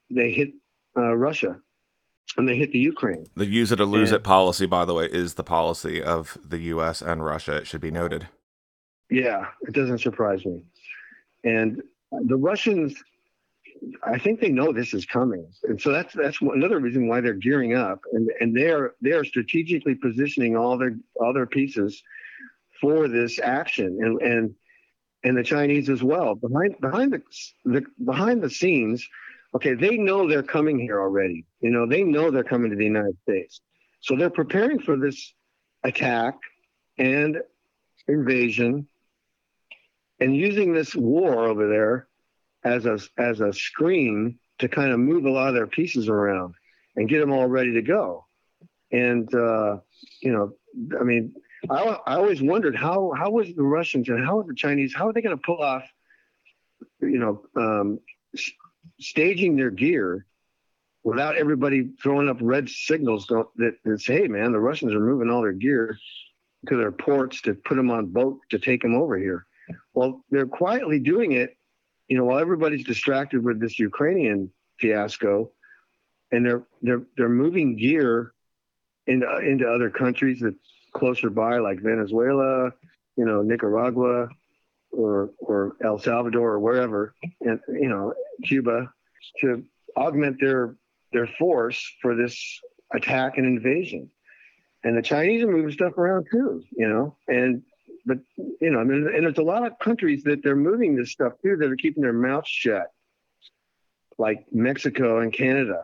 [0.10, 0.50] they hit
[0.98, 1.60] uh, Russia
[2.38, 3.26] and they hit the Ukraine.
[3.36, 6.38] The use it or lose and, it policy, by the way, is the policy of
[6.44, 7.02] the U.S.
[7.02, 7.58] and Russia.
[7.58, 8.28] It should be noted.
[9.10, 10.62] Yeah, it doesn't surprise me.
[11.44, 11.82] And
[12.12, 12.96] the Russians,
[14.04, 17.34] I think they know this is coming, and so that's that's another reason why they're
[17.34, 22.02] gearing up, and and they're they're strategically positioning all their all their pieces
[22.80, 24.56] for this action, and and
[25.24, 27.22] and the Chinese as well behind behind the,
[27.66, 29.08] the behind the scenes
[29.56, 31.46] okay, they know they're coming here already.
[31.60, 33.62] You know, they know they're coming to the United States.
[34.02, 35.34] So they're preparing for this
[35.84, 36.36] attack
[36.98, 37.38] and
[38.08, 38.88] invasion
[40.20, 42.08] and using this war over there
[42.64, 46.54] as a as a screen to kind of move a lot of their pieces around
[46.96, 48.26] and get them all ready to go.
[48.92, 49.78] And uh,
[50.22, 50.54] you know,
[51.00, 51.34] I mean,
[51.70, 55.08] I, I always wondered how how was the Russians and how are the Chinese how
[55.08, 55.84] are they going to pull off,
[57.02, 58.00] you know, um,
[59.02, 60.26] staging their gear
[61.04, 65.30] without everybody throwing up red signals that, that say, hey, man, the Russians are moving
[65.30, 65.98] all their gear
[66.68, 69.46] to their ports to put them on boat to take them over here.
[69.94, 71.58] Well, they're quietly doing it,
[72.08, 75.52] you know, while everybody's distracted with this Ukrainian fiasco,
[76.32, 78.34] and they're they're they're moving gear
[79.08, 80.56] into into other countries that's
[80.94, 82.72] closer by, like Venezuela,
[83.16, 84.30] you know, Nicaragua,
[84.92, 88.14] or or El Salvador or wherever, and you know
[88.44, 88.92] Cuba,
[89.42, 89.64] to
[89.96, 90.76] augment their
[91.12, 92.60] their force for this
[92.94, 94.10] attack and invasion.
[94.84, 97.16] And the Chinese are moving stuff around too, you know.
[97.28, 97.64] And
[98.06, 101.12] but you know, I mean, and there's a lot of countries that they're moving this
[101.12, 102.88] stuff too that are keeping their mouths shut,
[104.18, 105.84] like Mexico and Canada.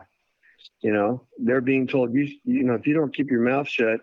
[0.80, 4.00] You know, they're being told you you know if you don't keep your mouth shut,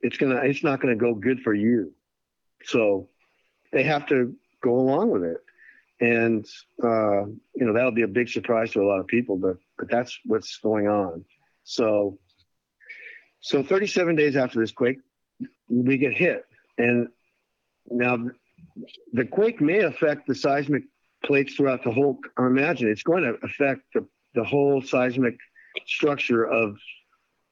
[0.00, 1.92] it's gonna it's not gonna go good for you.
[2.64, 3.08] So
[3.72, 5.38] they have to go along with it.
[6.00, 6.46] And
[6.82, 9.88] uh, you know that'll be a big surprise to a lot of people, but but
[9.90, 11.24] that's what's going on.
[11.64, 12.18] So
[13.40, 14.98] so 37 days after this quake,
[15.68, 16.44] we get hit,
[16.78, 17.08] and
[17.88, 18.18] now
[19.12, 20.84] the quake may affect the seismic
[21.24, 22.18] plates throughout the whole.
[22.36, 25.36] I imagine it's going to affect the, the whole seismic
[25.86, 26.76] structure of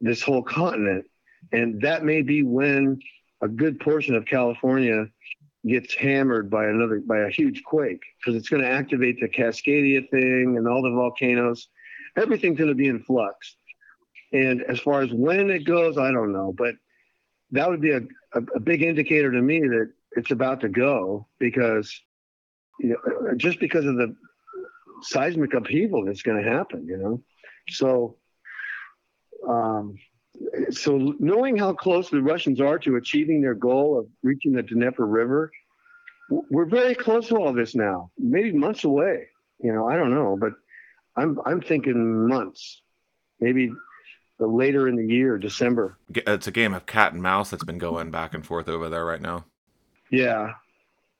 [0.01, 1.05] this whole continent,
[1.53, 2.99] and that may be when
[3.43, 5.07] a good portion of California
[5.67, 10.09] gets hammered by another by a huge quake because it's going to activate the Cascadia
[10.11, 11.69] thing and all the volcanoes.
[12.17, 13.57] Everything's going to be in flux.
[14.33, 16.75] And as far as when it goes, I don't know, but
[17.51, 18.01] that would be a,
[18.35, 22.01] a, a big indicator to me that it's about to go because
[22.79, 24.15] you know just because of the
[25.03, 27.23] seismic upheaval that's going to happen, you know.
[27.69, 28.17] So
[29.49, 29.97] um,
[30.71, 35.07] so knowing how close the Russians are to achieving their goal of reaching the Dnieper
[35.07, 35.51] River,
[36.29, 38.11] we're very close to all this now.
[38.19, 39.27] Maybe months away.
[39.63, 40.53] You know, I don't know, but
[41.17, 42.81] I'm I'm thinking months,
[43.41, 43.73] maybe
[44.39, 45.99] later in the year, December.
[46.15, 49.05] It's a game of cat and mouse that's been going back and forth over there
[49.05, 49.45] right now.
[50.11, 50.55] Yeah,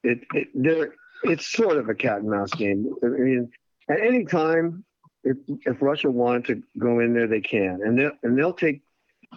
[0.03, 2.95] it, it there it's sort of a cat and mouse game.
[3.03, 3.51] I mean,
[3.91, 4.85] at any time,
[5.25, 5.37] if
[5.67, 8.83] if Russia wanted to go in there, they can, and they and they'll take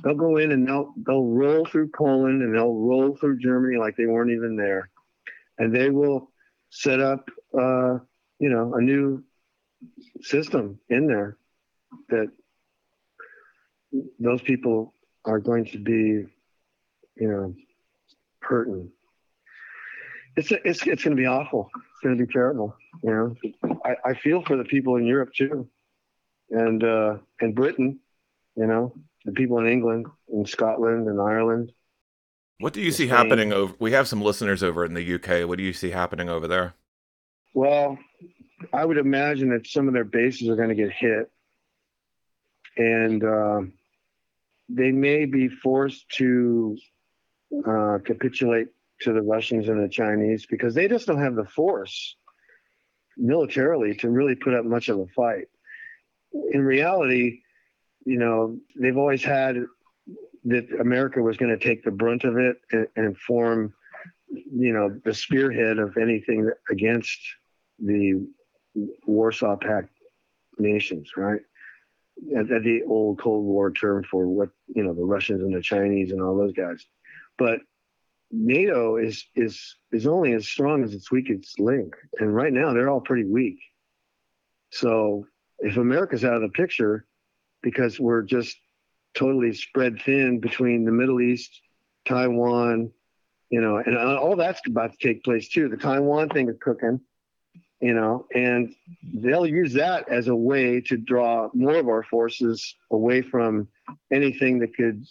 [0.01, 3.95] they'll go in and they'll they'll roll through Poland and they'll roll through Germany like
[3.95, 4.89] they weren't even there,
[5.57, 6.31] and they will
[6.69, 7.99] set up uh,
[8.39, 9.23] you know a new
[10.21, 11.37] system in there
[12.09, 12.31] that
[14.19, 14.93] those people
[15.25, 16.25] are going to be
[17.15, 17.53] you know
[18.39, 18.91] hurting.
[20.35, 21.69] It's a, it's it's going to be awful.
[21.75, 22.75] It's going to be terrible.
[23.03, 25.69] You know, I, I feel for the people in Europe too,
[26.49, 27.99] and uh, and Britain.
[28.55, 28.93] You know,
[29.25, 31.71] the people in England, in Scotland, and Ireland.
[32.59, 33.17] What do you see Spain.
[33.17, 33.73] happening over?
[33.79, 35.47] We have some listeners over in the UK.
[35.47, 36.75] What do you see happening over there?
[37.53, 37.97] Well,
[38.71, 41.31] I would imagine that some of their bases are going to get hit,
[42.77, 43.61] and uh,
[44.69, 46.77] they may be forced to
[47.67, 48.67] uh, capitulate
[49.01, 52.15] to the Russians and the Chinese because they just don't have the force
[53.17, 55.45] militarily to really put up much of a fight.
[56.51, 57.41] In reality,
[58.05, 59.57] you know, they've always had
[60.45, 63.73] that America was going to take the brunt of it and, and, form,
[64.29, 67.19] you know, the spearhead of anything against
[67.79, 68.27] the
[69.05, 69.89] Warsaw Pact
[70.57, 71.41] nations, right?
[72.37, 76.11] At, the old Cold War term for what you know the Russians and the Chinese
[76.11, 76.85] and all those guys,
[77.39, 77.59] but
[78.31, 82.89] NATO is is is only as strong as its weakest link, and right now they're
[82.89, 83.57] all pretty weak.
[84.71, 85.25] So
[85.59, 87.05] if America's out of the picture
[87.63, 88.55] because we're just
[89.15, 91.61] totally spread thin between the Middle East,
[92.05, 92.91] Taiwan,
[93.49, 95.69] you know, and all that's about to take place too.
[95.69, 96.99] The Taiwan thing is cooking,
[97.79, 98.73] you know, and
[99.13, 103.67] they'll use that as a way to draw more of our forces away from
[104.11, 105.05] anything that could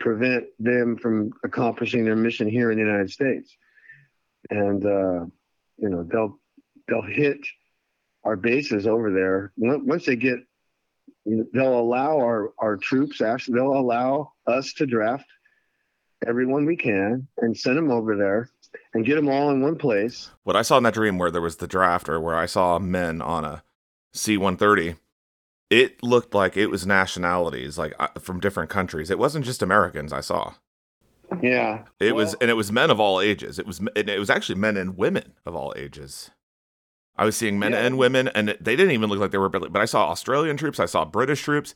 [0.00, 3.56] prevent them from accomplishing their mission here in the United States.
[4.50, 5.26] And uh,
[5.76, 6.38] you know, they'll
[6.86, 7.38] they'll hit
[8.24, 10.38] our bases over there once they get.
[11.52, 13.20] They'll allow our our troops.
[13.20, 15.26] Actually, they'll allow us to draft
[16.26, 18.50] everyone we can and send them over there
[18.94, 20.30] and get them all in one place.
[20.44, 22.78] What I saw in that dream, where there was the draft, or where I saw
[22.78, 23.62] men on a
[24.12, 24.96] C one thirty
[25.70, 29.10] it looked like it was nationalities like uh, from different countries.
[29.10, 30.54] It wasn't just Americans I saw.
[31.42, 31.84] Yeah.
[32.00, 33.58] It well, was and it was men of all ages.
[33.58, 36.30] It was it was actually men and women of all ages.
[37.18, 37.84] I was seeing men yeah.
[37.84, 40.78] and women and they didn't even look like they were but I saw Australian troops,
[40.78, 41.74] I saw British troops.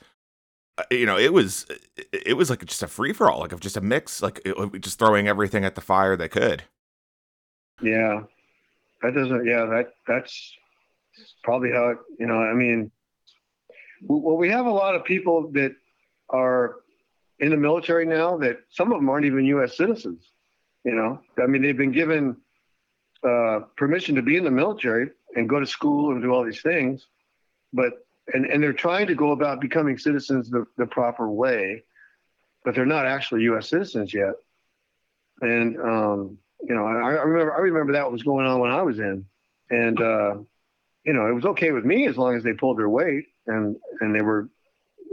[0.78, 1.66] Uh, you know, it was
[2.12, 4.80] it was like just a free for all, like of just a mix, like it,
[4.80, 6.62] just throwing everything at the fire they could.
[7.82, 8.22] Yeah.
[9.02, 10.54] That doesn't yeah, that that's
[11.42, 12.90] probably how it, you know, I mean,
[14.02, 15.74] well, we have a lot of people that
[16.30, 16.76] are
[17.40, 19.76] in the military now that some of them aren't even U.S.
[19.76, 20.24] citizens.
[20.84, 22.36] You know, I mean, they've been given
[23.26, 26.62] uh, permission to be in the military and go to school and do all these
[26.62, 27.06] things,
[27.72, 27.92] but
[28.32, 31.84] and and they're trying to go about becoming citizens the, the proper way,
[32.64, 33.68] but they're not actually U.S.
[33.68, 34.34] citizens yet.
[35.40, 38.82] And um, you know, I, I remember I remember that was going on when I
[38.82, 39.26] was in,
[39.70, 40.34] and uh,
[41.04, 43.76] you know, it was okay with me as long as they pulled their weight and
[44.00, 44.48] and they were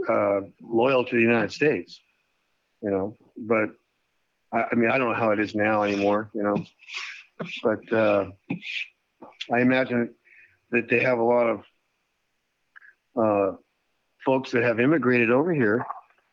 [0.08, 2.00] uh, loyal to the United States,
[2.82, 3.16] you know.
[3.36, 3.70] But
[4.52, 6.64] I, I, mean, I don't know how it is now anymore, you know.
[7.62, 8.30] But uh,
[9.52, 10.14] I imagine
[10.70, 11.64] that they have a lot of
[13.16, 13.56] uh,
[14.24, 15.84] folks that have immigrated over here,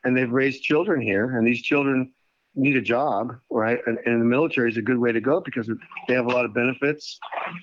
[0.04, 2.12] and they've raised children here, and these children
[2.54, 3.78] need a job, right?
[3.86, 5.70] And, and the military is a good way to go because
[6.06, 7.18] they have a lot of benefits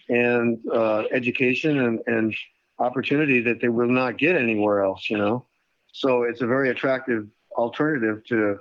[0.09, 2.35] and uh, education and, and
[2.79, 5.45] opportunity that they will not get anywhere else, you know?
[5.91, 7.27] So it's a very attractive
[7.57, 8.57] alternative to,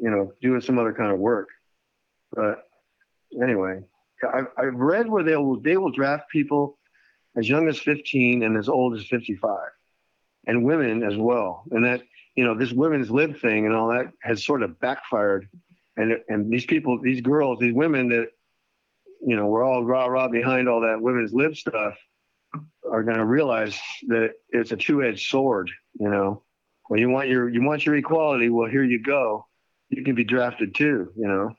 [0.00, 1.48] you know, doing some other kind of work.
[2.32, 2.64] But
[3.42, 3.80] anyway,
[4.22, 6.78] I've, I've read where they will, they will draft people
[7.36, 9.58] as young as 15 and as old as 55
[10.46, 11.64] and women as well.
[11.70, 12.02] And that,
[12.34, 15.48] you know, this women's lib thing and all that has sort of backfired.
[15.96, 18.28] And, and these people, these girls, these women that,
[19.20, 21.94] you know, we're all rah rah behind all that women's lib stuff
[22.90, 25.70] are going to realize that it's a two-edged sword.
[25.98, 26.42] You know,
[26.86, 29.46] when you want your you want your equality, well, here you go.
[29.90, 31.12] You can be drafted too.
[31.16, 31.54] You know,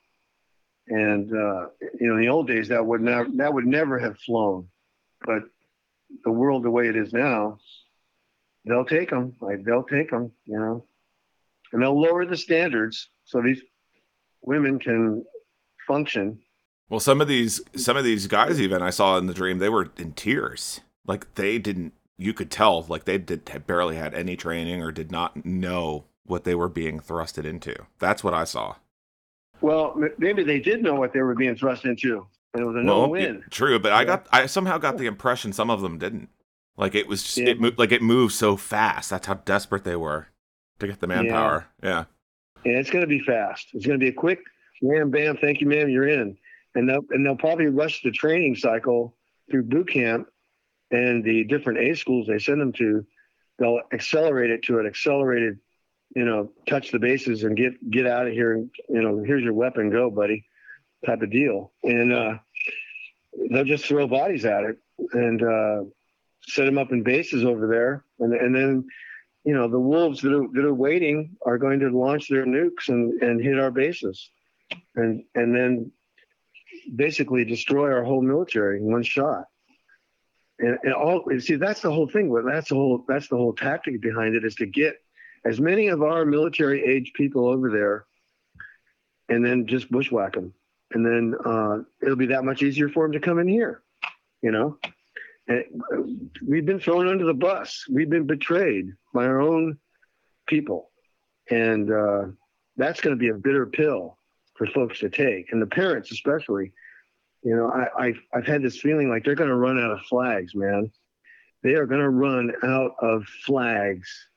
[0.90, 1.68] and uh,
[2.00, 4.68] you know, in the old days that would never that would never have flown,
[5.26, 5.44] but
[6.24, 7.60] the world the way it is now,
[8.66, 9.36] they'll take them.
[9.42, 10.32] Like they'll take them.
[10.46, 10.86] You know,
[11.72, 13.62] and they'll lower the standards so these
[14.42, 15.24] women can
[15.88, 16.40] function
[16.90, 19.70] well, some of these some of these guys even I saw in the dream, they
[19.70, 20.82] were in tears.
[21.06, 24.92] Like they didn't you could tell like they did had barely had any training or
[24.92, 27.76] did not know what they were being thrusted into.
[28.00, 28.76] That's what I saw.
[29.62, 32.28] Well, maybe they did know what they were being thrust into.
[32.58, 33.44] It was a no well, win.
[33.50, 33.98] True, but yeah.
[33.98, 36.30] I got I somehow got the impression some of them didn't.
[36.78, 37.50] Like it was just, yeah.
[37.50, 39.10] it like it moved so fast.
[39.10, 40.28] That's how desperate they were
[40.80, 41.68] to get the manpower.
[41.84, 42.06] Yeah.
[42.66, 43.68] Yeah, it's going to be fast.
[43.74, 44.40] It's going to be a quick
[44.82, 45.38] wham bam.
[45.38, 45.90] Thank you, ma'am.
[45.90, 46.38] You're in
[46.76, 49.16] and they'll and they'll probably rush the training cycle
[49.50, 50.28] through boot camp
[50.92, 53.06] and the different A schools they send them to.
[53.58, 55.60] They'll accelerate it to an accelerated,
[56.16, 58.54] you know, touch the bases and get get out of here.
[58.54, 60.46] And you know, here's your weapon, go, buddy,
[61.06, 61.72] type of deal.
[61.84, 62.34] And uh,
[63.52, 64.78] they'll just throw bodies at it
[65.14, 65.84] and uh,
[66.42, 68.88] set them up in bases over there, and and then.
[69.46, 72.90] You know the wolves that are, that are waiting are going to launch their nukes
[72.90, 74.30] and, and hit our bases,
[74.96, 75.94] and and then
[76.96, 79.46] basically destroy our whole military in one shot.
[80.60, 82.34] And, and all see that's the whole thing.
[82.46, 84.96] That's the whole that's the whole tactic behind it is to get
[85.46, 88.06] as many of our military age people over there,
[89.30, 90.54] and then just bushwhack them,
[90.92, 93.82] and then uh, it'll be that much easier for them to come in here.
[94.42, 94.78] You know,
[95.48, 97.86] and we've been thrown under the bus.
[97.92, 99.78] We've been betrayed by our own
[100.48, 100.92] people,
[101.50, 102.26] and uh,
[102.78, 104.18] that's going to be a bitter pill
[104.56, 106.72] for folks to take, and the parents especially.
[107.42, 110.02] You know, I, I've I've had this feeling like they're going to run out of
[110.02, 110.92] flags, man.
[111.64, 114.29] They are going to run out of flags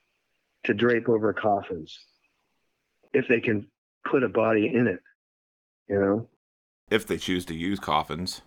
[0.64, 1.98] to drape over coffins
[3.12, 3.66] if they can
[4.04, 5.00] put a body in it.
[5.88, 6.28] You know,
[6.90, 8.42] if they choose to use coffins.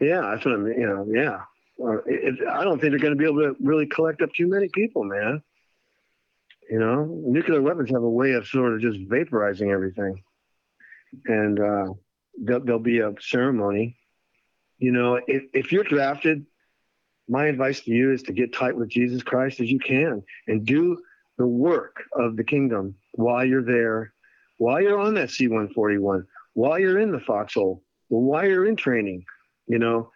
[0.00, 0.80] Yeah, that's what I mean.
[0.80, 1.40] You know, yeah.
[2.06, 4.68] it, I don't think they're going to be able to really collect up too many
[4.68, 5.42] people, man.
[6.70, 10.22] You know, nuclear weapons have a way of sort of just vaporizing everything,
[11.26, 11.92] and uh,
[12.40, 13.96] there'll, there'll be a ceremony.
[14.78, 16.46] You know, if, if you're drafted,
[17.28, 20.64] my advice to you is to get tight with Jesus Christ as you can and
[20.64, 20.98] do
[21.38, 24.12] the work of the kingdom while you're there,
[24.58, 29.24] while you're on that C 141, while you're in the foxhole, while you're in training.
[29.66, 30.10] You know,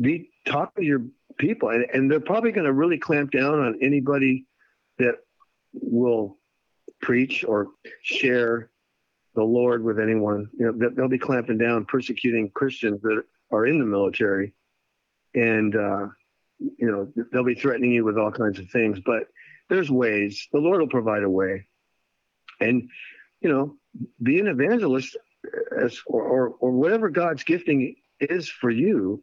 [0.00, 1.02] be talk to your
[1.38, 4.46] people, and, and they're probably going to really clamp down on anybody
[4.98, 5.16] that
[5.72, 6.38] will
[7.00, 7.68] preach or
[8.02, 8.70] share
[9.34, 10.48] the Lord with anyone.
[10.58, 14.54] You know, they'll be clamping down, persecuting Christians that are in the military,
[15.34, 16.06] and uh,
[16.58, 19.00] you know they'll be threatening you with all kinds of things.
[19.04, 19.24] But
[19.68, 20.48] there's ways.
[20.52, 21.66] The Lord will provide a way.
[22.60, 22.88] And,
[23.40, 23.76] you know,
[24.22, 25.16] be an evangelist
[25.76, 29.22] as, or, or, or whatever God's gifting is for you,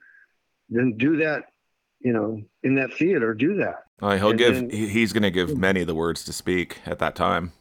[0.70, 1.46] then do that,
[2.00, 3.84] you know, in that theater, do that.
[4.02, 6.80] Uh, he'll and give, then, he's going to give many of the words to speak
[6.86, 7.52] at that time.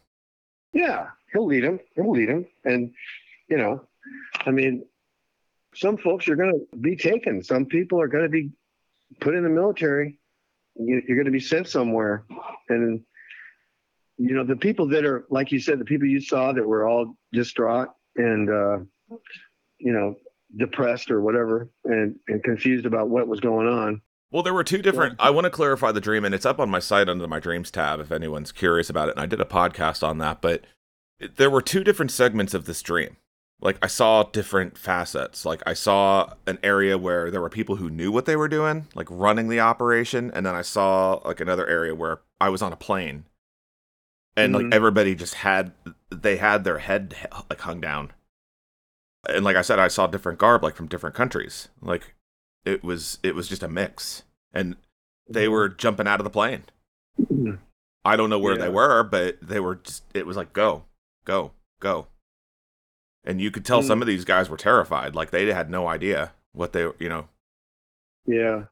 [0.73, 1.79] Yeah, he'll lead him.
[1.95, 2.47] He'll lead him.
[2.63, 2.93] And,
[3.47, 3.87] you know,
[4.45, 4.85] I mean,
[5.75, 7.43] some folks are going to be taken.
[7.43, 8.51] Some people are going to be
[9.19, 10.17] put in the military
[10.75, 12.25] you, you're going to be sent somewhere.
[12.69, 13.01] And
[14.17, 16.87] you know the people that are like you said the people you saw that were
[16.87, 18.77] all distraught and uh,
[19.79, 20.15] you know
[20.57, 24.01] depressed or whatever and, and confused about what was going on.
[24.31, 26.69] Well there were two different i want to clarify the dream and it's up on
[26.69, 29.45] my site under my dreams tab if anyone's curious about it and i did a
[29.45, 30.63] podcast on that but
[31.35, 33.17] there were two different segments of this dream
[33.61, 35.45] like I saw different facets.
[35.45, 38.87] Like I saw an area where there were people who knew what they were doing,
[38.95, 42.73] like running the operation, and then I saw like another area where I was on
[42.73, 43.25] a plane.
[44.35, 44.65] And mm-hmm.
[44.65, 45.73] like everybody just had
[46.09, 47.15] they had their head
[47.49, 48.13] like hung down.
[49.29, 51.69] And like I said I saw different garb like from different countries.
[51.81, 52.15] Like
[52.65, 54.23] it was it was just a mix.
[54.53, 54.75] And
[55.29, 55.53] they mm-hmm.
[55.53, 56.63] were jumping out of the plane.
[57.21, 57.55] Mm-hmm.
[58.03, 58.65] I don't know where yeah.
[58.65, 60.85] they were, but they were just it was like go,
[61.25, 62.07] go, go
[63.23, 63.87] and you could tell mm.
[63.87, 67.27] some of these guys were terrified like they had no idea what they you know
[68.25, 68.65] yeah.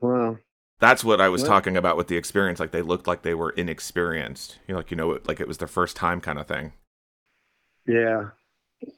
[0.00, 0.38] Wow.
[0.80, 3.50] That's what i was talking about with the experience like they looked like they were
[3.50, 4.58] inexperienced.
[4.66, 6.72] You know like you know like it was their first time kind of thing.
[7.86, 8.30] Yeah.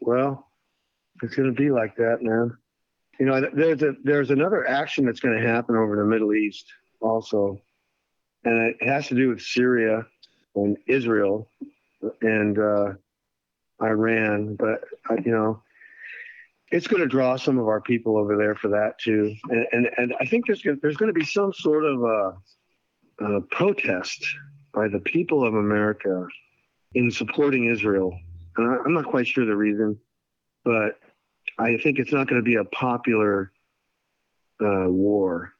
[0.00, 0.46] Well
[1.22, 2.56] it's going to be like that man.
[3.20, 6.66] You know there's a there's another action that's going to happen over the middle east
[7.00, 7.60] also
[8.44, 10.06] and it has to do with syria
[10.54, 11.48] and israel
[12.22, 12.92] and uh
[13.82, 14.80] Iran, but
[15.10, 15.62] uh, you know,
[16.70, 19.34] it's going to draw some of our people over there for that too.
[19.48, 23.24] And and, and I think there's going, there's going to be some sort of a,
[23.24, 24.26] a protest
[24.72, 26.26] by the people of America
[26.94, 28.18] in supporting Israel.
[28.56, 29.98] And I'm not quite sure the reason,
[30.64, 30.98] but
[31.58, 33.52] I think it's not going to be a popular
[34.60, 35.52] uh, war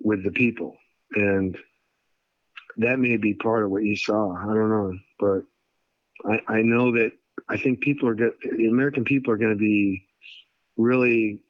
[0.00, 0.76] with the people,
[1.14, 1.56] and
[2.76, 4.34] that may be part of what you saw.
[4.34, 5.42] I don't know, but
[6.28, 7.12] I, I know that
[7.48, 10.06] I think people are the American people are going to be
[10.76, 11.42] really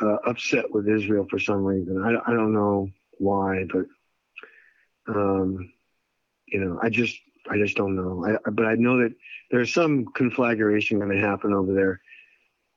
[0.00, 2.02] uh, upset with Israel for some reason.
[2.02, 3.86] I, I don't know why, but
[5.08, 5.72] um,
[6.46, 7.18] you know, I just
[7.50, 8.24] I just don't know.
[8.26, 9.14] I, but I know that
[9.50, 12.00] there's some conflagration going to happen over there,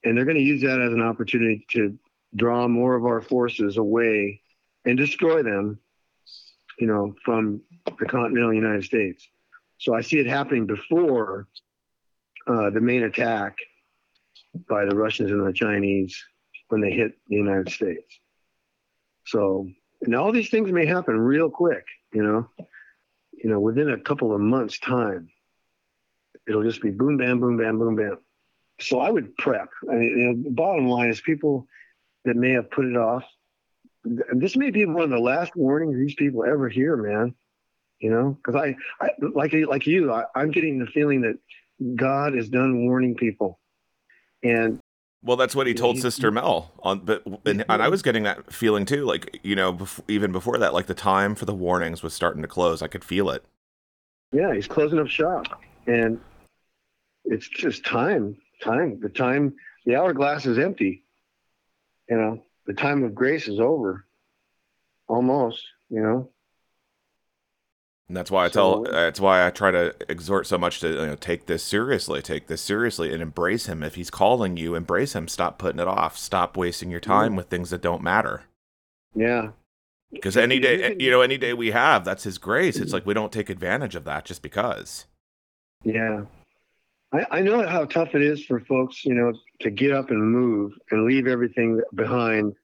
[0.03, 1.97] and they're going to use that as an opportunity to
[2.35, 4.41] draw more of our forces away
[4.85, 5.79] and destroy them.
[6.79, 7.61] You know, from
[7.99, 9.27] the continental United States.
[9.77, 11.47] So I see it happening before
[12.47, 13.57] uh, the main attack
[14.67, 16.23] by the Russians and the Chinese
[16.69, 18.19] when they hit the United States.
[19.25, 19.67] So,
[20.01, 22.49] and all these things may happen real quick, you know,
[23.33, 25.29] you know, within a couple of months' time.
[26.47, 28.17] It'll just be boom, bam, boom, bam, boom, bam.
[28.79, 29.69] So I would prep.
[29.89, 31.67] I mean, you know, the bottom line is people
[32.25, 33.23] that may have put it off.
[34.03, 37.35] This may be one of the last warnings these people ever hear, man.
[37.99, 41.37] You know, because I, I, like like you, I, I'm getting the feeling that
[41.95, 43.59] God is done warning people.
[44.43, 44.79] And
[45.23, 48.51] Well, that's what he told Sister Mel on, but and, and I was getting that
[48.53, 49.05] feeling too.
[49.05, 52.41] Like you know, bef- even before that, like the time for the warnings was starting
[52.41, 52.81] to close.
[52.81, 53.43] I could feel it.
[54.31, 56.19] Yeah, he's closing up shop, and
[57.25, 58.37] it's just time.
[58.63, 58.99] Time.
[58.99, 59.55] The time.
[59.85, 61.03] The hourglass is empty.
[62.09, 64.05] You know, the time of grace is over.
[65.07, 65.63] Almost.
[65.89, 66.29] You know.
[68.11, 68.83] And that's why I tell.
[68.83, 72.21] That's why I try to exhort so much to you know, take this seriously.
[72.21, 73.83] Take this seriously and embrace him.
[73.83, 75.29] If he's calling you, embrace him.
[75.29, 76.17] Stop putting it off.
[76.17, 78.43] Stop wasting your time with things that don't matter.
[79.15, 79.51] Yeah.
[80.11, 82.75] Because any day, you know, any day we have, that's His grace.
[82.75, 85.05] It's like we don't take advantage of that just because.
[85.85, 86.25] Yeah.
[87.13, 89.31] I, I know how tough it is for folks, you know,
[89.61, 92.55] to get up and move and leave everything behind,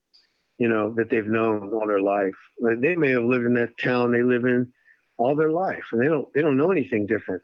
[0.57, 2.35] you know, that they've known all their life.
[2.59, 4.73] Like they may have lived in that town they live in
[5.17, 7.41] all their life, and they don't they don't know anything different.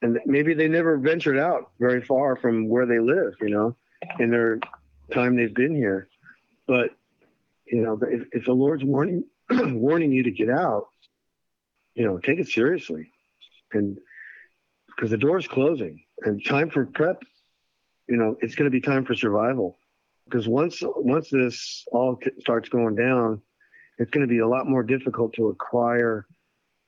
[0.00, 3.76] And maybe they never ventured out very far from where they live, you know,
[4.18, 4.58] in their
[5.12, 6.08] time they've been here.
[6.66, 6.90] But
[7.66, 10.88] you know, if, if the Lord's warning warning you to get out,
[11.94, 13.10] you know, take it seriously,
[13.72, 13.98] and
[14.88, 17.22] because the door's closing and time for prep,
[18.08, 19.78] you know, it's going to be time for survival.
[20.24, 23.42] Because once once this all starts going down,
[23.98, 26.26] it's going to be a lot more difficult to acquire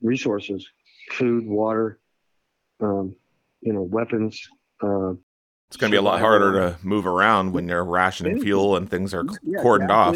[0.05, 0.69] resources,
[1.11, 1.99] food, water,
[2.81, 3.17] um,
[3.61, 4.49] you know, weapons.
[4.81, 5.15] Uh,
[5.69, 8.89] it's going to be a lot harder to move around when you're rationing fuel and
[8.89, 10.15] things are yeah, cordoned off.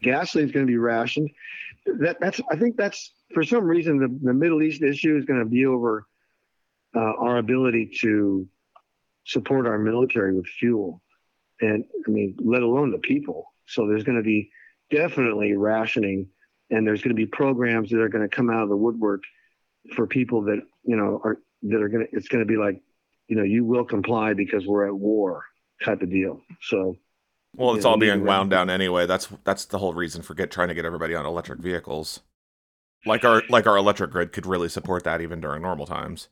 [0.00, 1.28] gasoline, is going to be rationed.
[1.84, 5.40] That, that's I think that's for some reason the, the Middle East issue is going
[5.40, 6.06] to be over
[6.96, 8.48] uh, our ability to
[9.26, 11.02] support our military with fuel,
[11.60, 13.52] and I mean, let alone the people.
[13.66, 14.50] So there's going to be
[14.90, 16.28] definitely rationing
[16.70, 19.22] and there's going to be programs that are going to come out of the woodwork
[19.94, 22.80] for people that you know are that are going to it's going to be like
[23.28, 25.44] you know you will comply because we're at war
[25.84, 26.40] type of deal.
[26.60, 26.96] So
[27.56, 29.06] well it's all being wound down anyway.
[29.06, 32.20] That's that's the whole reason for get trying to get everybody on electric vehicles.
[33.06, 36.28] Like our like our electric grid could really support that even during normal times.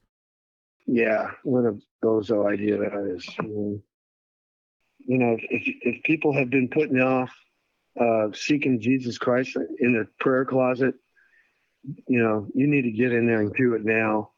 [0.87, 5.37] Yeah what a bozo idea that is you know.
[5.39, 7.31] If if people have been putting off
[8.01, 10.95] uh, seeking Jesus Christ in a prayer closet,
[12.07, 14.31] you know, you need to get in there and do it now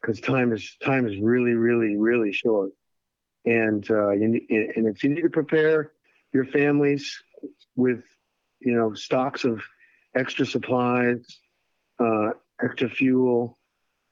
[0.00, 2.70] because time is time is really, really, really short.
[3.44, 5.92] And uh, you, and if you need to prepare
[6.32, 7.22] your families
[7.76, 8.02] with,
[8.60, 9.62] you know, stocks of
[10.14, 11.24] extra supplies,
[11.98, 12.30] uh,
[12.62, 13.58] extra fuel,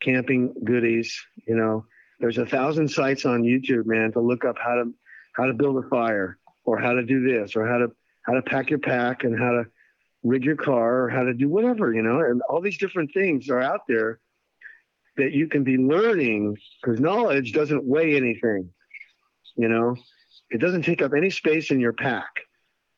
[0.00, 1.84] camping goodies, you know,
[2.18, 4.92] there's a thousand sites on YouTube, man, to look up how to
[5.36, 7.90] how to build a fire or how to do this or how to
[8.22, 9.64] how to pack your pack and how to
[10.22, 13.48] rig your car or how to do whatever, you know, and all these different things
[13.48, 14.20] are out there
[15.16, 18.68] that you can be learning because knowledge doesn't weigh anything,
[19.56, 19.96] you know,
[20.50, 22.30] it doesn't take up any space in your pack.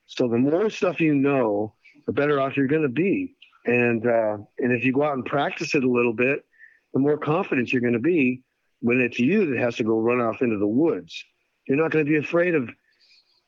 [0.07, 1.75] So the more stuff you know,
[2.07, 3.37] the better off you're going to be.
[3.65, 6.45] And, uh, and if you go out and practice it a little bit,
[6.93, 8.43] the more confident you're going to be
[8.81, 11.25] when it's you that has to go run off into the woods.
[11.67, 12.69] You're not going to be afraid of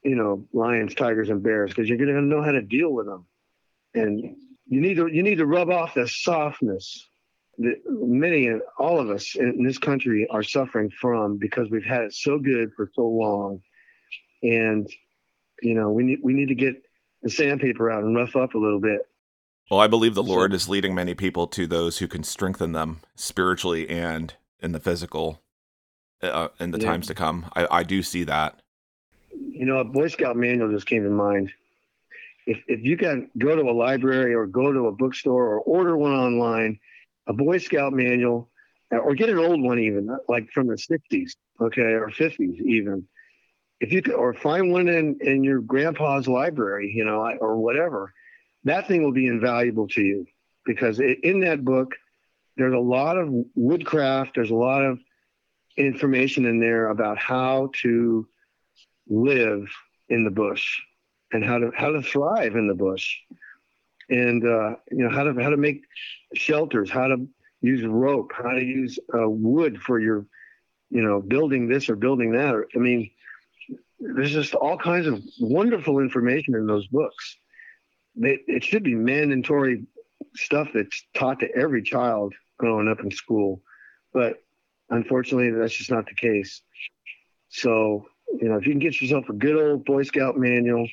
[0.04, 3.06] you know, lions, tigers, and bears because you're going to know how to deal with
[3.06, 3.26] them.
[3.94, 4.36] And
[4.66, 7.08] you need to you need to rub off the softness
[7.58, 12.02] that many and all of us in this country are suffering from because we've had
[12.02, 13.60] it so good for so long.
[14.42, 14.88] And
[15.62, 16.82] you know, we need we need to get
[17.22, 19.02] the sandpaper out and rough up a little bit.
[19.70, 23.00] Well, I believe the Lord is leading many people to those who can strengthen them
[23.14, 25.40] spiritually and in the physical
[26.22, 26.90] uh, in the yeah.
[26.90, 27.50] times to come.
[27.54, 28.60] I, I do see that
[29.38, 31.52] you know, a Boy Scout manual just came to mind.
[32.46, 35.96] If, if you can go to a library or go to a bookstore or order
[35.96, 36.78] one online,
[37.26, 38.50] a Boy Scout manual,
[38.90, 43.06] or get an old one even, uh, like from the 60s, okay, or 50s even.
[43.80, 48.12] If you could, or find one in, in your grandpa's library, you know, or whatever,
[48.64, 50.26] that thing will be invaluable to you
[50.64, 51.94] because in that book,
[52.56, 55.00] there's a lot of woodcraft, there's a lot of
[55.76, 58.26] information in there about how to
[59.08, 59.66] live
[60.08, 60.80] in the bush
[61.32, 63.16] and how to how to thrive in the bush.
[64.10, 65.82] And uh, you know how to how to make
[66.34, 67.26] shelters how to
[67.62, 70.26] use rope how to use uh, wood for your
[70.90, 72.54] you know building this or building that.
[72.74, 73.10] I mean
[73.98, 77.38] there's just all kinds of wonderful information in those books.
[78.16, 79.86] They, it should be mandatory
[80.36, 83.62] stuff that's taught to every child growing up in school
[84.14, 84.36] but
[84.88, 86.62] unfortunately that's just not the case.
[87.48, 88.06] So
[88.40, 90.88] you know, if you can get yourself a good old Boy Scout manual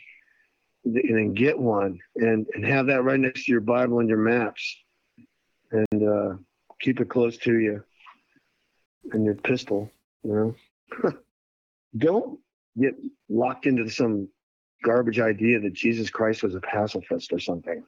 [0.85, 4.17] and then get one and, and have that right next to your Bible and your
[4.17, 4.77] maps
[5.71, 6.35] and uh,
[6.79, 7.83] keep it close to you
[9.11, 9.91] and your pistol,
[10.23, 10.55] you
[11.03, 11.11] know.
[11.97, 12.39] don't
[12.79, 12.95] get
[13.29, 14.27] locked into some
[14.83, 17.83] garbage idea that Jesus Christ was a pacifist or something.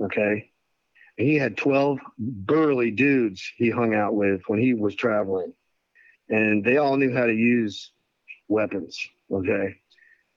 [0.00, 0.50] Okay.
[1.16, 5.52] He had 12 burly dudes he hung out with when he was traveling,
[6.28, 7.92] and they all knew how to use
[8.50, 8.98] weapons.
[9.30, 9.76] Okay.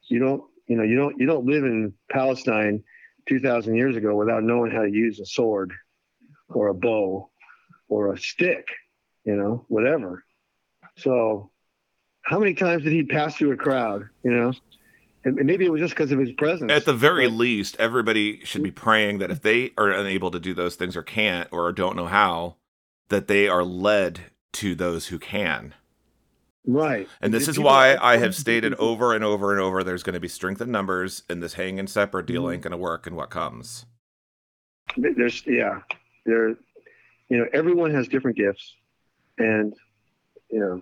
[0.04, 2.84] You don't, you know, you don't, you don't live in Palestine
[3.28, 5.74] 2,000 years ago without knowing how to use a sword
[6.50, 7.30] or a bow
[7.90, 8.68] or a stick,
[9.26, 10.24] you know, whatever.
[10.98, 11.52] So,
[12.22, 14.54] how many times did he pass through a crowd, you know?
[15.26, 16.72] And maybe it was just because of his presence.
[16.72, 20.40] At the very but, least, everybody should be praying that if they are unable to
[20.40, 22.58] do those things or can't or don't know how,
[23.10, 25.74] that they are led to those who can.
[26.66, 27.08] Right.
[27.22, 30.14] And this If is why I have stated over and over and over there's going
[30.14, 32.54] to be strength in numbers, and this hang and separate deal Mm-hmm.
[32.54, 33.86] ain't going to work in what comes.
[34.98, 35.80] there's yeah
[36.26, 36.50] there
[37.30, 38.76] you know everyone has different gifts
[39.40, 39.74] and
[40.50, 40.82] you know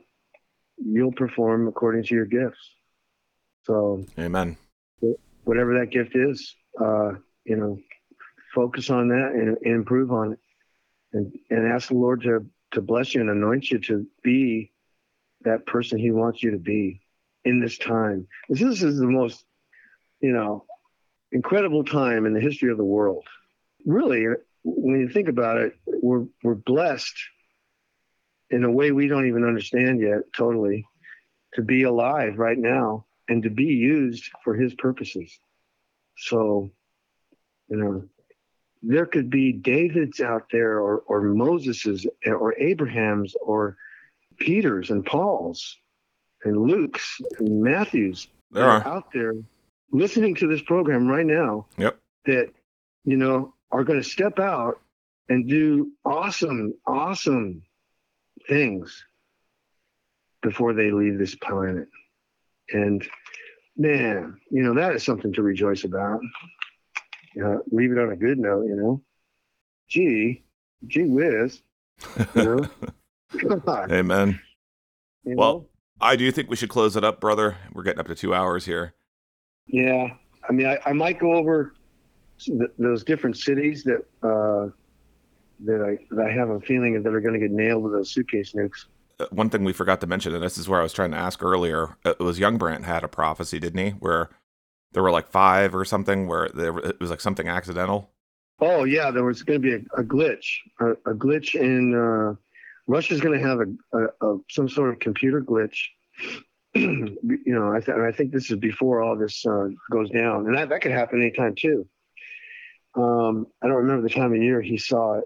[0.78, 2.60] you'll perform according to your gifts
[3.64, 4.58] so Amen.
[5.46, 7.12] whatever that gift is uh
[7.46, 7.80] you know
[8.54, 10.40] focus on that and, and improve on it
[11.14, 14.72] and and ask the lord to to bless you and anoint you to be
[15.44, 17.02] that person he wants you to be
[17.44, 18.28] in this time.
[18.50, 19.44] This, is the most
[20.20, 20.66] you know
[21.32, 23.26] incredible time in the history of the world.
[23.86, 24.28] Really
[24.64, 27.16] when you think about it we're we're blessed
[28.52, 30.86] in a way we don't even understand yet totally
[31.54, 35.40] to be alive right now and to be used for his purposes.
[36.18, 36.72] So
[37.70, 38.04] you know
[38.84, 43.78] there could be davids out there or or moses's or abrahams or
[44.42, 45.78] peters and pauls
[46.44, 48.86] and luke's and matthews There are.
[48.88, 49.34] out there
[49.92, 51.98] listening to this program right now Yep.
[52.26, 52.50] that
[53.06, 54.80] you know are going to step out
[55.30, 57.62] and do awesome awesome
[58.50, 59.06] things
[60.42, 61.88] before they leave this planet.
[62.74, 63.08] And
[63.78, 66.20] man you know that is something to rejoice about.
[67.42, 69.02] Uh, leave it on a good note you know.
[69.88, 70.44] Gee
[70.88, 71.62] gee whiz.
[72.36, 72.70] You know
[73.92, 74.40] Amen.
[75.24, 75.66] you Well, know?
[76.00, 77.58] I do think we should close it up, brother.
[77.74, 78.94] We're getting up to two hours here.
[79.68, 80.08] Yeah,
[80.48, 81.74] I mean, I, I might go over
[82.40, 84.70] th- those different cities that uh,
[85.64, 88.12] that I that I have a feeling that are going to get nailed with those
[88.12, 88.86] suitcase nukes.
[89.20, 91.18] Uh, One thing we forgot to mention, and this is where I was trying to
[91.18, 93.92] ask earlier, uh, it was Youngbrandt had a prophecy, didn't he?
[93.92, 94.30] Where
[94.94, 98.10] there were like five or something, where there, it was like something accidental.
[98.60, 100.46] Oh yeah, there was going to be a, a glitch,
[100.80, 102.36] a, a glitch in uh,
[102.92, 105.78] Russia's going to have a, a, a some sort of computer glitch.
[106.76, 110.58] you know, I, th- I think this is before all this uh, goes down, and
[110.58, 111.88] that, that could happen anytime too.
[112.96, 115.26] Um, I don't remember the time of year he saw it,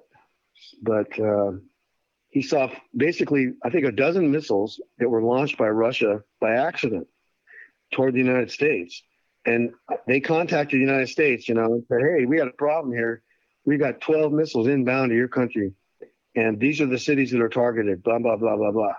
[0.83, 1.53] but uh,
[2.29, 7.07] he saw basically, I think, a dozen missiles that were launched by Russia by accident
[7.93, 9.01] toward the United States.
[9.45, 9.71] And
[10.07, 13.23] they contacted the United States, you know, and said, hey, we got a problem here.
[13.65, 15.73] We got 12 missiles inbound to your country.
[16.35, 18.93] And these are the cities that are targeted, blah, blah, blah, blah, blah.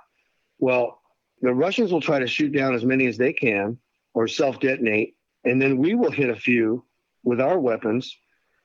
[0.58, 1.00] Well,
[1.42, 3.78] the Russians will try to shoot down as many as they can
[4.14, 5.16] or self detonate.
[5.44, 6.84] And then we will hit a few
[7.22, 8.16] with our weapons.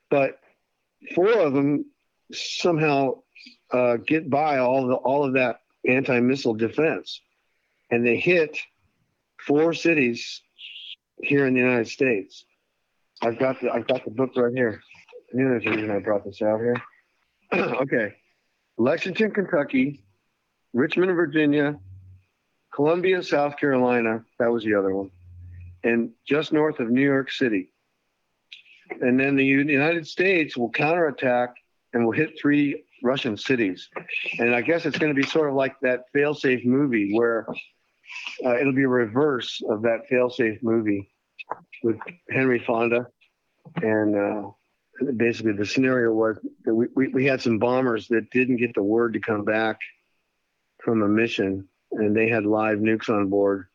[0.09, 0.39] But
[1.13, 1.85] four of them
[2.31, 3.21] somehow
[3.71, 7.21] uh, get by all the all of that anti-missile defense,
[7.89, 8.57] and they hit
[9.39, 10.41] four cities
[11.21, 12.45] here in the United States.
[13.21, 14.81] I've got the I've got the book right here.
[15.33, 16.75] I knew there's a reason I brought this out here.
[17.53, 18.13] okay,
[18.77, 20.03] Lexington, Kentucky,
[20.73, 21.79] Richmond, Virginia,
[22.73, 24.23] Columbia, South Carolina.
[24.39, 25.11] That was the other one,
[25.83, 27.73] and just north of New York City.
[28.99, 31.55] And then the United States will counterattack
[31.93, 33.89] and will hit three Russian cities.
[34.39, 37.47] And I guess it's going to be sort of like that failsafe movie where
[38.45, 41.09] uh, it'll be a reverse of that failsafe movie
[41.83, 41.97] with
[42.29, 43.07] Henry Fonda.
[43.77, 44.49] And uh,
[45.17, 48.83] basically, the scenario was that we, we, we had some bombers that didn't get the
[48.83, 49.79] word to come back
[50.83, 53.67] from a mission, and they had live nukes on board.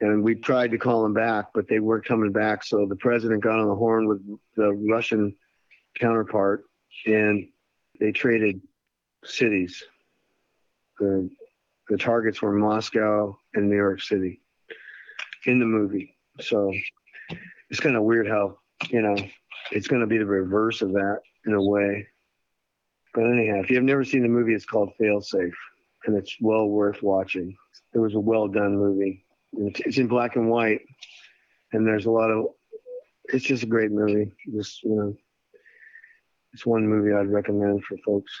[0.00, 2.64] And we tried to call them back, but they weren't coming back.
[2.64, 4.22] So the president got on the horn with
[4.56, 5.36] the Russian
[5.98, 6.64] counterpart,
[7.06, 7.48] and
[7.98, 8.62] they traded
[9.24, 9.82] cities.
[10.98, 11.30] The
[11.88, 14.40] the targets were Moscow and New York City
[15.44, 16.16] in the movie.
[16.40, 16.72] So
[17.68, 19.16] it's kind of weird how you know
[19.72, 22.06] it's going to be the reverse of that in a way.
[23.14, 25.52] But anyhow, if you have never seen the movie, it's called Failsafe,
[26.06, 27.56] and it's well worth watching.
[27.94, 29.24] It was a well done movie.
[29.52, 30.82] It's, in black and white,
[31.72, 32.46] and there's a lot of.
[33.32, 34.32] It's just a great movie.
[34.54, 35.16] Just you know,
[36.52, 38.32] it's one movie I'd recommend for folks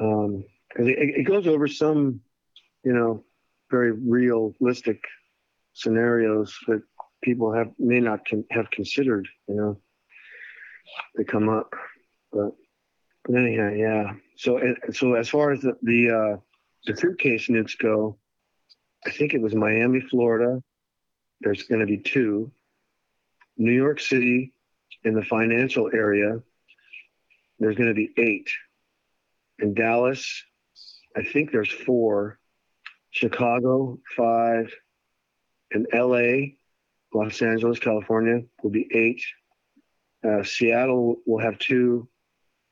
[0.00, 2.20] um, because it, it goes over some,
[2.84, 3.24] you know,
[3.70, 5.02] very realistic
[5.74, 6.82] scenarios that
[7.22, 9.28] people have may not con- have considered.
[9.48, 9.80] You know,
[11.16, 11.74] they come up,
[12.32, 12.52] but
[13.24, 14.12] but anyhow, yeah.
[14.36, 14.60] So
[14.92, 16.36] so as far as the the, uh,
[16.86, 18.18] the suitcase nukes go,
[19.06, 20.62] I think it was Miami, Florida.
[21.40, 22.50] There's going to be two.
[23.56, 24.54] New York City,
[25.04, 26.40] in the financial area,
[27.58, 28.50] there's going to be eight.
[29.58, 30.42] In Dallas,
[31.16, 32.38] I think there's four.
[33.10, 34.72] Chicago, five.
[35.72, 36.54] In LA,
[37.12, 39.22] Los Angeles, California, will be eight.
[40.26, 42.08] Uh, Seattle will have two.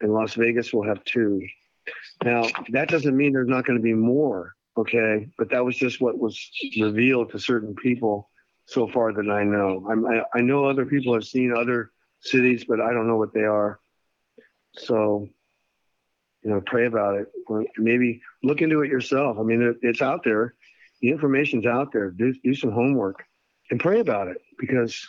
[0.00, 1.42] And Las Vegas will have two.
[2.22, 5.28] Now, that doesn't mean there's not going to be more, okay?
[5.36, 6.38] But that was just what was
[6.78, 8.30] revealed to certain people
[8.66, 9.86] so far that I know.
[9.90, 13.34] I'm, I, I know other people have seen other cities, but I don't know what
[13.34, 13.80] they are.
[14.74, 15.28] So,
[16.42, 17.26] you know, pray about it.
[17.48, 19.38] Or maybe look into it yourself.
[19.40, 20.54] I mean, it, it's out there.
[21.00, 22.10] The information's out there.
[22.10, 23.24] Do, do some homework
[23.70, 25.08] and pray about it because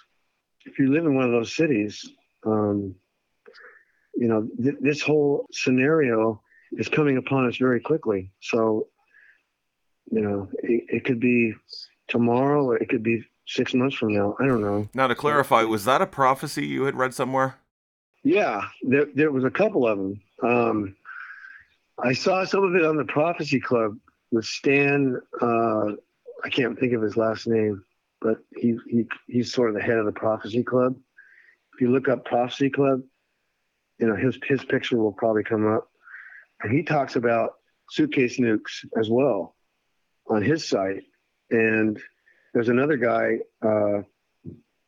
[0.66, 2.10] if you live in one of those cities,
[2.46, 2.96] um,
[4.16, 6.42] you know, th- this whole scenario
[6.74, 8.32] is coming upon us very quickly.
[8.42, 8.88] So,
[10.12, 11.54] you know, it, it could be
[12.08, 14.36] tomorrow or it could be six months from now.
[14.40, 14.90] I don't know.
[14.94, 17.56] Now, to clarify, was that a prophecy you had read somewhere?
[18.24, 20.22] Yeah, there, there was a couple of them.
[20.44, 20.96] Um,
[22.02, 23.98] I saw some of it on the Prophecy Club
[24.32, 25.20] with Stan.
[25.42, 25.94] Uh,
[26.44, 27.84] I can't think of his last name,
[28.22, 30.96] but he, he he's sort of the head of the Prophecy Club.
[31.80, 33.04] If you look up Prophecy Club,
[34.00, 35.88] you know his his picture will probably come up,
[36.62, 37.54] and he talks about
[37.90, 39.56] suitcase nukes as well
[40.28, 41.04] on his site.
[41.52, 41.98] And
[42.54, 44.02] there's another guy, uh,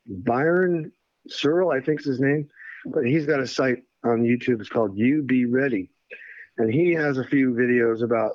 [0.05, 0.91] Byron
[1.29, 2.49] Searle, I think is his name,
[2.85, 4.59] but he's got a site on YouTube.
[4.59, 5.91] It's called You Be Ready,
[6.57, 8.33] and he has a few videos about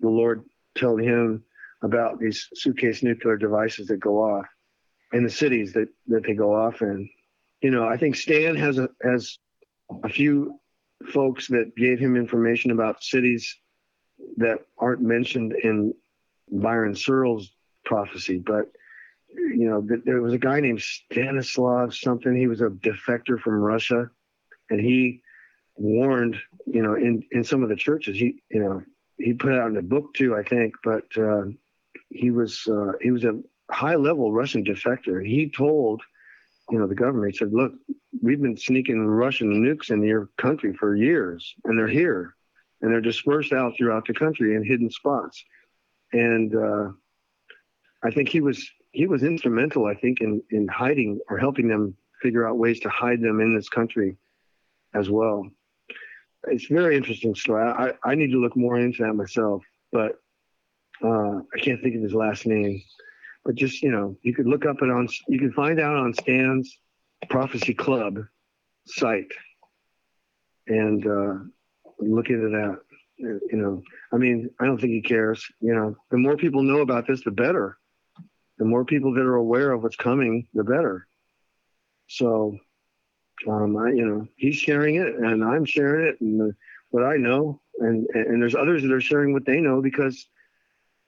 [0.00, 0.44] the Lord
[0.74, 1.42] telling him
[1.80, 4.44] about these suitcase nuclear devices that go off
[5.14, 7.08] in the cities that that they go off in.
[7.64, 9.38] You know, I think Stan has a has
[10.02, 10.60] a few
[11.14, 13.58] folks that gave him information about cities
[14.36, 15.94] that aren't mentioned in
[16.52, 17.54] Byron Searle's
[17.86, 18.70] prophecy, but
[19.34, 22.36] you know, there was a guy named Stanislav something.
[22.36, 24.10] He was a defector from Russia,
[24.68, 25.22] and he
[25.76, 26.36] warned,
[26.66, 28.18] you know, in in some of the churches.
[28.18, 28.82] He, you know,
[29.16, 30.74] he put out in a book too, I think.
[30.84, 31.44] But uh,
[32.10, 35.26] he was uh, he was a high level Russian defector.
[35.26, 36.02] He told,
[36.70, 37.36] you know, the government.
[37.36, 37.72] Said, "Look,
[38.22, 42.34] we've been sneaking Russian nukes in your country for years, and they're here,
[42.80, 45.44] and they're dispersed out throughout the country in hidden spots."
[46.12, 46.90] And uh,
[48.02, 51.96] I think he was he was instrumental, I think, in in hiding or helping them
[52.22, 54.16] figure out ways to hide them in this country
[54.94, 55.46] as well.
[56.46, 57.64] It's very interesting story.
[57.64, 59.62] I, I need to look more into that myself,
[59.92, 60.12] but
[61.02, 62.82] uh, I can't think of his last name.
[63.44, 66.14] But just you know, you could look up it on you can find out on
[66.14, 66.78] Stan's
[67.28, 68.18] Prophecy Club
[68.86, 69.32] site
[70.66, 71.34] and uh,
[71.98, 72.78] look into that.
[73.16, 75.44] You know, I mean, I don't think he cares.
[75.60, 77.78] You know, the more people know about this, the better
[78.58, 81.06] the more people that are aware of what's coming, the better.
[82.06, 82.58] So,
[83.48, 86.54] um, I, you know, he's sharing it, and I'm sharing it, and the,
[86.90, 90.26] what I know, and and there's others that are sharing what they know because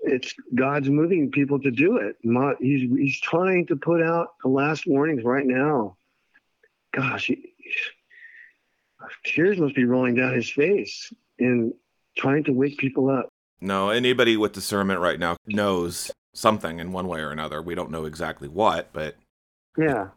[0.00, 2.16] it's God's moving people to do it.
[2.60, 5.96] He's he's trying to put out the last warnings right now.
[6.92, 7.52] Gosh, he,
[9.24, 11.74] tears must be rolling down his face in
[12.16, 13.28] trying to wake people up.
[13.60, 17.62] No, anybody with discernment right now knows something in one way or another.
[17.62, 19.16] We don't know exactly what, but
[19.76, 20.08] yeah,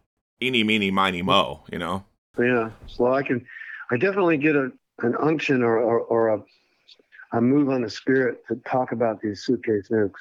[0.41, 1.63] eeny, meeny, miny, mo.
[1.71, 2.05] You know.
[2.37, 2.71] Yeah.
[2.87, 3.45] So I can,
[3.91, 6.43] I definitely get a an unction or or, or a
[7.33, 10.13] move on the spirit to talk about these suitcase nukes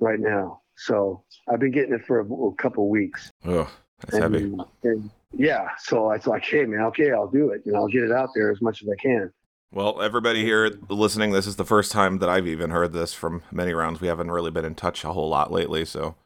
[0.00, 0.62] right now.
[0.76, 3.30] So I've been getting it for a, a couple weeks.
[3.44, 3.70] Oh,
[4.00, 4.54] that's and, heavy.
[4.58, 7.62] Uh, and yeah, so it's like, hey man, okay, I'll do it.
[7.64, 9.32] You know, I'll get it out there as much as I can.
[9.72, 13.42] Well, everybody here listening, this is the first time that I've even heard this from
[13.52, 14.00] Manyrounds.
[14.00, 16.16] We haven't really been in touch a whole lot lately, so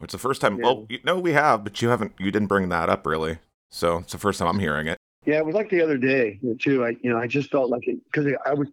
[0.00, 0.56] it's the first time.
[0.56, 0.64] Yeah.
[0.64, 2.12] Well, you, no, we have, but you haven't.
[2.18, 3.38] You didn't bring that up really,
[3.70, 4.96] so it's the first time I'm hearing it.
[5.26, 6.86] Yeah, it was like the other day too.
[6.86, 8.68] I, you know, I just felt like it because I was,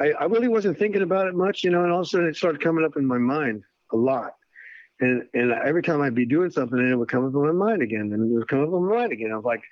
[0.00, 2.28] I, I really wasn't thinking about it much, you know, and all of a sudden
[2.28, 3.62] it started coming up in my mind
[3.92, 4.34] a lot.
[5.00, 7.66] And and every time I'd be doing something, and it would come up in my
[7.66, 9.32] mind again, and it would come up in my mind again.
[9.32, 9.62] I was like,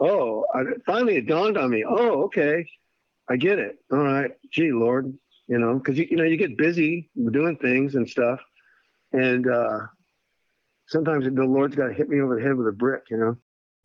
[0.00, 1.84] oh, I, finally it dawned on me.
[1.86, 2.66] Oh, okay
[3.28, 3.78] I get it.
[3.92, 4.30] All right.
[4.50, 5.12] Gee, Lord,
[5.46, 8.40] you know, because you, you know, you get busy doing things and stuff.
[9.12, 9.80] And uh,
[10.86, 13.36] sometimes the Lord's got to hit me over the head with a brick, you know?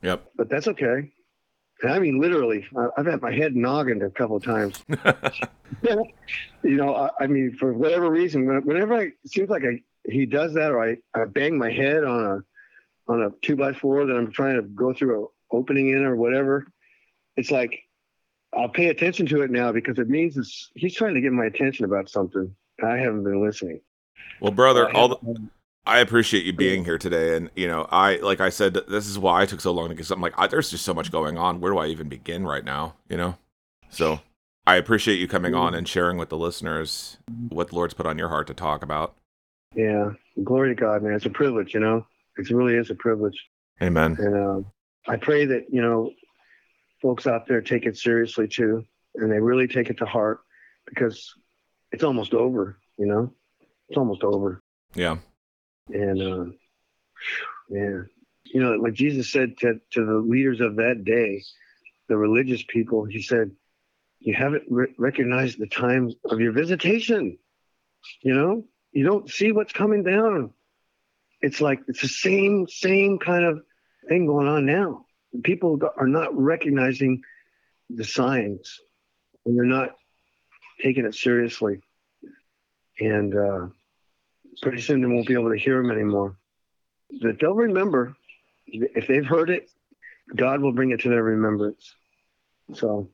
[0.01, 0.31] Yep.
[0.35, 1.11] But that's okay.
[1.84, 2.65] And I mean, literally,
[2.97, 4.84] I've had my head noggined a couple of times.
[5.84, 10.26] you know, I, I, mean, for whatever reason, whenever I, it seems like I, he
[10.26, 14.05] does that, or I, I bang my head on a on a two by four
[14.05, 16.65] that I'm trying to go through a opening in or whatever,
[17.38, 17.80] it's like
[18.53, 21.45] I'll pay attention to it now because it means it's, he's trying to get my
[21.45, 22.53] attention about something.
[22.84, 23.81] I haven't been listening.
[24.39, 25.49] Well, brother, all the,
[25.85, 29.19] I appreciate you being here today, and you know, I like I said, this is
[29.19, 30.22] why I took so long to get something.
[30.22, 31.60] Like, I, there's just so much going on.
[31.60, 32.95] Where do I even begin right now?
[33.10, 33.38] You know,
[33.89, 34.22] so
[34.65, 37.18] I appreciate you coming on and sharing with the listeners
[37.49, 39.15] what the Lord's put on your heart to talk about.
[39.76, 40.11] Yeah,
[40.41, 41.14] glory to God, man.
[41.14, 42.05] It's a privilege, you know.
[42.38, 43.38] It really is a privilege.
[43.81, 44.15] Amen.
[44.19, 44.69] And uh,
[45.11, 46.11] I pray that you know,
[47.01, 48.85] folks out there take it seriously too,
[49.15, 50.39] and they really take it to heart
[50.85, 51.34] because
[51.91, 52.77] it's almost over.
[52.97, 53.34] You know,
[53.89, 54.61] it's almost over.
[54.95, 55.18] Yeah.
[55.89, 56.51] And uh,
[57.69, 58.01] yeah,
[58.45, 61.43] you know, like Jesus said to to the leaders of that day,
[62.07, 63.51] the religious people, he said,
[64.19, 67.38] "You haven't re- recognized the time of your visitation.
[68.22, 70.53] You know, you don't see what's coming down.
[71.41, 73.61] It's like it's the same same kind of
[74.07, 75.05] thing going on now.
[75.43, 77.22] People are not recognizing
[77.89, 78.80] the signs,
[79.45, 79.95] and they're not
[80.81, 81.81] taking it seriously.
[82.99, 83.68] And uh,
[84.61, 86.38] pretty soon they won't be able to hear them anymore.
[87.21, 88.15] But they'll remember
[88.67, 89.69] if they've heard it.
[90.35, 91.95] God will bring it to their remembrance.
[92.73, 93.09] So,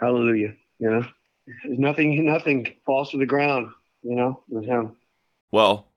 [0.00, 0.54] hallelujah.
[0.78, 1.06] You know,
[1.64, 3.70] There's nothing, nothing falls to the ground.
[4.02, 4.96] You know, with Him.
[5.50, 5.88] Well,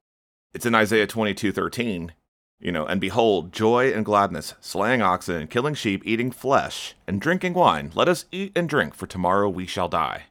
[0.53, 2.13] it's in Isaiah twenty two thirteen.
[2.59, 7.53] You know, and behold, joy and gladness, slaying oxen, killing sheep, eating flesh, and drinking
[7.53, 7.91] wine.
[7.95, 10.23] Let us eat and drink, for tomorrow we shall die.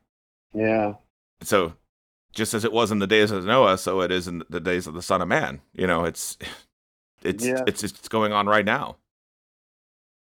[0.52, 0.94] Yeah.
[1.40, 1.74] So,
[2.38, 4.86] just as it was in the days of Noah, so it is in the days
[4.86, 5.60] of the Son of Man.
[5.74, 6.38] You know, it's
[7.22, 7.62] it's Yeah.
[7.66, 8.96] it's it's going on right now.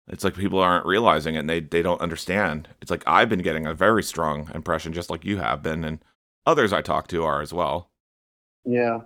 [0.09, 2.67] It's like people aren't realizing it and they they don't understand.
[2.81, 5.99] It's like I've been getting a very strong impression, just like you have been, and
[6.45, 7.89] others I talk to are as well.
[8.65, 9.01] Yeah.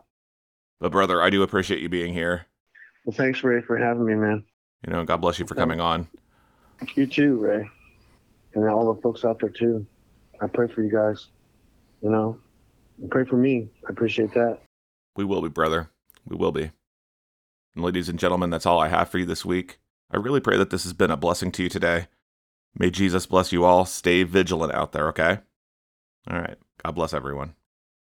[0.79, 2.47] But brother, I do appreciate you being here.
[3.05, 4.43] Well, thanks, Ray, for having me, man.
[4.87, 6.07] You know, God bless you for coming on.
[6.95, 7.69] You too, Ray,
[8.55, 9.85] and all the folks out there too.
[10.39, 11.27] I pray for you guys.
[12.01, 12.39] You know,
[13.09, 13.69] pray for me.
[13.87, 14.59] I appreciate that.
[15.15, 15.89] We will be, brother.
[16.25, 16.71] We will be.
[17.75, 19.79] And ladies and gentlemen, that's all I have for you this week.
[20.11, 22.07] I really pray that this has been a blessing to you today.
[22.77, 23.85] May Jesus bless you all.
[23.85, 25.39] Stay vigilant out there, okay?
[26.29, 26.57] All right.
[26.83, 27.55] God bless everyone.